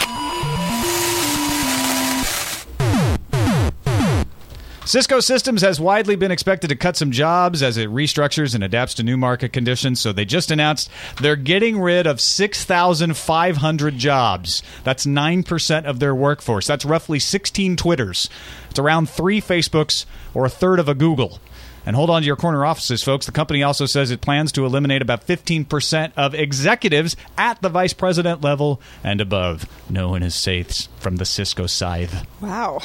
Cisco 4.93 5.21
Systems 5.21 5.63
has 5.63 5.81
widely 5.81 6.15
been 6.15 6.29
expected 6.29 6.67
to 6.67 6.75
cut 6.75 6.95
some 6.95 7.09
jobs 7.09 7.63
as 7.63 7.77
it 7.77 7.89
restructures 7.89 8.53
and 8.53 8.63
adapts 8.63 8.93
to 8.93 9.01
new 9.01 9.17
market 9.17 9.51
conditions. 9.51 9.99
So 9.99 10.13
they 10.13 10.23
just 10.23 10.51
announced 10.51 10.87
they're 11.19 11.35
getting 11.35 11.81
rid 11.81 12.05
of 12.05 12.21
6,500 12.21 13.97
jobs. 13.97 14.61
That's 14.83 15.07
9% 15.07 15.85
of 15.85 15.99
their 15.99 16.13
workforce. 16.13 16.67
That's 16.67 16.85
roughly 16.85 17.17
16 17.17 17.75
Twitters. 17.75 18.29
It's 18.69 18.77
around 18.77 19.09
three 19.09 19.41
Facebooks 19.41 20.05
or 20.35 20.45
a 20.45 20.49
third 20.49 20.77
of 20.77 20.87
a 20.87 20.93
Google. 20.93 21.39
And 21.87 21.95
hold 21.95 22.11
on 22.11 22.21
to 22.21 22.27
your 22.27 22.35
corner 22.35 22.63
offices, 22.63 23.01
folks. 23.01 23.25
The 23.25 23.31
company 23.31 23.63
also 23.63 23.87
says 23.87 24.11
it 24.11 24.21
plans 24.21 24.51
to 24.51 24.63
eliminate 24.63 25.01
about 25.01 25.25
15% 25.25 26.11
of 26.15 26.35
executives 26.35 27.15
at 27.35 27.59
the 27.63 27.69
vice 27.69 27.93
president 27.93 28.41
level 28.41 28.79
and 29.03 29.19
above, 29.19 29.67
known 29.89 30.21
as 30.21 30.35
SAIFs 30.35 30.87
from 30.99 31.15
the 31.15 31.25
Cisco 31.25 31.65
scythe. 31.65 32.27
Wow. 32.39 32.83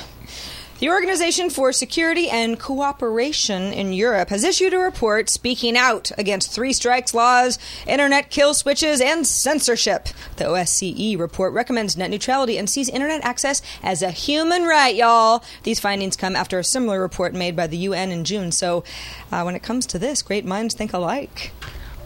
The 0.81 0.91
Organization 0.91 1.51
for 1.51 1.73
Security 1.73 2.31
and 2.31 2.57
Cooperation 2.57 3.73
in 3.73 3.93
Europe 3.93 4.29
has 4.29 4.45
issued 4.45 4.73
a 4.73 4.79
report 4.79 5.29
speaking 5.29 5.77
out 5.77 6.13
against 6.17 6.53
three 6.53 6.73
strikes 6.73 7.13
laws, 7.13 7.59
internet 7.85 8.31
kill 8.31 8.55
switches, 8.55 9.01
and 9.01 9.27
censorship. 9.27 10.07
The 10.37 10.45
OSCE 10.45 11.19
report 11.19 11.53
recommends 11.53 11.97
net 11.97 12.11
neutrality 12.11 12.57
and 12.57 12.71
sees 12.71 12.89
internet 12.89 13.25
access 13.25 13.61
as 13.83 14.03
a 14.03 14.13
human 14.13 14.67
right, 14.67 14.95
y'all. 14.95 15.43
These 15.65 15.81
findings 15.81 16.17
come 16.17 16.37
after 16.37 16.61
a 16.61 16.65
similar 16.65 17.01
report 17.01 17.35
made 17.35 17.57
by 17.57 17.67
the 17.67 17.79
UN 17.79 18.13
in 18.13 18.23
June. 18.23 18.53
So, 18.53 18.85
uh, 19.33 19.43
when 19.43 19.57
it 19.57 19.65
comes 19.65 19.85
to 19.87 19.99
this, 19.99 20.23
great 20.23 20.45
minds 20.45 20.77
think 20.77 20.93
alike. 20.93 21.51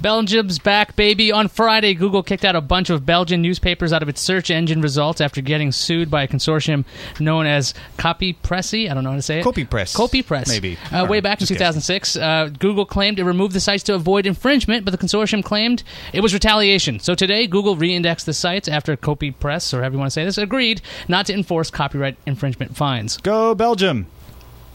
Belgium's 0.02 0.58
back, 0.58 0.96
baby. 0.96 1.30
On 1.30 1.46
Friday, 1.46 1.94
Google 1.94 2.22
kicked 2.22 2.44
out 2.44 2.56
a 2.56 2.60
bunch 2.60 2.90
of 2.90 3.06
Belgian 3.06 3.40
newspapers 3.40 3.92
out 3.92 4.02
of 4.02 4.08
its 4.08 4.20
search 4.20 4.50
engine 4.50 4.82
results 4.82 5.20
after 5.20 5.40
getting 5.40 5.70
sued 5.70 6.10
by 6.10 6.24
a 6.24 6.28
consortium 6.28 6.84
known 7.20 7.46
as 7.46 7.72
Copy 7.96 8.34
Pressy. 8.34 8.90
I 8.90 8.94
don't 8.94 9.04
know 9.04 9.10
how 9.10 9.16
to 9.16 9.22
say 9.22 9.38
it. 9.38 9.44
Copy 9.44 9.64
Press. 9.64 9.94
Copy 9.94 10.22
Press. 10.22 10.48
Maybe. 10.48 10.76
Uh, 10.90 11.06
way 11.08 11.20
back 11.20 11.40
in 11.40 11.46
2006, 11.46 12.16
uh, 12.16 12.50
Google 12.58 12.84
claimed 12.84 13.20
it 13.20 13.24
removed 13.24 13.54
the 13.54 13.60
sites 13.60 13.84
to 13.84 13.94
avoid 13.94 14.26
infringement, 14.26 14.84
but 14.84 14.90
the 14.90 14.98
consortium 14.98 15.44
claimed 15.44 15.84
it 16.12 16.20
was 16.20 16.34
retaliation. 16.34 16.98
So 16.98 17.14
today, 17.14 17.46
Google 17.46 17.76
re-indexed 17.76 18.26
the 18.26 18.34
sites 18.34 18.66
after 18.66 18.96
Copy 18.96 19.30
Press, 19.30 19.72
or 19.72 19.78
however 19.78 19.94
you 19.94 19.98
want 20.00 20.08
to 20.10 20.14
say 20.14 20.24
this, 20.24 20.36
agreed 20.36 20.82
not 21.06 21.26
to 21.26 21.32
enforce 21.32 21.70
copyright 21.70 22.16
infringement 22.26 22.76
fines. 22.76 23.18
Go 23.18 23.54
Belgium. 23.54 24.06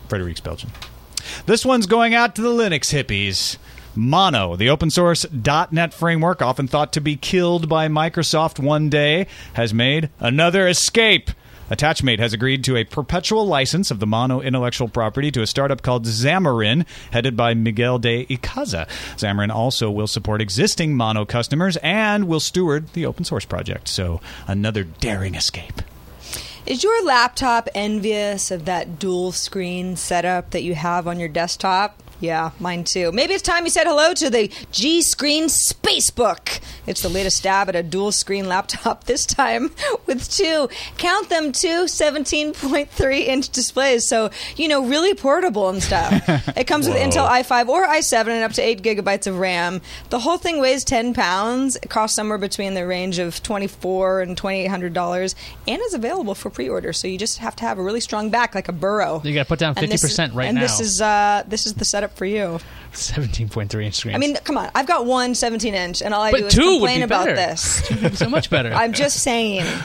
Frederick's 0.08 0.40
Belgium. 0.40 0.72
This 1.46 1.66
one's 1.66 1.86
going 1.86 2.14
out 2.14 2.36
to 2.36 2.42
the 2.42 2.50
Linux 2.50 2.94
hippies. 2.94 3.58
Mono, 3.98 4.56
the 4.56 4.70
open 4.70 4.92
source 4.92 5.26
.NET 5.32 5.92
framework, 5.92 6.42
often 6.42 6.68
thought 6.68 6.94
to 6.94 7.02
be 7.02 7.16
killed 7.16 7.68
by 7.68 7.88
Microsoft 7.88 8.60
one 8.60 8.90
day, 8.90 9.26
has 9.54 9.74
made 9.74 10.10
another 10.20 10.68
escape. 10.68 11.32
Attachmate 11.72 12.20
has 12.20 12.32
agreed 12.32 12.64
to 12.64 12.78
a 12.78 12.84
perpetual 12.84 13.46
license 13.46 13.90
of 13.90 14.00
the 14.00 14.06
Mono 14.06 14.40
intellectual 14.40 14.88
property 14.88 15.32
to 15.32 15.42
a 15.42 15.48
startup 15.48 15.82
called 15.82 16.06
Xamarin, 16.06 16.86
headed 17.12 17.36
by 17.36 17.56
Miguel 17.56 17.98
de 17.98 18.26
Icaza. 18.28 18.88
Xamarin 19.18 19.54
also 19.54 19.90
will 19.90 20.08
support 20.08 20.42
existing 20.42 20.96
Mono 20.96 21.26
customers 21.26 21.76
and 21.78 22.28
will 22.28 22.40
steward 22.40 22.94
the 22.94 23.06
open 23.06 23.26
source 23.26 23.46
project. 23.46 23.88
So, 23.88 24.22
another 24.48 24.84
daring 24.84 25.34
escape. 25.34 25.82
Is 26.68 26.84
your 26.84 27.04
laptop 27.04 27.68
envious 27.74 28.52
of 28.52 28.66
that 28.66 29.00
dual 29.00 29.32
screen 29.32 29.96
setup 29.96 30.52
that 30.52 30.64
you 30.64 30.76
have 30.76 31.08
on 31.08 31.20
your 31.20 31.30
desktop? 31.30 32.04
Yeah, 32.20 32.52
mine 32.60 32.84
too. 32.84 33.12
Maybe 33.12 33.34
it's 33.34 33.44
time 33.44 33.64
you 33.66 33.70
said 33.70 33.86
hello 33.86 34.14
to 34.16 34.30
the 34.30 34.52
G 34.72 35.02
Screen 35.04 35.46
Spacebook. 35.46 36.60
It's 36.88 37.02
the 37.02 37.10
latest 37.10 37.38
stab 37.38 37.70
at 37.70 37.76
a 37.76 37.84
dual 37.84 38.12
screen 38.12 38.48
laptop, 38.48 39.04
this 39.04 39.26
time 39.26 39.72
with 40.08 40.28
two, 40.30 40.68
count 40.98 41.30
them, 41.30 41.52
two 41.52 41.84
17.3 41.86 43.20
inch 43.28 43.50
displays. 43.50 44.08
So, 44.08 44.32
you 44.56 44.68
know, 44.68 44.86
really 44.86 45.14
portable 45.14 45.70
and 45.70 45.84
stuff. 45.84 46.24
it 46.58 46.66
comes 46.66 46.88
with 46.88 46.98
Intel 46.98 47.28
i5 47.28 47.68
or 47.68 47.86
i7 47.86 48.28
and 48.30 48.44
up 48.44 48.54
to 48.54 48.62
8 48.62 48.82
gigabytes 48.82 49.28
of 49.28 49.38
RAM. 49.38 49.82
The 50.10 50.20
whole 50.20 50.38
thing 50.38 50.60
weighs 50.60 50.84
10 50.84 51.14
pounds. 51.14 51.76
It 51.76 51.90
costs 51.90 52.16
somewhere 52.16 52.38
between 52.38 52.74
the 52.74 52.88
range 52.88 53.20
of 53.20 53.44
24 53.44 54.22
and 54.22 54.36
$2,800 54.38 55.36
and 55.68 55.82
is 55.82 55.94
available 55.94 56.36
for 56.36 56.50
pre 56.50 56.70
order. 56.70 56.94
So 56.94 57.08
you 57.08 57.18
just 57.18 57.38
have 57.40 57.56
to 57.58 57.64
have 57.66 57.78
a 57.78 57.84
really 57.84 58.02
strong 58.02 58.30
back, 58.30 58.56
like 58.56 58.70
a 58.70 58.74
burrow. 58.74 59.22
You 59.24 59.34
got 59.34 59.44
to 59.44 59.48
put 59.50 59.60
down 59.60 59.74
And 59.78 59.92
this 59.92 60.04
is- 60.04 60.18
50% 60.18 60.34
right 60.34 60.46
and 60.48 60.56
now. 60.56 60.62
this 60.62 60.80
is 60.80 61.02
uh, 61.02 61.44
this 61.48 61.66
is 61.68 61.74
the 61.76 61.86
setup 61.86 62.07
for 62.14 62.26
you. 62.26 62.60
17.3 62.94 63.86
inch 63.86 63.96
screen. 63.96 64.16
I 64.16 64.18
mean, 64.18 64.36
come 64.44 64.58
on. 64.58 64.72
I've 64.74 64.88
got 64.88 65.06
one 65.06 65.36
17 65.36 65.74
inch, 65.74 66.02
and 66.02 66.14
all 66.14 66.22
I 66.22 66.32
But 66.32 66.50
do 66.50 66.62
is 66.62 66.78
complain 66.78 67.00
be 67.00 67.04
about 67.04 67.26
this. 67.26 67.84
so 68.20 68.30
much 68.30 68.50
better. 68.50 68.74
I'm 68.74 68.94
just 68.94 69.22
saying. 69.22 69.66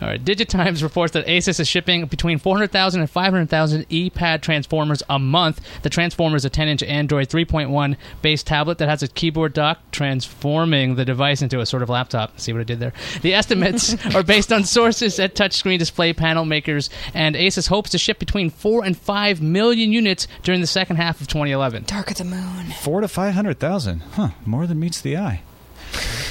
All 0.00 0.08
right. 0.08 0.22
Digitimes 0.22 0.82
reports 0.82 1.12
that 1.12 1.26
Asus 1.26 1.60
is 1.60 1.68
shipping 1.68 2.06
between 2.06 2.38
400,000 2.38 3.00
and 3.00 3.10
500,000 3.10 3.88
ePad 3.88 4.40
transformers 4.40 5.02
a 5.10 5.18
month. 5.18 5.60
The 5.82 5.90
transformer 5.90 6.36
is 6.36 6.44
a 6.44 6.50
10-inch 6.50 6.82
Android 6.82 7.28
3.1 7.28 7.96
based 8.22 8.46
tablet 8.46 8.78
that 8.78 8.88
has 8.88 9.02
a 9.02 9.08
keyboard 9.08 9.52
dock, 9.52 9.78
transforming 9.92 10.94
the 10.94 11.04
device 11.04 11.42
into 11.42 11.60
a 11.60 11.66
sort 11.66 11.82
of 11.82 11.88
laptop. 11.88 12.40
See 12.40 12.52
what 12.52 12.60
I 12.60 12.64
did 12.64 12.80
there? 12.80 12.92
The 13.22 13.34
estimates 13.34 13.94
are 14.14 14.22
based 14.22 14.52
on 14.52 14.64
sources 14.64 15.18
at 15.20 15.34
touchscreen 15.34 15.78
display 15.78 16.12
panel 16.12 16.44
makers, 16.44 16.88
and 17.14 17.34
Asus 17.36 17.68
hopes 17.68 17.90
to 17.90 17.98
ship 17.98 18.18
between 18.18 18.50
4 18.50 18.84
and 18.84 18.96
5 18.96 19.42
million 19.42 19.92
units 19.92 20.26
during 20.42 20.60
the 20.60 20.66
second 20.66 20.96
half 20.96 21.20
of 21.20 21.26
2011. 21.28 21.84
Dark 21.86 22.10
of 22.10 22.16
the 22.16 22.24
Moon. 22.24 22.66
Four 22.80 23.00
to 23.00 23.08
five 23.08 23.34
hundred 23.34 23.58
thousand. 23.58 24.00
Huh. 24.12 24.30
More 24.46 24.66
than 24.66 24.78
meets 24.80 25.00
the 25.00 25.16
eye. 25.16 25.42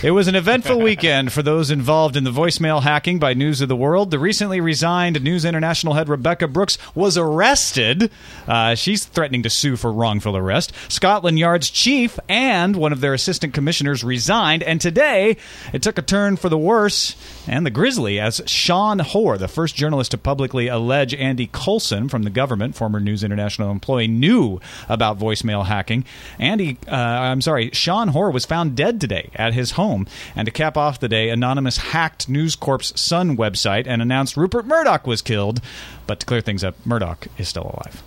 It 0.02 0.12
was 0.12 0.30
an 0.30 0.36
eventful 0.36 0.80
weekend 0.80 1.34
for 1.34 1.44
those 1.44 1.70
involved 1.70 2.16
in 2.16 2.24
the 2.24 2.32
voicemail 2.32 2.82
hacking 2.82 3.20
by 3.20 3.34
News 3.34 3.60
of 3.60 3.68
the 3.68 3.76
World. 3.76 4.12
The 4.12 4.20
recently 4.20 4.62
resigned 4.62 5.22
News 5.22 5.44
International 5.44 5.94
head 5.94 6.08
Rebekah 6.08 6.48
Brooks 6.48 6.78
was 6.96 7.18
arrested. 7.18 8.10
Uh, 8.48 8.76
she's 8.76 9.04
threatening 9.04 9.44
to 9.44 9.50
sue 9.50 9.76
for 9.76 9.92
wrongful 9.92 10.38
arrest. 10.38 10.72
Scotland 10.88 11.38
Yard's 11.38 11.70
chief 11.70 12.18
and 12.30 12.78
one 12.78 12.94
of 12.94 13.02
their 13.02 13.14
assistant 13.14 13.54
commissioners 13.54 14.02
resigned, 14.02 14.64
and 14.64 14.80
today 14.80 15.36
it 15.74 15.82
took 15.82 15.98
a 15.98 16.02
turn 16.02 16.38
for 16.38 16.48
the 16.48 16.58
worse 16.58 17.18
and 17.46 17.66
the 17.66 17.72
grisly 17.72 18.22
as 18.22 18.42
Sean 18.46 19.00
Hoare, 19.00 19.38
the 19.38 19.50
first 19.50 19.76
journalist 19.76 20.12
to 20.12 20.18
publicly 20.18 20.70
allege 20.70 21.14
Andy 21.14 21.50
Coulson 21.52 22.08
from 22.08 22.24
the 22.24 22.30
government, 22.30 22.74
former 22.74 23.02
News 23.02 23.22
International 23.22 23.70
employee, 23.70 24.08
knew 24.08 24.62
about 24.88 25.20
voicemail 25.20 25.66
hacking. 25.66 26.06
Andy, 26.38 26.78
uh, 26.88 26.96
I'm 26.96 27.42
sorry, 27.42 27.70
Sean 27.74 28.08
Hoare 28.08 28.32
was 28.32 28.46
found 28.46 28.78
dead 28.78 29.02
today 29.02 29.30
at 29.50 29.54
his 29.54 29.72
home. 29.72 30.08
And 30.36 30.46
to 30.46 30.52
cap 30.52 30.78
off 30.78 31.00
the 31.00 31.10
day, 31.10 31.30
Anonymous 31.30 31.78
hacked 31.78 32.30
News 32.30 32.56
Corp's 32.56 33.00
Sun 33.00 33.36
website 33.36 33.86
and 33.86 34.02
announced 34.02 34.38
Rupert 34.38 34.66
Murdoch 34.66 35.06
was 35.06 35.22
killed. 35.22 35.62
But 36.08 36.22
to 36.22 36.26
clear 36.26 36.40
things 36.42 36.64
up, 36.64 36.76
Murdoch 36.86 37.28
is 37.38 37.50
still 37.50 37.64
alive. 37.64 38.02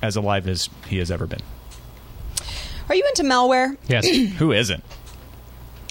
As 0.00 0.14
alive 0.14 0.46
as 0.46 0.70
he 0.86 0.98
has 0.98 1.10
ever 1.10 1.26
been. 1.26 1.42
Are 2.88 2.94
you 2.94 3.04
into 3.08 3.24
malware? 3.24 3.76
Yes. 3.88 4.06
Who 4.38 4.52
isn't? 4.52 4.84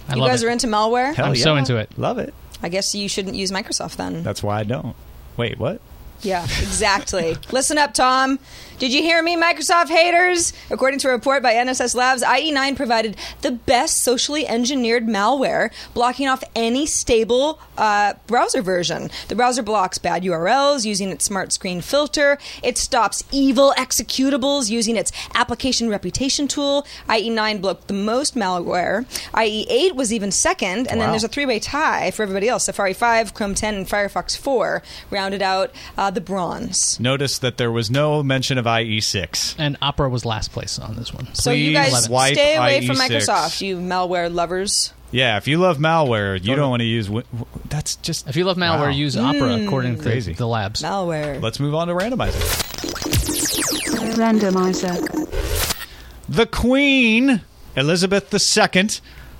I 0.08 0.16
you 0.16 0.22
love 0.22 0.30
guys 0.30 0.44
it. 0.44 0.48
are 0.48 0.50
into 0.52 0.68
malware? 0.68 1.14
Hell 1.14 1.26
I'm 1.26 1.36
yeah. 1.36 1.44
so 1.44 1.56
into 1.56 1.76
it. 1.78 1.98
Love 1.98 2.20
it. 2.20 2.34
I 2.62 2.70
guess 2.70 2.96
you 2.96 3.10
shouldn't 3.10 3.36
use 3.36 3.52
Microsoft 3.52 3.98
then. 3.98 4.24
That's 4.24 4.42
why 4.42 4.60
I 4.60 4.64
don't. 4.64 4.96
Wait, 5.36 5.60
what? 5.60 5.82
Yeah, 6.22 6.44
exactly. 6.44 7.38
Listen 7.52 7.78
up, 7.78 7.94
Tom. 7.94 8.40
Did 8.78 8.94
you 8.94 9.02
hear 9.02 9.24
me, 9.24 9.38
Microsoft 9.38 9.88
haters? 9.88 10.52
According 10.70 11.00
to 11.00 11.08
a 11.08 11.12
report 11.12 11.42
by 11.42 11.54
NSS 11.54 11.96
Labs, 11.96 12.24
IE9 12.24 12.76
provided 12.76 13.16
the 13.42 13.52
best 13.52 14.04
socially 14.04 14.46
engineered 14.46 15.08
malware, 15.08 15.72
blocking 15.94 16.28
off 16.28 16.44
any 16.58 16.86
stable 16.86 17.58
uh, 17.78 18.16
browser 18.28 18.62
version. 18.62 19.10
The 19.30 19.36
browser 19.36 19.64
blocks 19.64 19.98
bad 19.98 20.24
URLs 20.24 20.84
using 20.84 21.10
its 21.10 21.24
smart 21.24 21.54
screen 21.54 21.80
filter. 21.80 22.38
It 22.62 22.78
stops 22.78 23.24
evil 23.32 23.74
executables 23.78 24.70
using 24.70 24.98
its 24.98 25.14
application 25.34 25.88
reputation 25.88 26.46
tool. 26.50 26.86
IE9 27.08 27.62
blocked 27.62 27.88
the 27.88 27.94
most 27.94 28.36
malware. 28.36 29.06
IE8 29.34 29.96
was 29.96 30.12
even 30.12 30.32
second, 30.32 30.88
and 30.88 31.00
then 31.00 31.12
there's 31.12 31.24
a 31.24 31.30
three-way 31.30 31.60
tie 31.60 32.12
for 32.12 32.24
everybody 32.24 32.50
else. 32.50 32.66
Safari 32.66 32.94
5, 32.94 33.34
Chrome 33.34 33.56
10, 33.56 33.74
and 33.76 33.88
Firefox 33.88 34.38
4 34.38 34.84
rounded 35.12 35.42
out 35.42 35.72
uh, 35.98 36.05
Uh, 36.06 36.12
the 36.12 36.22
bronze. 36.22 37.00
Notice 37.00 37.40
that 37.40 37.58
there 37.58 37.72
was 37.72 37.90
no 37.90 38.22
mention 38.22 38.60
of 38.60 38.66
IE6. 38.66 39.56
And 39.58 39.76
Opera 39.82 40.08
was 40.08 40.24
last 40.24 40.52
place 40.52 40.78
on 40.78 40.96
this 40.98 41.12
one. 41.12 41.34
So 41.34 41.50
you 41.50 41.72
Please 41.72 41.92
guys 41.92 42.10
wipe 42.10 42.34
stay 42.36 42.56
away 42.58 42.86
from 42.86 42.98
IE6. 42.98 43.08
Microsoft, 43.10 43.62
you 43.62 43.78
malware 43.78 44.32
lovers. 44.32 44.94
Yeah, 45.12 45.38
if 45.38 45.48
you 45.48 45.58
love 45.58 45.78
malware, 45.80 46.42
you 46.44 46.56
don't 46.56 46.70
want 46.70 46.82
to 46.82 46.86
use. 46.86 47.08
wi- 47.08 47.26
That's 47.70 47.96
just. 47.98 48.28
If 48.28 48.36
you 48.36 48.44
love 48.46 48.58
malware, 48.58 48.82
Wow. 48.82 48.90
use 48.90 49.18
Opera 49.18 49.64
according 49.66 49.96
to 49.98 50.02
Crazy. 50.04 50.34
the 50.34 50.46
labs. 50.46 50.82
Malware. 50.84 51.42
Let's 51.42 51.60
move 51.60 51.74
on 51.74 51.88
to 51.88 51.94
randomizer. 51.96 52.42
Randomizer. 54.16 54.96
The 56.30 56.46
Queen, 56.46 57.42
Elizabeth 57.76 58.32
II, 58.34 58.90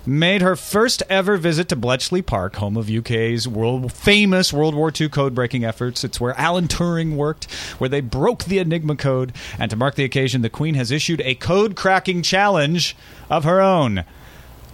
made 0.06 0.42
her 0.42 0.56
first 0.56 1.02
ever 1.08 1.36
visit 1.36 1.68
to 1.68 1.76
Bletchley 1.76 2.22
Park, 2.22 2.56
home 2.56 2.76
of 2.76 2.90
UK's 2.90 3.48
world 3.48 3.92
famous 3.92 4.52
World 4.52 4.74
War 4.74 4.92
II 4.98 5.08
code 5.08 5.34
breaking 5.34 5.64
efforts. 5.64 6.04
It's 6.04 6.20
where 6.20 6.38
Alan 6.38 6.68
Turing 6.68 7.16
worked, 7.16 7.50
where 7.78 7.88
they 7.88 8.00
broke 8.00 8.44
the 8.44 8.58
Enigma 8.58 8.96
code. 8.96 9.32
And 9.58 9.70
to 9.70 9.76
mark 9.76 9.94
the 9.96 10.04
occasion, 10.04 10.42
the 10.42 10.50
Queen 10.50 10.74
has 10.74 10.90
issued 10.90 11.20
a 11.22 11.34
code 11.34 11.76
cracking 11.76 12.22
challenge 12.22 12.96
of 13.28 13.44
her 13.44 13.60
own. 13.60 14.04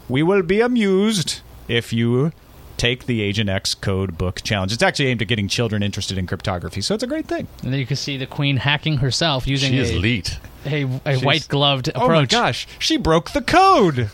We 0.09 0.23
will 0.23 0.43
be 0.43 0.61
amused 0.61 1.41
if 1.69 1.93
you 1.93 2.33
take 2.77 3.07
the 3.07 3.23
Agent 3.23 3.49
X 3.49 3.75
code 3.75 4.19
book 4.19 4.43
challenge. 4.43 4.73
It's 4.73 4.83
actually 4.83 5.07
aimed 5.07 5.23
at 5.23 5.29
getting 5.29 5.47
children 5.47 5.83
interested 5.83 6.19
in 6.19 6.27
cryptography, 6.27 6.81
so 6.81 6.95
it's 6.95 7.05
a 7.05 7.07
great 7.07 7.27
thing. 7.27 7.47
And 7.63 7.73
then 7.73 7.79
you 7.79 7.87
can 7.87 7.97
see 7.97 8.17
the 8.17 8.27
queen 8.27 8.57
hacking 8.57 8.99
herself 8.99 9.47
using 9.47 9.71
She 9.71 9.79
is 9.79 9.91
a, 9.91 9.95
elite. 9.97 10.39
a, 10.67 10.83
a 11.07 11.19
white 11.19 11.47
gloved 11.49 11.89
approach. 11.89 12.03
Oh 12.03 12.09
my 12.09 12.25
gosh, 12.27 12.67
she 12.81 12.97
broke 12.97 13.31
the 13.31 13.43
code. 13.43 14.11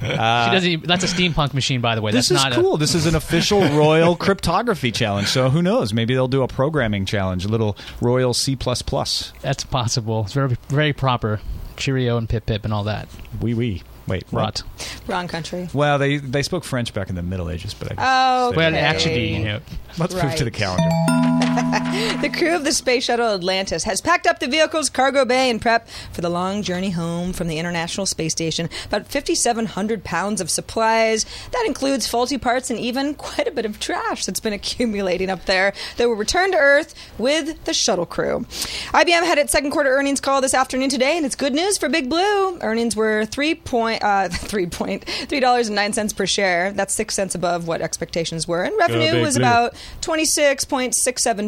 Uh, 0.00 0.46
she 0.46 0.54
doesn't. 0.54 0.70
Even, 0.70 0.88
that's 0.88 1.04
a 1.04 1.06
steampunk 1.06 1.54
machine, 1.54 1.80
by 1.80 1.94
the 1.94 2.02
way. 2.02 2.12
This 2.12 2.28
that's 2.28 2.40
is 2.40 2.44
not 2.44 2.52
cool. 2.54 2.76
this 2.76 2.94
is 2.94 3.06
an 3.06 3.14
official 3.14 3.60
royal 3.76 4.16
cryptography 4.16 4.92
challenge. 4.92 5.28
So 5.28 5.50
who 5.50 5.62
knows? 5.62 5.92
Maybe 5.92 6.14
they'll 6.14 6.28
do 6.28 6.42
a 6.42 6.48
programming 6.48 7.04
challenge, 7.04 7.44
a 7.44 7.48
little 7.48 7.76
royal 8.00 8.34
C++. 8.34 8.56
A, 8.56 9.06
that's 9.40 9.64
possible. 9.64 10.22
It's 10.24 10.32
very 10.32 10.56
very 10.68 10.92
proper. 10.92 11.40
Cheerio 11.76 12.16
and 12.16 12.28
pip 12.28 12.46
pip 12.46 12.64
and 12.64 12.74
all 12.74 12.84
that. 12.84 13.08
Wee 13.40 13.54
wee. 13.54 13.82
Wait, 14.08 14.24
Rot. 14.32 14.62
Wrong 15.06 15.28
country. 15.28 15.68
Well, 15.74 15.98
they 15.98 16.16
they 16.16 16.42
spoke 16.42 16.64
French 16.64 16.94
back 16.94 17.10
in 17.10 17.14
the 17.14 17.22
Middle 17.22 17.50
Ages, 17.50 17.74
but 17.74 17.92
I 17.92 17.94
oh, 17.94 17.96
guess 17.96 18.06
Oh, 18.08 18.52
Well, 18.56 18.74
actually, 18.74 19.36
you 19.36 19.44
know, 19.44 19.60
let's 19.98 20.14
move 20.14 20.34
to 20.36 20.44
the 20.44 20.50
calendar. 20.50 21.37
The 22.20 22.30
crew 22.30 22.54
of 22.54 22.64
the 22.64 22.72
space 22.72 23.04
shuttle 23.04 23.34
Atlantis 23.34 23.84
has 23.84 24.00
packed 24.00 24.26
up 24.26 24.38
the 24.38 24.46
vehicle's 24.46 24.88
cargo 24.88 25.24
bay 25.24 25.50
and 25.50 25.60
prep 25.60 25.88
for 26.12 26.20
the 26.20 26.28
long 26.28 26.62
journey 26.62 26.90
home 26.90 27.32
from 27.32 27.48
the 27.48 27.58
International 27.58 28.06
Space 28.06 28.32
Station. 28.32 28.68
About 28.86 29.06
5,700 29.06 30.04
pounds 30.04 30.40
of 30.40 30.50
supplies. 30.50 31.24
That 31.52 31.64
includes 31.66 32.06
faulty 32.06 32.38
parts 32.38 32.70
and 32.70 32.78
even 32.78 33.14
quite 33.14 33.48
a 33.48 33.50
bit 33.50 33.64
of 33.64 33.80
trash 33.80 34.26
that's 34.26 34.40
been 34.40 34.52
accumulating 34.58 35.30
up 35.30 35.46
there 35.46 35.72
that 35.96 36.08
will 36.08 36.14
return 36.14 36.52
to 36.52 36.58
Earth 36.58 36.94
with 37.18 37.64
the 37.64 37.74
shuttle 37.74 38.06
crew. 38.06 38.46
IBM 38.92 39.24
had 39.24 39.38
its 39.38 39.52
second 39.52 39.70
quarter 39.70 39.90
earnings 39.90 40.20
call 40.20 40.40
this 40.40 40.54
afternoon 40.54 40.90
today, 40.90 41.16
and 41.16 41.26
it's 41.26 41.36
good 41.36 41.54
news 41.54 41.78
for 41.78 41.88
Big 41.88 42.08
Blue. 42.08 42.58
Earnings 42.60 42.94
were 42.94 43.24
three 43.26 43.54
point 43.54 44.02
uh, 44.02 44.28
three 44.32 44.66
point 44.66 45.04
three 45.04 45.40
dollars 45.40 45.68
and 45.68 45.76
nine 45.76 45.92
cents 45.92 46.12
per 46.12 46.26
share. 46.26 46.72
That's 46.72 46.94
six 46.94 47.14
cents 47.14 47.34
above 47.34 47.66
what 47.66 47.80
expectations 47.80 48.46
were, 48.46 48.62
and 48.62 48.76
revenue 48.78 49.20
was 49.20 49.36
Blue. 49.36 49.44
about 49.44 49.74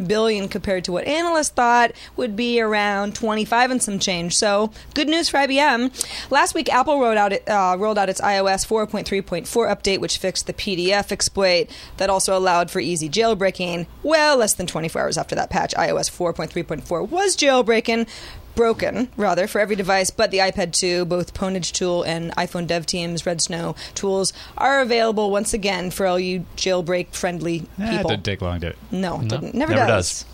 26.67 0.00 0.08
billion 0.08 0.48
compared 0.48 0.84
to 0.84 0.92
what 0.92 1.06
analysts 1.06 1.50
thought 1.50 1.92
would 2.16 2.36
be 2.36 2.60
around 2.60 3.14
25 3.14 3.70
and 3.70 3.82
some 3.82 3.98
change. 3.98 4.34
So, 4.34 4.72
good 4.94 5.08
news 5.08 5.28
for 5.28 5.38
IBM. 5.38 6.30
Last 6.30 6.54
week, 6.54 6.72
Apple 6.72 7.00
rolled 7.00 7.16
out 7.16 7.32
uh, 7.48 7.76
rolled 7.78 7.98
out 7.98 8.08
its 8.08 8.20
iOS 8.20 8.66
4.3.4 8.66 9.46
update, 9.46 10.00
which 10.00 10.18
fixed 10.18 10.46
the 10.46 10.52
PDF 10.52 11.12
exploit 11.12 11.68
that 11.96 12.10
also 12.10 12.36
allowed 12.36 12.70
for 12.70 12.80
easy 12.80 13.08
jailbreaking. 13.08 13.86
Well, 14.02 14.36
less 14.36 14.54
than 14.54 14.66
24 14.66 15.02
hours 15.02 15.18
after 15.18 15.34
that 15.34 15.50
patch, 15.50 15.74
iOS 15.74 16.10
4.3.4 16.10 17.08
was 17.08 17.36
jailbreaking. 17.36 18.08
Broken, 18.54 19.08
rather, 19.16 19.46
for 19.46 19.58
every 19.60 19.76
device 19.76 20.10
but 20.10 20.30
the 20.30 20.38
iPad 20.38 20.72
2. 20.72 21.04
Both 21.06 21.32
PwnageTool 21.34 22.06
and 22.06 22.30
iPhone 22.36 22.66
Dev 22.66 22.84
Team's 22.84 23.22
redsn0w 23.22 23.76
tools 23.94 24.32
are 24.58 24.80
available 24.80 25.30
once 25.30 25.54
again 25.54 25.90
for 25.90 26.06
all 26.06 26.18
you 26.18 26.44
jailbreak 26.56 27.14
friendly 27.14 27.60
Eh, 27.78 27.86
it 27.86 27.96
people. 27.98 28.10
didn't 28.10 28.24
take 28.24 28.42
long, 28.42 28.60
did 28.60 28.70
it? 28.72 28.78
No, 28.90 29.20
it 29.20 29.28
didn't. 29.28 29.54
Never, 29.54 29.74
Never 29.74 29.86
does. 29.86 30.24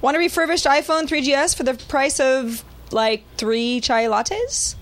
Want 0.00 0.16
a 0.16 0.18
refurbished 0.18 0.64
iPhone 0.64 1.06
3GS 1.06 1.54
for 1.56 1.62
the 1.62 1.74
price 1.74 2.18
of 2.18 2.64
like 2.90 3.22
three 3.36 3.80
chai 3.80 4.04
lattes? 4.06 4.74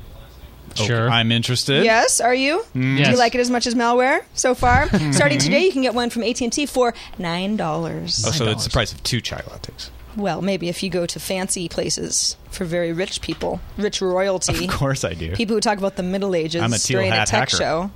sure. 0.76 1.10
I'm 1.10 1.32
interested. 1.32 1.84
Yes, 1.84 2.20
are 2.20 2.34
you? 2.34 2.64
Do 2.72 2.80
you 2.80 3.16
like 3.16 3.34
it 3.34 3.40
as 3.40 3.50
much 3.50 3.66
as 3.66 3.74
malware 3.74 4.22
so 4.34 4.54
far? 4.54 4.88
Starting 5.12 5.38
today, 5.40 5.64
you 5.64 5.72
can 5.72 5.82
get 5.82 5.94
one 5.94 6.08
from 6.10 6.22
AT&T 6.22 6.66
for 6.66 6.94
nine 7.18 7.56
dollars. 7.56 8.24
Oh, 8.26 8.30
so 8.30 8.46
it's 8.46 8.64
the 8.64 8.70
price 8.70 8.92
of 8.92 9.02
two 9.02 9.20
chai 9.20 9.38
lattes. 9.42 9.90
Well, 10.16 10.42
maybe 10.42 10.68
if 10.68 10.82
you 10.82 10.90
go 10.90 11.06
to 11.06 11.20
fancy 11.20 11.68
places 11.68 12.36
for 12.50 12.64
very 12.64 12.92
rich 12.92 13.20
people, 13.20 13.60
rich 13.76 14.00
royalty, 14.02 14.64
Of 14.66 14.70
course 14.70 15.04
I 15.04 15.14
do. 15.14 15.32
people 15.32 15.54
who 15.56 15.60
talk 15.60 15.78
about 15.78 15.96
the 15.96 16.02
Middle 16.02 16.34
Ages 16.34 16.62
I'm 16.62 16.72
a 16.72 16.78
teal 16.78 16.98
during 16.98 17.12
a 17.12 17.14
hat 17.16 17.28
tech 17.28 17.50
hacker. 17.50 17.56
show. 17.56 17.90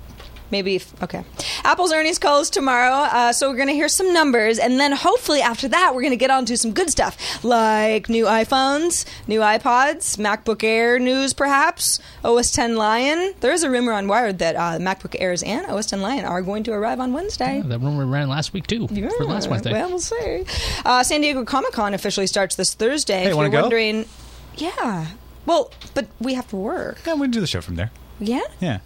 Maybe 0.55 0.75
if, 0.77 1.03
okay. 1.03 1.25
Apple's 1.65 1.91
earnings 1.91 2.17
call 2.17 2.39
is 2.39 2.49
tomorrow, 2.49 2.93
uh, 2.93 3.33
so 3.33 3.49
we're 3.49 3.57
going 3.57 3.67
to 3.67 3.73
hear 3.73 3.89
some 3.89 4.13
numbers, 4.13 4.57
and 4.57 4.79
then 4.79 4.93
hopefully 4.93 5.41
after 5.41 5.67
that 5.67 5.93
we're 5.93 5.99
going 5.99 6.11
to 6.13 6.15
get 6.17 6.29
on 6.29 6.45
to 6.45 6.55
some 6.55 6.71
good 6.71 6.89
stuff 6.89 7.43
like 7.43 8.07
new 8.07 8.23
iPhones, 8.23 9.03
new 9.27 9.41
iPods, 9.41 10.15
MacBook 10.17 10.63
Air 10.63 10.97
news, 10.97 11.33
perhaps 11.33 11.99
OS 12.23 12.51
10 12.51 12.77
Lion. 12.77 13.33
There 13.41 13.51
is 13.51 13.63
a 13.63 13.69
rumor 13.69 13.91
on 13.91 14.07
Wired 14.07 14.39
that 14.39 14.55
uh, 14.55 14.79
MacBook 14.79 15.17
Airs 15.19 15.43
and 15.43 15.65
OS 15.65 15.87
10 15.87 15.99
Lion 16.01 16.23
are 16.23 16.41
going 16.41 16.63
to 16.63 16.71
arrive 16.71 17.01
on 17.01 17.11
Wednesday. 17.11 17.61
that 17.65 17.79
rumor 17.79 18.05
ran 18.05 18.29
last 18.29 18.53
week 18.53 18.65
too. 18.65 18.87
Yeah, 18.89 19.09
For 19.17 19.25
last 19.25 19.49
Wednesday. 19.49 19.73
Well, 19.73 19.89
we'll 19.89 19.99
see. 19.99 20.45
Uh, 20.85 21.03
San 21.03 21.19
Diego 21.19 21.43
Comic 21.43 21.73
Con 21.73 21.93
officially 21.93 22.27
starts 22.27 22.55
this 22.55 22.73
Thursday. 22.73 23.23
Hey, 23.23 23.31
if 23.31 23.35
wanna 23.35 23.49
you're 23.49 23.57
go? 23.57 23.61
wondering, 23.63 24.05
yeah. 24.55 25.07
Well, 25.45 25.69
but 25.93 26.07
we 26.21 26.33
have 26.35 26.47
to 26.51 26.55
work. 26.55 26.99
Yeah, 27.05 27.15
we 27.15 27.23
can 27.23 27.31
do 27.31 27.41
the 27.41 27.47
show 27.47 27.59
from 27.59 27.75
there. 27.75 27.91
Yeah. 28.21 28.39
Yeah. 28.61 28.79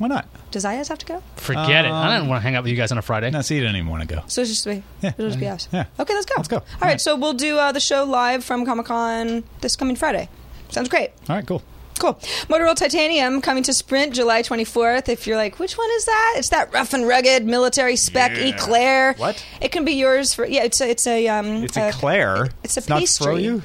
Why 0.00 0.08
not? 0.08 0.26
Does 0.50 0.64
Iyaz 0.64 0.88
have 0.88 0.96
to 0.96 1.04
go? 1.04 1.22
Forget 1.36 1.84
it. 1.84 1.90
I 1.90 2.16
don't 2.16 2.26
want 2.26 2.38
to 2.40 2.42
hang 2.42 2.54
out 2.54 2.62
with 2.62 2.70
you 2.70 2.76
guys 2.76 2.90
on 2.90 2.96
a 2.96 3.02
Friday. 3.02 3.30
No, 3.30 3.42
see, 3.42 3.56
you 3.56 3.62
don't 3.62 3.76
even 3.76 3.90
want 3.90 4.00
to 4.08 4.08
go. 4.14 4.22
So 4.28 4.40
it's 4.40 4.48
just 4.50 4.66
me. 4.66 4.82
Yeah. 5.02 5.10
it'll 5.10 5.28
just 5.28 5.38
be 5.38 5.46
us. 5.46 5.68
Yeah. 5.70 5.84
Okay, 5.98 6.14
let's 6.14 6.24
go. 6.24 6.34
Let's 6.38 6.48
go. 6.48 6.56
All 6.56 6.62
All 6.62 6.78
right, 6.80 6.88
right. 6.92 7.00
so 7.02 7.16
we'll 7.16 7.34
do 7.34 7.58
uh, 7.58 7.70
the 7.70 7.80
show 7.80 8.04
live 8.04 8.42
from 8.42 8.64
Comic 8.64 8.86
Con 8.86 9.44
this 9.60 9.76
coming 9.76 9.96
Friday. 9.96 10.30
Sounds 10.70 10.88
great. 10.88 11.10
All 11.28 11.36
right, 11.36 11.46
cool. 11.46 11.62
Cool. 11.98 12.14
Motorola 12.48 12.74
Titanium 12.76 13.42
coming 13.42 13.62
to 13.64 13.74
Sprint 13.74 14.14
July 14.14 14.42
24th. 14.42 15.10
If 15.10 15.26
you're 15.26 15.36
like, 15.36 15.58
which 15.58 15.76
one 15.76 15.90
is 15.96 16.06
that? 16.06 16.34
It's 16.38 16.48
that 16.48 16.72
rough 16.72 16.94
and 16.94 17.06
rugged 17.06 17.44
military 17.44 17.96
spec 17.96 18.32
Eclair. 18.38 19.12
What? 19.18 19.44
It 19.60 19.70
can 19.70 19.84
be 19.84 19.92
yours 19.92 20.32
for 20.32 20.46
yeah. 20.46 20.64
It's 20.64 20.80
a 20.80 20.88
it's 20.88 21.06
a 21.06 21.28
um. 21.28 21.62
It's 21.64 21.76
a 21.76 21.88
Eclair. 21.90 22.48
It's 22.64 22.78
a 22.78 22.80
It's 22.80 22.88
not 22.88 23.00
pastry. 23.00 23.26
Froyo? 23.26 23.62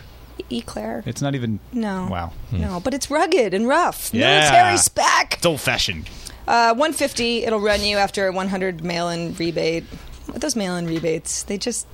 Eclair. 0.51 1.03
It's 1.05 1.21
not 1.21 1.35
even. 1.35 1.59
No. 1.73 2.07
Wow. 2.09 2.33
No, 2.51 2.79
but 2.79 2.93
it's 2.93 3.09
rugged 3.09 3.53
and 3.53 3.67
rough. 3.67 4.13
Yeah. 4.13 4.39
Military 4.39 4.77
spec. 4.77 5.35
It's 5.37 5.45
old 5.45 5.61
fashioned. 5.61 6.09
Uh, 6.47 6.73
150 6.75 7.43
it'll 7.43 7.59
run 7.59 7.83
you 7.83 7.97
after 7.97 8.27
a 8.27 8.31
100 8.31 8.83
mail-in 8.83 9.33
rebate. 9.35 9.83
Those 10.27 10.55
mail-in 10.55 10.85
rebates, 10.85 11.43
they 11.43 11.57
just 11.57 11.87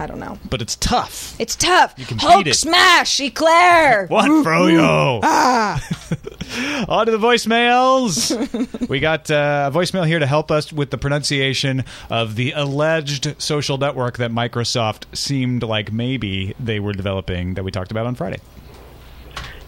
I 0.00 0.06
don't 0.06 0.20
know. 0.20 0.38
But 0.48 0.62
it's 0.62 0.76
tough. 0.76 1.34
It's 1.40 1.56
tough. 1.56 1.94
You 1.96 2.06
can 2.06 2.18
Hulk 2.18 2.44
beat 2.44 2.50
it. 2.50 2.54
smash, 2.54 3.20
Eclair. 3.20 4.06
What, 4.10 4.26
Froyo? 4.44 5.20
Ah. 5.22 5.80
On 6.88 7.04
to 7.06 7.12
the 7.12 7.18
voicemails. 7.18 8.88
we 8.88 9.00
got 9.00 9.30
uh, 9.30 9.70
a 9.72 9.76
voicemail 9.76 10.06
here 10.06 10.18
to 10.18 10.26
help 10.26 10.50
us 10.50 10.72
with 10.72 10.90
the 10.90 10.98
pronunciation 10.98 11.84
of 12.10 12.36
the 12.36 12.52
alleged 12.52 13.34
social 13.40 13.76
network 13.76 14.18
that 14.18 14.30
Microsoft 14.30 15.04
seemed 15.16 15.62
like 15.62 15.92
maybe 15.92 16.54
they 16.60 16.80
were 16.80 16.92
developing 16.92 17.54
that 17.54 17.64
we 17.64 17.70
talked 17.70 17.90
about 17.90 18.06
on 18.06 18.14
Friday. 18.14 18.38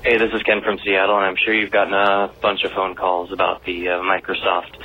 Hey, 0.02 0.16
this 0.16 0.32
is 0.32 0.42
Ken 0.44 0.62
from 0.62 0.78
Seattle, 0.78 1.16
and 1.16 1.26
I'm 1.26 1.36
sure 1.36 1.52
you've 1.52 1.70
gotten 1.72 1.92
a 1.92 2.32
bunch 2.40 2.62
of 2.64 2.72
phone 2.72 2.94
calls 2.94 3.32
about 3.32 3.64
the 3.64 3.88
uh, 3.88 4.00
Microsoft 4.00 4.76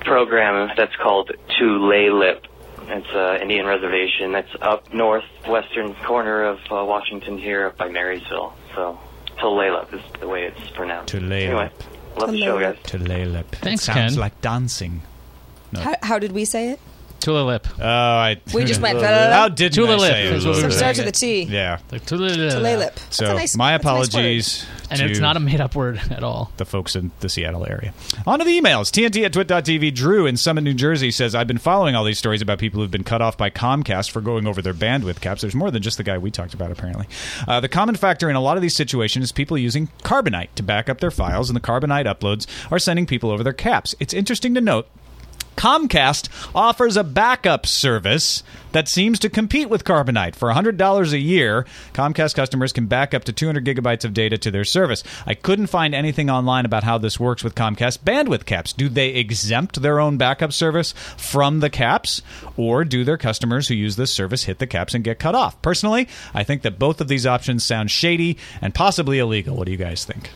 program 0.00 0.70
that's 0.76 0.96
called 0.96 1.30
Tulalip. 1.60 2.40
It's 2.88 3.06
an 3.12 3.42
Indian 3.42 3.66
reservation 3.66 4.32
that's 4.32 4.54
up 4.60 4.92
northwestern 4.92 5.94
corner 5.94 6.44
of 6.44 6.58
uh, 6.70 6.84
Washington 6.84 7.38
here, 7.38 7.66
up 7.66 7.76
by 7.76 7.88
Marysville. 7.88 8.54
So 8.74 8.98
Tulalip 9.38 9.92
is 9.94 10.00
the 10.20 10.28
way 10.28 10.44
it's 10.44 10.70
pronounced. 10.70 11.14
Tulalip. 11.14 11.32
Anyway, 11.32 11.70
love 12.16 12.30
the 12.32 12.40
show, 12.40 12.60
guys. 12.60 12.76
Tulalip. 12.84 13.46
Thanks, 13.46 13.82
it 13.82 13.86
sounds 13.92 14.12
Ken. 14.14 14.20
like 14.20 14.40
dancing. 14.40 15.02
How, 15.74 15.94
how 16.02 16.18
did 16.18 16.32
we 16.32 16.44
say 16.44 16.70
it? 16.70 16.80
Tula 17.22 17.42
lip. 17.44 17.66
Oh, 17.80 17.84
I. 17.84 18.40
We 18.52 18.64
just 18.64 18.80
went, 18.82 19.00
How 19.00 19.48
did 19.48 19.72
I 19.72 19.78
Tulalip 19.78 20.00
say 20.10 20.26
it? 20.26 20.32
is 20.34 20.44
what 20.44 20.56
we 20.56 20.62
were 20.62 20.68
it 20.68 20.72
saying. 20.72 20.78
starts 20.78 20.98
with 20.98 21.08
a 21.08 21.12
T. 21.12 21.42
Yeah. 21.44 21.78
Like 21.92 22.04
tula 22.04 22.26
lip. 22.26 22.94
That's 22.96 23.16
So 23.16 23.30
a 23.30 23.34
nice, 23.34 23.56
my 23.56 23.72
that's 23.78 23.84
a 23.84 23.88
nice 23.88 24.08
apologies. 24.10 24.66
And 24.90 24.98
to 24.98 25.06
it's 25.08 25.20
not 25.20 25.36
a 25.36 25.40
made 25.40 25.60
up 25.60 25.74
word 25.74 25.98
at 26.10 26.22
all. 26.22 26.50
the 26.58 26.66
folks 26.66 26.94
in 26.96 27.12
the 27.20 27.28
Seattle 27.28 27.64
area. 27.66 27.94
On 28.26 28.38
to 28.40 28.44
the 28.44 28.60
emails. 28.60 28.90
TNT 28.90 29.24
at 29.24 29.32
twit.tv. 29.32 29.94
Drew 29.94 30.26
in 30.26 30.36
Summit, 30.36 30.62
New 30.64 30.74
Jersey 30.74 31.10
says, 31.10 31.34
I've 31.34 31.46
been 31.46 31.56
following 31.58 31.94
all 31.94 32.04
these 32.04 32.18
stories 32.18 32.42
about 32.42 32.58
people 32.58 32.80
who've 32.80 32.90
been 32.90 33.04
cut 33.04 33.22
off 33.22 33.38
by 33.38 33.48
Comcast 33.48 34.10
for 34.10 34.20
going 34.20 34.46
over 34.46 34.60
their 34.60 34.74
bandwidth 34.74 35.20
caps. 35.22 35.40
There's 35.40 35.54
more 35.54 35.70
than 35.70 35.80
just 35.82 35.96
the 35.96 36.04
guy 36.04 36.18
we 36.18 36.30
talked 36.30 36.52
about, 36.52 36.70
apparently. 36.70 37.06
Uh, 37.48 37.60
the 37.60 37.68
common 37.68 37.94
factor 37.94 38.28
in 38.28 38.36
a 38.36 38.40
lot 38.40 38.56
of 38.56 38.62
these 38.62 38.76
situations 38.76 39.26
is 39.26 39.32
people 39.32 39.56
using 39.56 39.88
Carbonite 40.02 40.48
to 40.56 40.62
back 40.62 40.88
up 40.90 41.00
their 41.00 41.10
files, 41.10 41.48
and 41.48 41.56
the 41.56 41.60
Carbonite 41.60 42.04
uploads 42.06 42.46
are 42.70 42.78
sending 42.78 43.06
people 43.06 43.30
over 43.30 43.42
their 43.44 43.52
caps. 43.54 43.94
It's 44.00 44.12
interesting 44.12 44.52
to 44.54 44.60
note 44.60 44.88
Comcast 45.56 46.28
offers 46.54 46.96
a 46.96 47.04
backup 47.04 47.66
service 47.66 48.42
that 48.72 48.88
seems 48.88 49.18
to 49.18 49.28
compete 49.28 49.68
with 49.68 49.84
Carbonite. 49.84 50.34
For 50.34 50.50
$100 50.50 51.12
a 51.12 51.18
year, 51.18 51.66
Comcast 51.92 52.34
customers 52.34 52.72
can 52.72 52.86
back 52.86 53.14
up 53.14 53.24
to 53.24 53.32
200 53.32 53.64
gigabytes 53.64 54.04
of 54.04 54.14
data 54.14 54.38
to 54.38 54.50
their 54.50 54.64
service. 54.64 55.04
I 55.26 55.34
couldn't 55.34 55.66
find 55.66 55.94
anything 55.94 56.30
online 56.30 56.64
about 56.64 56.84
how 56.84 56.98
this 56.98 57.20
works 57.20 57.44
with 57.44 57.54
Comcast 57.54 57.98
bandwidth 57.98 58.46
caps. 58.46 58.72
Do 58.72 58.88
they 58.88 59.10
exempt 59.10 59.82
their 59.82 60.00
own 60.00 60.16
backup 60.16 60.52
service 60.52 60.92
from 61.16 61.60
the 61.60 61.70
caps, 61.70 62.22
or 62.56 62.84
do 62.84 63.04
their 63.04 63.18
customers 63.18 63.68
who 63.68 63.74
use 63.74 63.96
this 63.96 64.12
service 64.12 64.44
hit 64.44 64.58
the 64.58 64.66
caps 64.66 64.94
and 64.94 65.04
get 65.04 65.18
cut 65.18 65.34
off? 65.34 65.60
Personally, 65.62 66.08
I 66.34 66.44
think 66.44 66.62
that 66.62 66.78
both 66.78 67.00
of 67.00 67.08
these 67.08 67.26
options 67.26 67.64
sound 67.64 67.90
shady 67.90 68.38
and 68.60 68.74
possibly 68.74 69.18
illegal. 69.18 69.56
What 69.56 69.66
do 69.66 69.72
you 69.72 69.78
guys 69.78 70.04
think? 70.04 70.30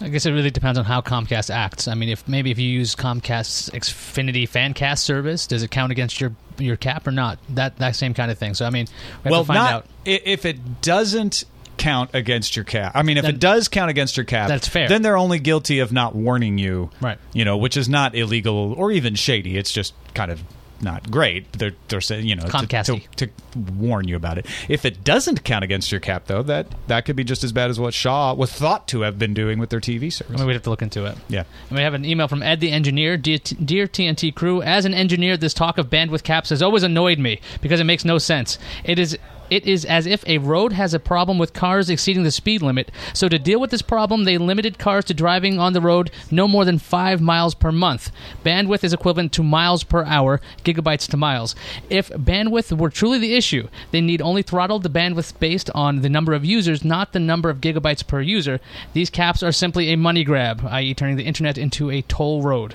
I 0.00 0.08
guess 0.08 0.26
it 0.26 0.32
really 0.32 0.50
depends 0.50 0.78
on 0.78 0.84
how 0.84 1.00
Comcast 1.00 1.50
acts. 1.50 1.88
I 1.88 1.94
mean, 1.94 2.08
if 2.08 2.26
maybe 2.26 2.50
if 2.50 2.58
you 2.58 2.68
use 2.68 2.94
Comcast's 2.94 3.70
Xfinity 3.70 4.48
FanCast 4.48 4.98
service, 4.98 5.46
does 5.46 5.62
it 5.62 5.70
count 5.70 5.92
against 5.92 6.20
your 6.20 6.34
your 6.58 6.76
cap 6.76 7.06
or 7.06 7.10
not? 7.10 7.38
That 7.50 7.76
that 7.78 7.96
same 7.96 8.14
kind 8.14 8.30
of 8.30 8.38
thing. 8.38 8.54
So 8.54 8.66
I 8.66 8.70
mean, 8.70 8.86
we 9.24 9.30
well, 9.30 9.44
not 9.44 9.72
out. 9.72 9.86
if 10.04 10.44
it 10.44 10.82
doesn't 10.82 11.44
count 11.76 12.10
against 12.14 12.56
your 12.56 12.64
cap. 12.64 12.92
I 12.94 13.02
mean, 13.02 13.16
if 13.16 13.22
Then- 13.22 13.34
it 13.34 13.40
does 13.40 13.68
count 13.68 13.90
against 13.90 14.16
your 14.16 14.24
cap, 14.24 14.48
That's 14.48 14.68
fair. 14.68 14.88
Then 14.88 15.02
they're 15.02 15.16
only 15.16 15.38
guilty 15.38 15.80
of 15.80 15.92
not 15.92 16.14
warning 16.14 16.56
you, 16.58 16.90
Right. 17.00 17.18
You 17.32 17.44
know, 17.44 17.56
which 17.56 17.76
is 17.76 17.88
not 17.88 18.14
illegal 18.14 18.72
or 18.74 18.92
even 18.92 19.14
shady. 19.16 19.56
It's 19.56 19.72
just 19.72 19.92
kind 20.14 20.30
of 20.30 20.42
not 20.80 21.10
great. 21.10 21.52
They're 21.52 21.72
they're 21.88 22.00
saying 22.00 22.26
you 22.26 22.36
know 22.36 22.46
to, 22.46 22.66
to, 22.66 23.00
to 23.16 23.28
warn 23.76 24.08
you 24.08 24.16
about 24.16 24.38
it. 24.38 24.46
If 24.68 24.84
it 24.84 25.04
doesn't 25.04 25.44
count 25.44 25.64
against 25.64 25.90
your 25.92 26.00
cap, 26.00 26.26
though, 26.26 26.42
that 26.42 26.66
that 26.88 27.04
could 27.04 27.16
be 27.16 27.24
just 27.24 27.44
as 27.44 27.52
bad 27.52 27.70
as 27.70 27.78
what 27.80 27.94
Shaw 27.94 28.34
was 28.34 28.52
thought 28.52 28.88
to 28.88 29.02
have 29.02 29.18
been 29.18 29.34
doing 29.34 29.58
with 29.58 29.70
their 29.70 29.80
TV 29.80 30.06
I 30.06 30.08
service. 30.10 30.38
mean, 30.38 30.46
we'd 30.46 30.54
have 30.54 30.62
to 30.64 30.70
look 30.70 30.82
into 30.82 31.06
it. 31.06 31.16
Yeah. 31.28 31.44
And 31.70 31.76
we 31.78 31.82
have 31.82 31.94
an 31.94 32.04
email 32.04 32.28
from 32.28 32.42
Ed 32.42 32.60
the 32.60 32.70
engineer. 32.70 33.16
Dear, 33.16 33.38
dear 33.38 33.86
TNT 33.86 34.34
crew, 34.34 34.62
as 34.62 34.84
an 34.84 34.94
engineer, 34.94 35.36
this 35.36 35.54
talk 35.54 35.78
of 35.78 35.88
bandwidth 35.88 36.22
caps 36.22 36.50
has 36.50 36.62
always 36.62 36.82
annoyed 36.82 37.18
me 37.18 37.40
because 37.60 37.80
it 37.80 37.84
makes 37.84 38.04
no 38.04 38.18
sense. 38.18 38.58
It 38.84 38.98
is 38.98 39.18
it 39.50 39.66
is 39.66 39.84
as 39.84 40.06
if 40.06 40.26
a 40.26 40.38
road 40.38 40.72
has 40.72 40.94
a 40.94 40.98
problem 40.98 41.38
with 41.38 41.52
cars 41.52 41.90
exceeding 41.90 42.22
the 42.22 42.30
speed 42.30 42.62
limit. 42.62 42.90
So 43.12 43.28
to 43.28 43.38
deal 43.38 43.60
with 43.60 43.70
this 43.70 43.82
problem, 43.82 44.24
they 44.24 44.38
limited 44.38 44.78
cars 44.78 45.04
to 45.06 45.14
driving 45.14 45.58
on 45.58 45.72
the 45.72 45.80
road 45.80 46.10
no 46.30 46.48
more 46.48 46.64
than 46.64 46.78
5 46.78 47.20
miles 47.20 47.54
per 47.54 47.72
month. 47.72 48.10
Bandwidth 48.44 48.84
is 48.84 48.92
equivalent 48.92 49.32
to 49.32 49.42
miles 49.42 49.84
per 49.84 50.04
hour, 50.04 50.40
gigabytes 50.64 51.08
to 51.10 51.16
miles. 51.16 51.54
If 51.90 52.08
bandwidth 52.10 52.76
were 52.76 52.90
truly 52.90 53.18
the 53.18 53.34
issue, 53.34 53.68
they 53.90 54.00
need 54.00 54.22
only 54.22 54.42
throttle 54.42 54.78
the 54.78 54.90
bandwidth 54.90 55.38
based 55.38 55.70
on 55.74 56.02
the 56.02 56.08
number 56.08 56.32
of 56.32 56.44
users, 56.44 56.84
not 56.84 57.12
the 57.12 57.20
number 57.20 57.50
of 57.50 57.60
gigabytes 57.60 58.06
per 58.06 58.20
user. 58.20 58.60
These 58.92 59.10
caps 59.10 59.42
are 59.42 59.52
simply 59.52 59.88
a 59.88 59.96
money 59.96 60.24
grab, 60.24 60.64
i.e., 60.66 60.94
turning 60.94 61.16
the 61.16 61.24
internet 61.24 61.58
into 61.58 61.90
a 61.90 62.02
toll 62.02 62.42
road. 62.42 62.74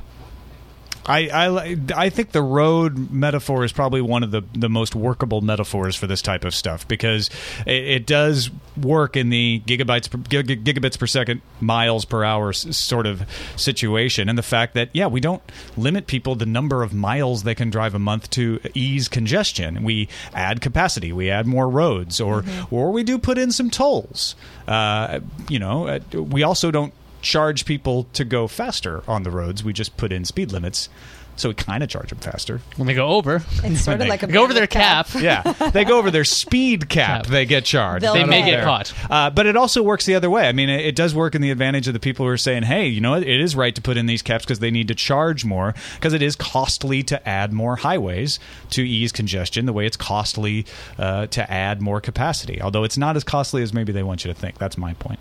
I, 1.10 1.30
I 1.47 1.78
I 1.95 2.10
think 2.10 2.32
the 2.32 2.41
road 2.41 3.10
metaphor 3.12 3.64
is 3.64 3.72
probably 3.72 4.01
one 4.01 4.22
of 4.22 4.32
the, 4.32 4.43
the 4.53 4.70
most 4.70 4.93
workable 4.93 5.41
metaphors 5.41 5.95
for 5.95 6.05
this 6.07 6.22
type 6.22 6.45
of 6.45 6.53
stuff 6.53 6.88
because 6.88 7.30
it, 7.66 7.84
it 7.84 8.05
does 8.05 8.51
work 8.78 9.18
in 9.18 9.30
the 9.30 9.62
gigabytes 9.66 10.10
per, 10.10 10.20
gig, 10.20 10.64
gigabits 10.64 10.97
per 10.99 11.07
second 11.07 11.41
miles 11.60 12.05
per 12.05 12.24
hour 12.24 12.49
s- 12.49 12.78
sort 12.78 13.07
of 13.07 13.24
situation. 13.55 14.30
And 14.30 14.38
the 14.38 14.43
fact 14.43 14.76
that 14.76 14.89
yeah 14.93 15.07
we 15.07 15.20
don't 15.20 15.41
limit 15.76 16.05
people 16.07 16.36
the 16.36 16.45
number 16.45 16.84
of 16.84 16.93
miles 16.93 17.43
they 17.43 17.55
can 17.55 17.70
drive 17.70 17.95
a 17.95 17.99
month 17.99 18.30
to 18.32 18.60
ease 18.76 19.07
congestion. 19.07 19.84
We 19.84 20.07
add 20.34 20.62
capacity. 20.62 21.12
We 21.12 21.30
add 21.32 21.47
more 21.47 21.68
roads 21.68 22.22
or 22.22 22.43
or 22.70 22.91
we 22.91 23.03
do 23.03 23.18
put 23.18 23.38
in 23.39 23.51
some 23.51 23.70
tolls. 23.72 24.36
Uh, 24.68 25.22
you 25.49 25.57
know 25.57 25.88
uh, 25.88 25.99
we 26.22 26.43
also 26.43 26.70
don't 26.70 26.93
charge 27.22 27.65
people 27.65 28.05
to 28.13 28.24
go 28.26 28.47
faster 28.47 29.03
on 29.07 29.24
the 29.24 29.32
roads. 29.32 29.63
We 29.63 29.74
just 29.74 29.97
put 29.97 30.11
in 30.11 30.26
speed 30.26 30.51
limits, 30.51 30.89
so 31.36 31.49
we 31.49 31.55
kind 31.55 31.82
of 31.84 31.89
charge 31.89 32.09
them 32.09 32.20
faster. 32.20 32.59
When 32.76 32.86
they 32.88 32.93
go 32.93 33.07
over, 33.09 33.41
It's 33.63 33.82
sort 33.86 34.01
of 34.01 34.07
like 34.07 34.24
a 34.24 34.28
go 34.28 34.43
over 34.43 34.53
their 34.53 34.67
bandwidth 34.67 35.13
cap. 35.13 35.22
Yeah, 35.22 35.70
they 35.72 35.86
go 35.86 35.97
over 35.97 36.11
their 36.11 36.26
speed 36.26 36.89
cap. 36.89 37.24
Cap. 37.24 37.32
They 37.32 37.45
get 37.45 37.63
charged. 37.65 38.03
They'll 38.03 38.13
They 38.13 38.26
may 38.26 38.43
get 38.43 38.57
there. 38.57 38.63
caught. 38.65 38.93
Uh, 39.09 39.30
but 39.30 39.45
it 39.45 39.55
also 39.55 39.82
works 39.82 40.05
the 40.05 40.15
other 40.15 40.30
way. 40.30 40.47
I 40.49 40.51
mean, 40.51 40.70
it, 40.70 40.86
it 40.86 40.95
does 40.97 41.15
work 41.15 41.36
in 41.36 41.41
the 41.41 41.49
advantage 41.51 41.88
of 41.88 41.93
the 41.93 41.99
people 41.99 42.26
who 42.26 42.32
are 42.32 42.38
saying, 42.38 42.63
"Hey, 42.63 42.88
you 42.88 42.99
know, 42.99 43.11
what? 43.11 43.24
it 43.24 43.39
is 43.41 43.55
right 43.55 43.74
to 43.74 43.82
put 43.82 43.95
in 43.95 44.05
these 44.05 44.22
caps 44.22 44.43
because 44.43 44.59
they 44.59 44.72
need 44.72 44.88
to 44.89 44.95
charge 44.95 45.45
more 45.45 45.74
because 45.95 46.13
it 46.13 46.22
is 46.22 46.36
costly 46.36 47.03
to 47.03 47.28
add 47.28 47.53
more 47.53 47.78
highways 47.78 48.39
to 48.72 48.82
ease 48.88 49.11
congestion. 49.13 49.65
The 49.65 49.74
way 49.74 49.86
it's 49.86 49.97
costly 49.97 50.65
uh, 50.97 51.28
to 51.28 51.49
add 51.51 51.82
more 51.82 52.01
capacity, 52.01 52.61
although 52.61 52.84
it's 52.84 52.97
not 52.97 53.15
as 53.15 53.24
costly 53.24 53.61
as 53.63 53.74
maybe 53.74 53.93
they 53.93 54.03
want 54.03 54.26
you 54.26 54.34
to 54.34 54.38
think. 54.39 54.57
That's 54.57 54.78
my 54.78 54.93
point." 54.95 55.20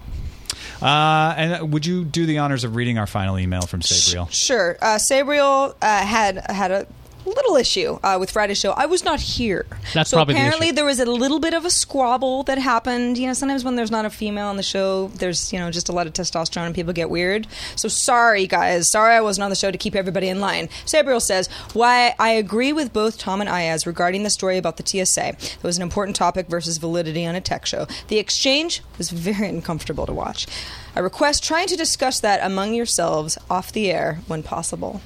Uh, 0.80 1.34
and 1.36 1.72
would 1.72 1.84
you 1.86 2.04
do 2.04 2.26
the 2.26 2.38
honors 2.38 2.64
of 2.64 2.76
reading 2.76 2.98
our 2.98 3.06
final 3.06 3.38
email 3.38 3.62
from 3.62 3.80
Sabriel? 3.80 4.28
Sure. 4.30 4.76
Uh, 4.80 4.98
Sabriel 4.98 5.74
uh, 5.82 6.06
had 6.06 6.38
had 6.50 6.70
a 6.70 6.86
little 7.28 7.56
issue 7.56 7.98
uh, 8.02 8.16
with 8.18 8.30
Friday's 8.30 8.58
show. 8.58 8.72
I 8.72 8.86
was 8.86 9.04
not 9.04 9.20
here. 9.20 9.66
That's 9.94 10.10
so 10.10 10.16
probably 10.16 10.34
the 10.34 10.40
apparently 10.40 10.68
issue. 10.68 10.76
there 10.76 10.84
was 10.84 11.00
a 11.00 11.04
little 11.06 11.40
bit 11.40 11.54
of 11.54 11.64
a 11.64 11.70
squabble 11.70 12.42
that 12.44 12.58
happened. 12.58 13.18
You 13.18 13.26
know, 13.26 13.32
sometimes 13.32 13.64
when 13.64 13.76
there's 13.76 13.90
not 13.90 14.04
a 14.04 14.10
female 14.10 14.46
on 14.46 14.56
the 14.56 14.62
show, 14.62 15.08
there's 15.08 15.52
you 15.52 15.58
know 15.58 15.70
just 15.70 15.88
a 15.88 15.92
lot 15.92 16.06
of 16.06 16.12
testosterone 16.12 16.66
and 16.66 16.74
people 16.74 16.92
get 16.92 17.10
weird. 17.10 17.46
So 17.76 17.88
sorry, 17.88 18.46
guys. 18.46 18.90
Sorry 18.90 19.14
I 19.14 19.20
wasn't 19.20 19.44
on 19.44 19.50
the 19.50 19.56
show 19.56 19.70
to 19.70 19.78
keep 19.78 19.94
everybody 19.94 20.28
in 20.28 20.40
line. 20.40 20.68
Sabriel 20.86 21.20
says, 21.20 21.48
"Why 21.72 22.14
I 22.18 22.30
agree 22.30 22.72
with 22.72 22.92
both 22.92 23.18
Tom 23.18 23.40
and 23.40 23.50
Iyaz 23.50 23.86
regarding 23.86 24.22
the 24.22 24.30
story 24.30 24.58
about 24.58 24.76
the 24.76 24.86
TSA. 24.86 25.28
It 25.28 25.62
was 25.62 25.76
an 25.76 25.82
important 25.82 26.16
topic 26.16 26.48
versus 26.48 26.78
validity 26.78 27.26
on 27.26 27.34
a 27.34 27.40
tech 27.40 27.66
show. 27.66 27.86
The 28.08 28.18
exchange 28.18 28.82
was 28.96 29.10
very 29.10 29.48
uncomfortable 29.48 30.06
to 30.06 30.12
watch. 30.12 30.46
I 30.96 31.00
request 31.00 31.44
trying 31.44 31.68
to 31.68 31.76
discuss 31.76 32.20
that 32.20 32.40
among 32.42 32.74
yourselves 32.74 33.38
off 33.50 33.72
the 33.72 33.90
air 33.90 34.20
when 34.26 34.42
possible." 34.42 35.00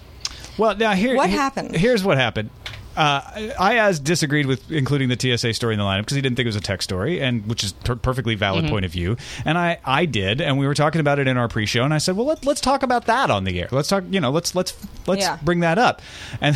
Well, 0.58 0.76
now 0.76 0.92
here, 0.92 1.16
What 1.16 1.30
here- 1.30 1.38
happened? 1.38 1.74
Here's 1.76 2.04
what 2.04 2.18
happened. 2.18 2.50
Uh, 2.94 3.22
Iyaz 3.58 4.04
disagreed 4.04 4.44
with 4.44 4.70
including 4.70 5.08
the 5.08 5.16
TSA 5.18 5.54
story 5.54 5.72
in 5.72 5.78
the 5.78 5.84
lineup 5.84 6.00
because 6.02 6.14
he 6.14 6.20
didn't 6.20 6.36
think 6.36 6.44
it 6.44 6.48
was 6.50 6.56
a 6.56 6.60
tech 6.60 6.82
story, 6.82 7.22
and 7.22 7.46
which 7.46 7.64
is 7.64 7.72
per- 7.72 7.96
perfectly 7.96 8.34
valid 8.34 8.64
Mm-hmm. 8.64 8.70
point 8.72 8.84
of 8.84 8.90
view. 8.92 9.16
And 9.46 9.56
I, 9.56 9.78
I 9.82 10.04
did, 10.04 10.42
and 10.42 10.58
we 10.58 10.66
were 10.66 10.74
talking 10.74 11.00
about 11.00 11.18
it 11.18 11.26
in 11.26 11.38
our 11.38 11.48
pre-show, 11.48 11.84
and 11.84 11.94
I 11.94 11.98
said, 11.98 12.16
well, 12.18 12.26
let, 12.26 12.44
let's 12.44 12.60
talk 12.60 12.82
about 12.82 13.06
that 13.06 13.30
on 13.30 13.44
the 13.44 13.62
air. 13.62 13.68
Let's 13.70 13.88
talk, 13.88 14.04
you 14.10 14.20
know, 14.20 14.30
let's 14.30 14.54
let's 14.54 14.76
let's 15.06 15.22
Yeah. 15.22 15.38
bring 15.42 15.60
that 15.60 15.78
up. 15.78 16.02
And 16.42 16.54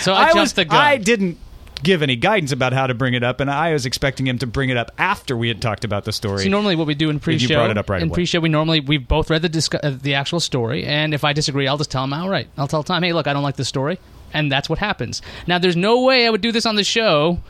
So 0.00 0.14
I 0.14 0.24
jumped 0.32 0.40
was, 0.40 0.52
the 0.54 0.64
gun. 0.64 0.80
I 0.80 0.96
didn't 0.96 1.38
give 1.82 2.02
any 2.02 2.16
guidance 2.16 2.52
about 2.52 2.72
how 2.72 2.86
to 2.86 2.94
bring 2.94 3.14
it 3.14 3.22
up, 3.22 3.40
and 3.40 3.50
I 3.50 3.72
was 3.72 3.86
expecting 3.86 4.26
him 4.26 4.38
to 4.38 4.46
bring 4.46 4.70
it 4.70 4.76
up 4.76 4.90
after 4.98 5.36
we 5.36 5.48
had 5.48 5.60
talked 5.62 5.84
about 5.84 6.04
the 6.04 6.12
story. 6.12 6.42
See, 6.42 6.48
normally 6.48 6.76
what 6.76 6.86
we 6.86 6.94
do 6.94 7.10
in 7.10 7.20
pre-show, 7.20 7.48
you 7.48 7.56
brought 7.56 7.70
it 7.70 7.78
up 7.78 7.88
right 7.88 8.02
in 8.02 8.08
away. 8.08 8.14
pre-show, 8.14 8.40
we 8.40 8.48
normally 8.48 8.80
we've 8.80 9.06
both 9.06 9.30
read 9.30 9.42
the 9.42 9.50
discu- 9.50 9.80
uh, 9.82 9.96
the 10.00 10.14
actual 10.14 10.40
story, 10.40 10.84
and 10.84 11.14
if 11.14 11.24
I 11.24 11.32
disagree, 11.32 11.68
I'll 11.68 11.78
just 11.78 11.90
tell 11.90 12.04
him 12.04 12.12
outright. 12.12 12.48
I'll 12.56 12.68
tell 12.68 12.82
Tom, 12.82 13.02
hey, 13.02 13.12
look, 13.12 13.26
I 13.26 13.32
don't 13.32 13.42
like 13.42 13.56
this 13.56 13.68
story, 13.68 13.98
and 14.32 14.50
that's 14.50 14.68
what 14.68 14.78
happens. 14.78 15.22
Now, 15.46 15.58
there's 15.58 15.76
no 15.76 16.02
way 16.02 16.26
I 16.26 16.30
would 16.30 16.40
do 16.40 16.52
this 16.52 16.66
on 16.66 16.76
the 16.76 16.84
show 16.84 17.40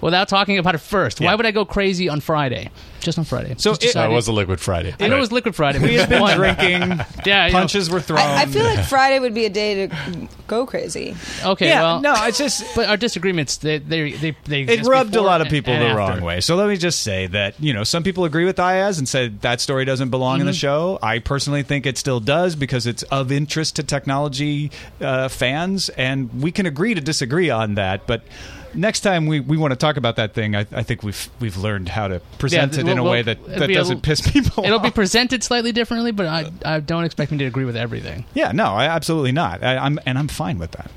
without 0.00 0.28
talking 0.28 0.58
about 0.58 0.74
it 0.74 0.78
first. 0.78 1.20
Yeah. 1.20 1.28
Why 1.28 1.34
would 1.34 1.46
I 1.46 1.50
go 1.50 1.64
crazy 1.64 2.08
on 2.08 2.20
Friday? 2.20 2.70
Just 3.00 3.18
on 3.18 3.24
Friday. 3.24 3.54
So 3.58 3.74
Just 3.74 3.94
it- 3.94 4.10
was 4.10 4.26
a 4.26 4.32
liquid 4.32 4.58
Friday. 4.60 4.92
I 4.98 5.06
know 5.06 5.16
it 5.16 5.20
was 5.20 5.30
Liquid 5.30 5.54
Friday. 5.54 5.78
we 5.78 5.94
had 5.94 6.08
been 6.08 6.20
one- 6.20 6.36
drinking. 6.36 7.00
Yeah, 7.24 7.46
you 7.46 7.52
know. 7.52 7.58
punches 7.60 7.88
were 7.90 8.00
thrown. 8.00 8.18
I, 8.20 8.42
I 8.42 8.46
feel 8.46 8.64
like 8.64 8.84
Friday 8.88 9.18
would 9.20 9.34
be 9.34 9.44
a 9.46 9.50
day 9.50 9.86
to 9.86 10.28
go 10.48 10.66
crazy. 10.66 11.14
Okay, 11.44 11.68
yeah, 11.68 11.82
well, 11.82 12.00
no, 12.00 12.14
it's 12.26 12.38
just 12.38 12.64
but 12.76 12.88
our 12.88 12.96
disagreements, 12.96 13.56
they 13.58 13.78
they 13.78 14.12
they, 14.12 14.30
they 14.44 14.62
it 14.62 14.86
rubbed 14.86 15.14
a 15.16 15.20
lot 15.22 15.40
of 15.40 15.48
people 15.48 15.72
and 15.72 15.82
the 15.82 15.86
after. 15.86 15.96
wrong 15.98 16.20
way. 16.22 16.40
So 16.40 16.54
let 16.56 16.68
me 16.68 16.76
just 16.76 17.02
say 17.02 17.26
that 17.28 17.54
you 17.60 17.72
know 17.72 17.82
some 17.84 18.02
people 18.04 18.24
agree 18.24 18.44
with 18.44 18.56
Iyaz 18.56 18.98
and 18.98 19.08
said 19.08 19.40
that 19.42 19.60
story 19.60 19.84
doesn't 19.84 20.10
belong 20.10 20.40
in 20.40 20.46
the 20.46 20.52
show. 20.52 20.98
I 21.02 21.18
personally 21.20 21.62
think 21.62 21.86
it 21.86 21.98
still 21.98 22.20
does 22.20 22.54
because 22.56 22.86
it's 22.86 23.02
of 23.04 23.30
interest 23.32 23.76
to 23.76 23.82
technology 23.82 24.70
uh, 25.00 25.28
fans, 25.28 25.88
and 25.90 26.42
we 26.42 26.52
can 26.52 26.66
agree 26.66 26.94
to 26.94 27.00
disagree 27.00 27.50
on 27.50 27.74
that. 27.74 28.06
But 28.06 28.22
next 28.74 29.00
time 29.00 29.26
we, 29.26 29.40
we 29.40 29.56
want 29.56 29.72
to 29.72 29.76
talk 29.76 29.96
about 29.96 30.16
that 30.16 30.34
thing, 30.34 30.54
I, 30.56 30.60
I 30.72 30.82
think 30.82 31.02
we've 31.02 31.28
we've 31.40 31.56
learned 31.56 31.88
how 31.88 32.08
to 32.08 32.20
present 32.38 32.74
Yeah, 32.74 32.80
it 32.80 32.88
in 32.88 32.98
a 32.98 33.04
way 33.04 33.22
that, 33.22 33.44
that 33.46 33.68
doesn't 33.68 34.02
piss 34.02 34.20
people. 34.20 34.64
It'll 34.64 34.78
be 34.78 34.90
presented 34.90 35.42
slightly 35.42 35.72
differently, 35.72 36.12
but 36.12 36.26
I 36.26 36.52
I 36.64 36.80
don't 36.80 37.04
expect 37.04 37.32
me 37.32 37.38
to 37.38 37.44
agree 37.44 37.64
with 37.64 37.76
everything. 37.76 38.24
Yeah, 38.34 38.52
no, 38.52 38.66
I, 38.66 38.86
absolutely 38.86 39.32
not. 39.32 39.62
I, 39.62 39.76
I'm 39.76 39.98
and 40.06 40.18
I'm 40.18 40.28
fine 40.28 40.58
with 40.58 40.72
that. 40.72 40.90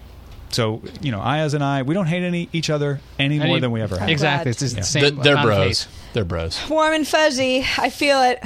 So 0.52 0.82
you 1.02 1.12
know, 1.12 1.20
Iyaz 1.20 1.54
and 1.54 1.64
I, 1.64 1.84
we 1.84 1.94
don't 1.94 2.08
hate 2.08 2.24
any 2.24 2.50
each 2.54 2.70
other 2.70 3.00
any, 3.20 3.38
more 3.38 3.48
Any- 3.48 3.60
than 3.60 3.72
we 3.72 3.82
ever 3.82 4.00
have. 4.00 4.10
Exactly, 4.10 4.52
it's 4.52 4.60
just 4.60 4.76
the 4.76 4.82
They're, 5.00 5.10
same. 5.10 5.22
they're 5.22 5.42
bros. 5.42 5.84
hate. 5.84 5.88
They're 6.14 6.26
bros. 6.26 6.60
Warm 6.70 6.94
and 6.94 7.08
fuzzy. 7.08 7.66
I 7.78 7.90
feel 7.90 8.22
it. 8.24 8.40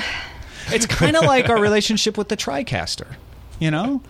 It's 0.67 0.86
kind 0.88 1.15
of 1.15 1.24
like 1.24 1.49
our 1.49 1.59
relationship 1.61 2.17
with 2.17 2.28
the 2.30 2.38
TriCaster. 2.38 3.07
You 3.64 3.72
know, 3.72 4.01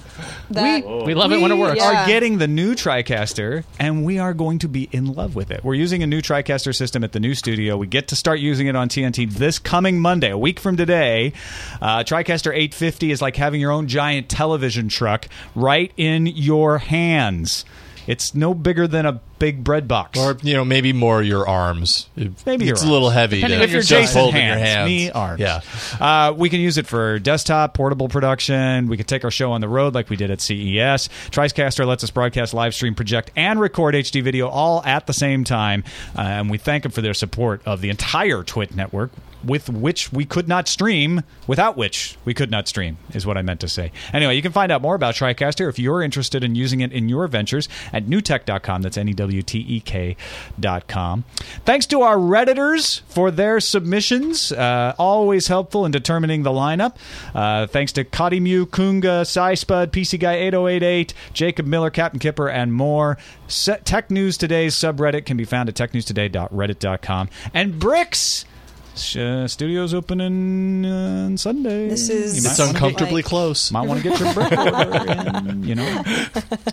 That 0.49 0.83
We 0.83 1.13
love 1.13 1.31
it 1.31 1.39
when 1.39 1.51
it 1.51 1.59
works. 1.59 1.77
Yeah. 1.77 2.05
are 2.05 2.07
getting 2.07 2.39
the 2.39 2.47
new 2.47 2.73
TriCaster, 2.73 3.63
and 3.79 4.03
we 4.03 4.17
are 4.17 4.33
going 4.33 4.57
to 4.57 4.67
be 4.67 4.89
in 4.91 5.13
love 5.13 5.35
with 5.35 5.51
it. 5.51 5.63
We're 5.63 5.75
using 5.75 6.01
a 6.01 6.07
new 6.07 6.23
TriCaster 6.23 6.75
system 6.75 7.03
at 7.03 7.11
the 7.11 7.19
new 7.19 7.35
studio. 7.35 7.77
We 7.77 7.85
get 7.85 8.07
to 8.07 8.15
start 8.15 8.39
using 8.39 8.65
it 8.65 8.75
on 8.75 8.89
TNT 8.89 9.31
this 9.31 9.59
coming 9.59 9.99
Monday, 9.99 10.31
a 10.31 10.39
week 10.39 10.59
from 10.59 10.75
today. 10.75 11.33
Uh, 11.79 11.99
TriCaster 11.99 12.47
850 12.47 13.11
is 13.11 13.21
like 13.21 13.35
having 13.35 13.61
your 13.61 13.71
own 13.71 13.87
giant 13.87 14.27
television 14.27 14.89
truck 14.89 15.27
right 15.53 15.91
in 15.97 16.25
your 16.25 16.79
hands. 16.79 17.63
It's 18.07 18.35
no 18.35 18.53
bigger 18.53 18.87
than 18.87 19.05
a 19.05 19.13
big 19.39 19.63
bread 19.63 19.87
box. 19.87 20.19
Or 20.19 20.37
you 20.41 20.53
know, 20.53 20.63
maybe 20.65 20.93
more 20.93 21.21
your 21.21 21.47
arms. 21.47 22.09
Maybe 22.45 22.65
your 22.65 22.73
it's 22.73 22.83
a 22.83 22.91
little 22.91 23.09
heavy. 23.09 23.37
Depending 23.37 23.59
to 23.59 23.65
on 23.65 23.71
your 23.71 23.81
just 23.81 24.13
hold 24.13 24.33
hands, 24.33 24.59
your 24.59 24.65
hands. 24.65 24.87
me 24.87 25.11
arms. 25.11 25.39
Yeah. 25.39 25.61
Uh, 25.99 26.33
we 26.33 26.49
can 26.49 26.59
use 26.59 26.77
it 26.77 26.87
for 26.87 27.19
desktop, 27.19 27.73
portable 27.73 28.09
production. 28.09 28.87
We 28.87 28.97
could 28.97 29.07
take 29.07 29.23
our 29.23 29.31
show 29.31 29.51
on 29.51 29.61
the 29.61 29.69
road 29.69 29.93
like 29.93 30.09
we 30.09 30.15
did 30.15 30.31
at 30.31 30.41
CES. 30.41 31.09
TriCaster 31.31 31.85
lets 31.85 32.03
us 32.03 32.11
broadcast, 32.11 32.53
live 32.53 32.73
stream, 32.73 32.95
project, 32.95 33.31
and 33.35 33.59
record 33.59 33.95
HD 33.95 34.23
video 34.23 34.47
all 34.47 34.83
at 34.85 35.07
the 35.07 35.13
same 35.13 35.43
time. 35.43 35.83
Uh, 36.17 36.21
and 36.21 36.49
we 36.49 36.57
thank 36.57 36.83
them 36.83 36.91
for 36.91 37.01
their 37.01 37.13
support 37.13 37.61
of 37.65 37.81
the 37.81 37.89
entire 37.89 38.43
Twit 38.43 38.75
network. 38.75 39.11
With 39.43 39.69
which 39.69 40.11
we 40.13 40.23
could 40.25 40.47
not 40.47 40.67
stream, 40.67 41.23
without 41.47 41.75
which 41.75 42.17
we 42.23 42.33
could 42.33 42.49
not 42.49 42.67
stream, 42.67 42.97
is 43.13 43.25
what 43.25 43.37
I 43.37 43.41
meant 43.41 43.59
to 43.61 43.67
say. 43.67 43.91
Anyway, 44.13 44.35
you 44.35 44.41
can 44.41 44.51
find 44.53 44.71
out 44.71 44.81
more 44.81 44.95
about 44.95 45.15
TriCaster 45.15 45.67
if 45.67 45.77
you're 45.77 46.01
interested 46.01 46.43
in 46.43 46.55
using 46.55 46.79
it 46.81 46.91
in 46.93 47.09
your 47.09 47.27
ventures 47.27 47.67
at 47.91 48.05
newtek.com. 48.05 48.81
That's 48.81 48.97
N 48.97 49.09
E 49.09 49.13
W 49.13 49.41
T 49.41 49.59
E 49.59 49.79
K.com. 49.81 51.25
Thanks 51.65 51.85
to 51.87 52.01
our 52.01 52.15
Redditors 52.17 53.01
for 53.07 53.31
their 53.31 53.59
submissions. 53.59 54.51
Uh, 54.51 54.93
always 54.97 55.47
helpful 55.47 55.85
in 55.85 55.91
determining 55.91 56.43
the 56.43 56.51
lineup. 56.51 56.95
Uh, 57.35 57.67
thanks 57.67 57.91
to 57.93 58.05
Mew, 58.39 58.65
Kunga, 58.65 59.25
Spud, 59.25 59.91
PC 59.91 60.19
Guy 60.19 60.33
8088, 60.35 61.13
Jacob 61.33 61.65
Miller, 61.65 61.89
Captain 61.89 62.19
Kipper, 62.19 62.49
and 62.49 62.73
more. 62.73 63.17
Se- 63.47 63.79
Tech 63.83 64.09
News 64.09 64.37
Today's 64.37 64.75
subreddit 64.75 65.25
can 65.25 65.37
be 65.37 65.45
found 65.45 65.69
at 65.69 65.75
technewstoday.reddit.com. 65.75 67.29
And 67.53 67.79
Bricks! 67.79 68.45
Uh, 68.93 69.47
studio's 69.47 69.93
opening 69.93 70.85
uh, 70.85 71.25
on 71.25 71.37
Sunday. 71.37 71.87
This 71.89 72.09
is- 72.09 72.35
You 72.43 72.49
It's 72.49 72.59
wanna 72.59 72.73
get- 72.73 72.81
uncomfortably 72.81 73.15
like- 73.21 73.25
close. 73.25 73.71
might 73.71 73.87
want 73.87 74.03
to 74.03 74.09
get 74.09 74.19
your 74.19 74.33
brick 74.35 74.51
order 74.51 75.11
in, 75.49 75.63
you 75.63 75.75
know. 75.75 76.03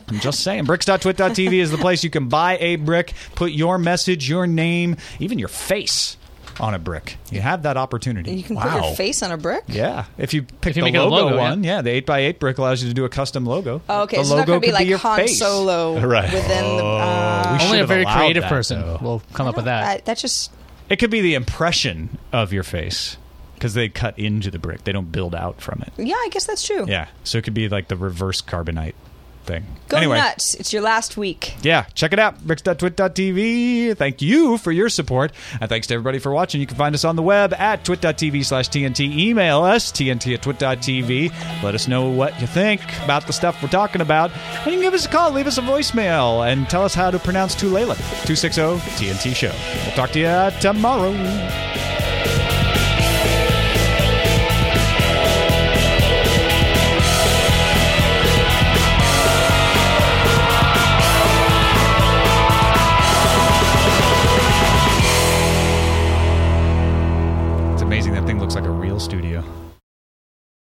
I'm 0.09 0.21
just 0.21 0.41
saying. 0.41 0.65
Bricks.twit.tv 0.65 1.53
is 1.55 1.71
the 1.71 1.79
place 1.79 2.05
you 2.05 2.11
can 2.11 2.29
buy 2.29 2.59
a 2.59 2.77
brick, 2.77 3.15
put 3.35 3.53
your 3.53 3.79
message, 3.79 4.29
your 4.29 4.47
name, 4.47 4.97
even 5.19 5.39
your 5.39 5.49
face 5.49 6.19
on 6.61 6.75
a 6.75 6.79
brick. 6.79 7.17
You 7.31 7.41
have 7.41 7.63
that 7.63 7.79
opportunity. 7.79 8.33
You 8.35 8.43
can 8.43 8.57
put 8.59 8.71
your 8.71 8.95
face 8.95 9.23
on 9.23 9.33
a 9.33 9.39
brick. 9.39 9.65
Yeah, 9.67 10.05
if 10.19 10.35
you 10.35 10.43
pick 10.43 10.73
If 10.73 10.77
you 10.77 10.85
the 10.85 10.99
a 10.99 11.05
logo, 11.05 11.25
logo, 11.29 11.39
one, 11.39 11.65
yeah. 11.65 11.81
the 11.81 11.89
eight 11.91 12.07
x 12.09 12.19
eight 12.19 12.39
brick 12.39 12.59
allows 12.59 12.83
you 12.83 12.89
to 12.91 12.95
do 12.95 13.07
a 13.07 13.09
custom 13.09 13.47
logo. 13.47 13.81
Oh, 13.89 14.03
okay, 14.03 14.19
the 14.19 14.25
so 14.25 14.29
it's 14.29 14.31
not 14.31 14.37
logo 14.41 14.47
going 14.53 14.61
to 14.61 14.67
be 14.69 14.73
like 14.73 14.87
your 14.87 14.99
Han 14.99 15.17
face. 15.21 15.39
Solo 15.39 15.99
Right. 16.07 16.31
within 16.31 16.77
the. 16.77 16.85
Uh, 16.85 17.59
Only 17.63 17.81
a 17.81 17.87
very 17.87 18.05
creative 18.05 18.43
that, 18.43 18.51
person 18.51 18.81
though. 18.83 18.99
will 19.01 19.23
come 19.33 19.47
up 19.47 19.57
with 19.57 19.65
that. 19.65 19.85
I, 19.85 20.01
that 20.05 20.19
just 20.19 20.51
It 20.91 20.97
could 20.99 21.11
be 21.11 21.21
the 21.21 21.35
impression 21.35 22.19
of 22.33 22.53
your 22.53 22.65
face 22.65 23.17
because 23.55 23.75
they 23.75 23.89
cut 23.89 24.19
into 24.19 24.51
the 24.51 24.59
brick; 24.59 24.85
they 24.85 24.93
don't 24.93 25.13
build 25.13 25.35
out 25.35 25.61
from 25.61 25.83
it. 25.87 25.93
yeah, 25.97 26.17
I 26.17 26.29
guess 26.31 26.47
that's 26.47 26.67
true. 26.67 26.85
Yeah, 26.89 27.09
so 27.25 27.39
it 27.39 27.45
could 27.45 27.55
be 27.55 27.69
like 27.69 27.89
the 27.89 27.97
reverse 27.97 28.43
carbonite 28.43 28.95
thing. 29.51 29.67
Go 29.89 29.97
anyway, 29.97 30.19
nuts! 30.19 30.55
It's 30.55 30.73
your 30.73 30.83
last 30.83 31.17
week. 31.17 31.55
yeah, 31.63 31.83
check 31.95 32.13
it 32.13 32.19
out. 32.19 32.41
Bricks.twit.tv. 32.47 33.97
Thank 33.97 34.23
you 34.23 34.57
for 34.59 34.71
your 34.71 34.89
support. 34.89 35.33
And 35.61 35.69
thanks 35.69 35.87
to 35.89 35.95
everybody 35.95 36.19
for 36.19 36.31
watching. 36.33 36.61
You 36.61 36.67
can 36.67 36.77
find 36.77 36.95
us 36.95 37.05
on 37.05 37.17
the 37.17 37.23
web 37.23 37.53
at 37.55 37.85
twit.tv 37.85 38.45
slash 38.45 38.69
TNT. 38.69 39.01
Email 39.19 39.63
us, 39.63 39.91
TNT 39.91 40.35
at 40.35 40.43
twit.tv. 40.43 41.63
Let 41.63 41.75
us 41.75 41.89
know 41.89 42.09
what 42.09 42.41
you 42.41 42.47
think 42.47 42.81
about 43.05 43.27
the 43.27 43.33
stuff 43.33 43.61
we're 43.63 43.69
talking 43.69 44.01
about. 44.01 44.31
And 44.31 44.67
you 44.67 44.73
can 44.73 44.81
give 44.83 44.95
us 44.95 45.07
a 45.07 45.09
call, 45.09 45.33
leave 45.33 45.47
us 45.47 45.59
a 45.59 45.63
voicemail, 45.63 46.51
and 46.51 46.69
tell 46.69 46.85
us 46.85 46.95
how 46.95 47.11
to 47.11 47.19
pronounce 47.19 47.55
Tulalip. 47.57 47.99
260 48.27 48.61
TNT 48.97 49.35
Show. 49.35 49.53
We'll 49.87 49.97
talk 49.97 50.11
to 50.11 50.21
you 50.21 50.61
tomorrow. 50.61 51.13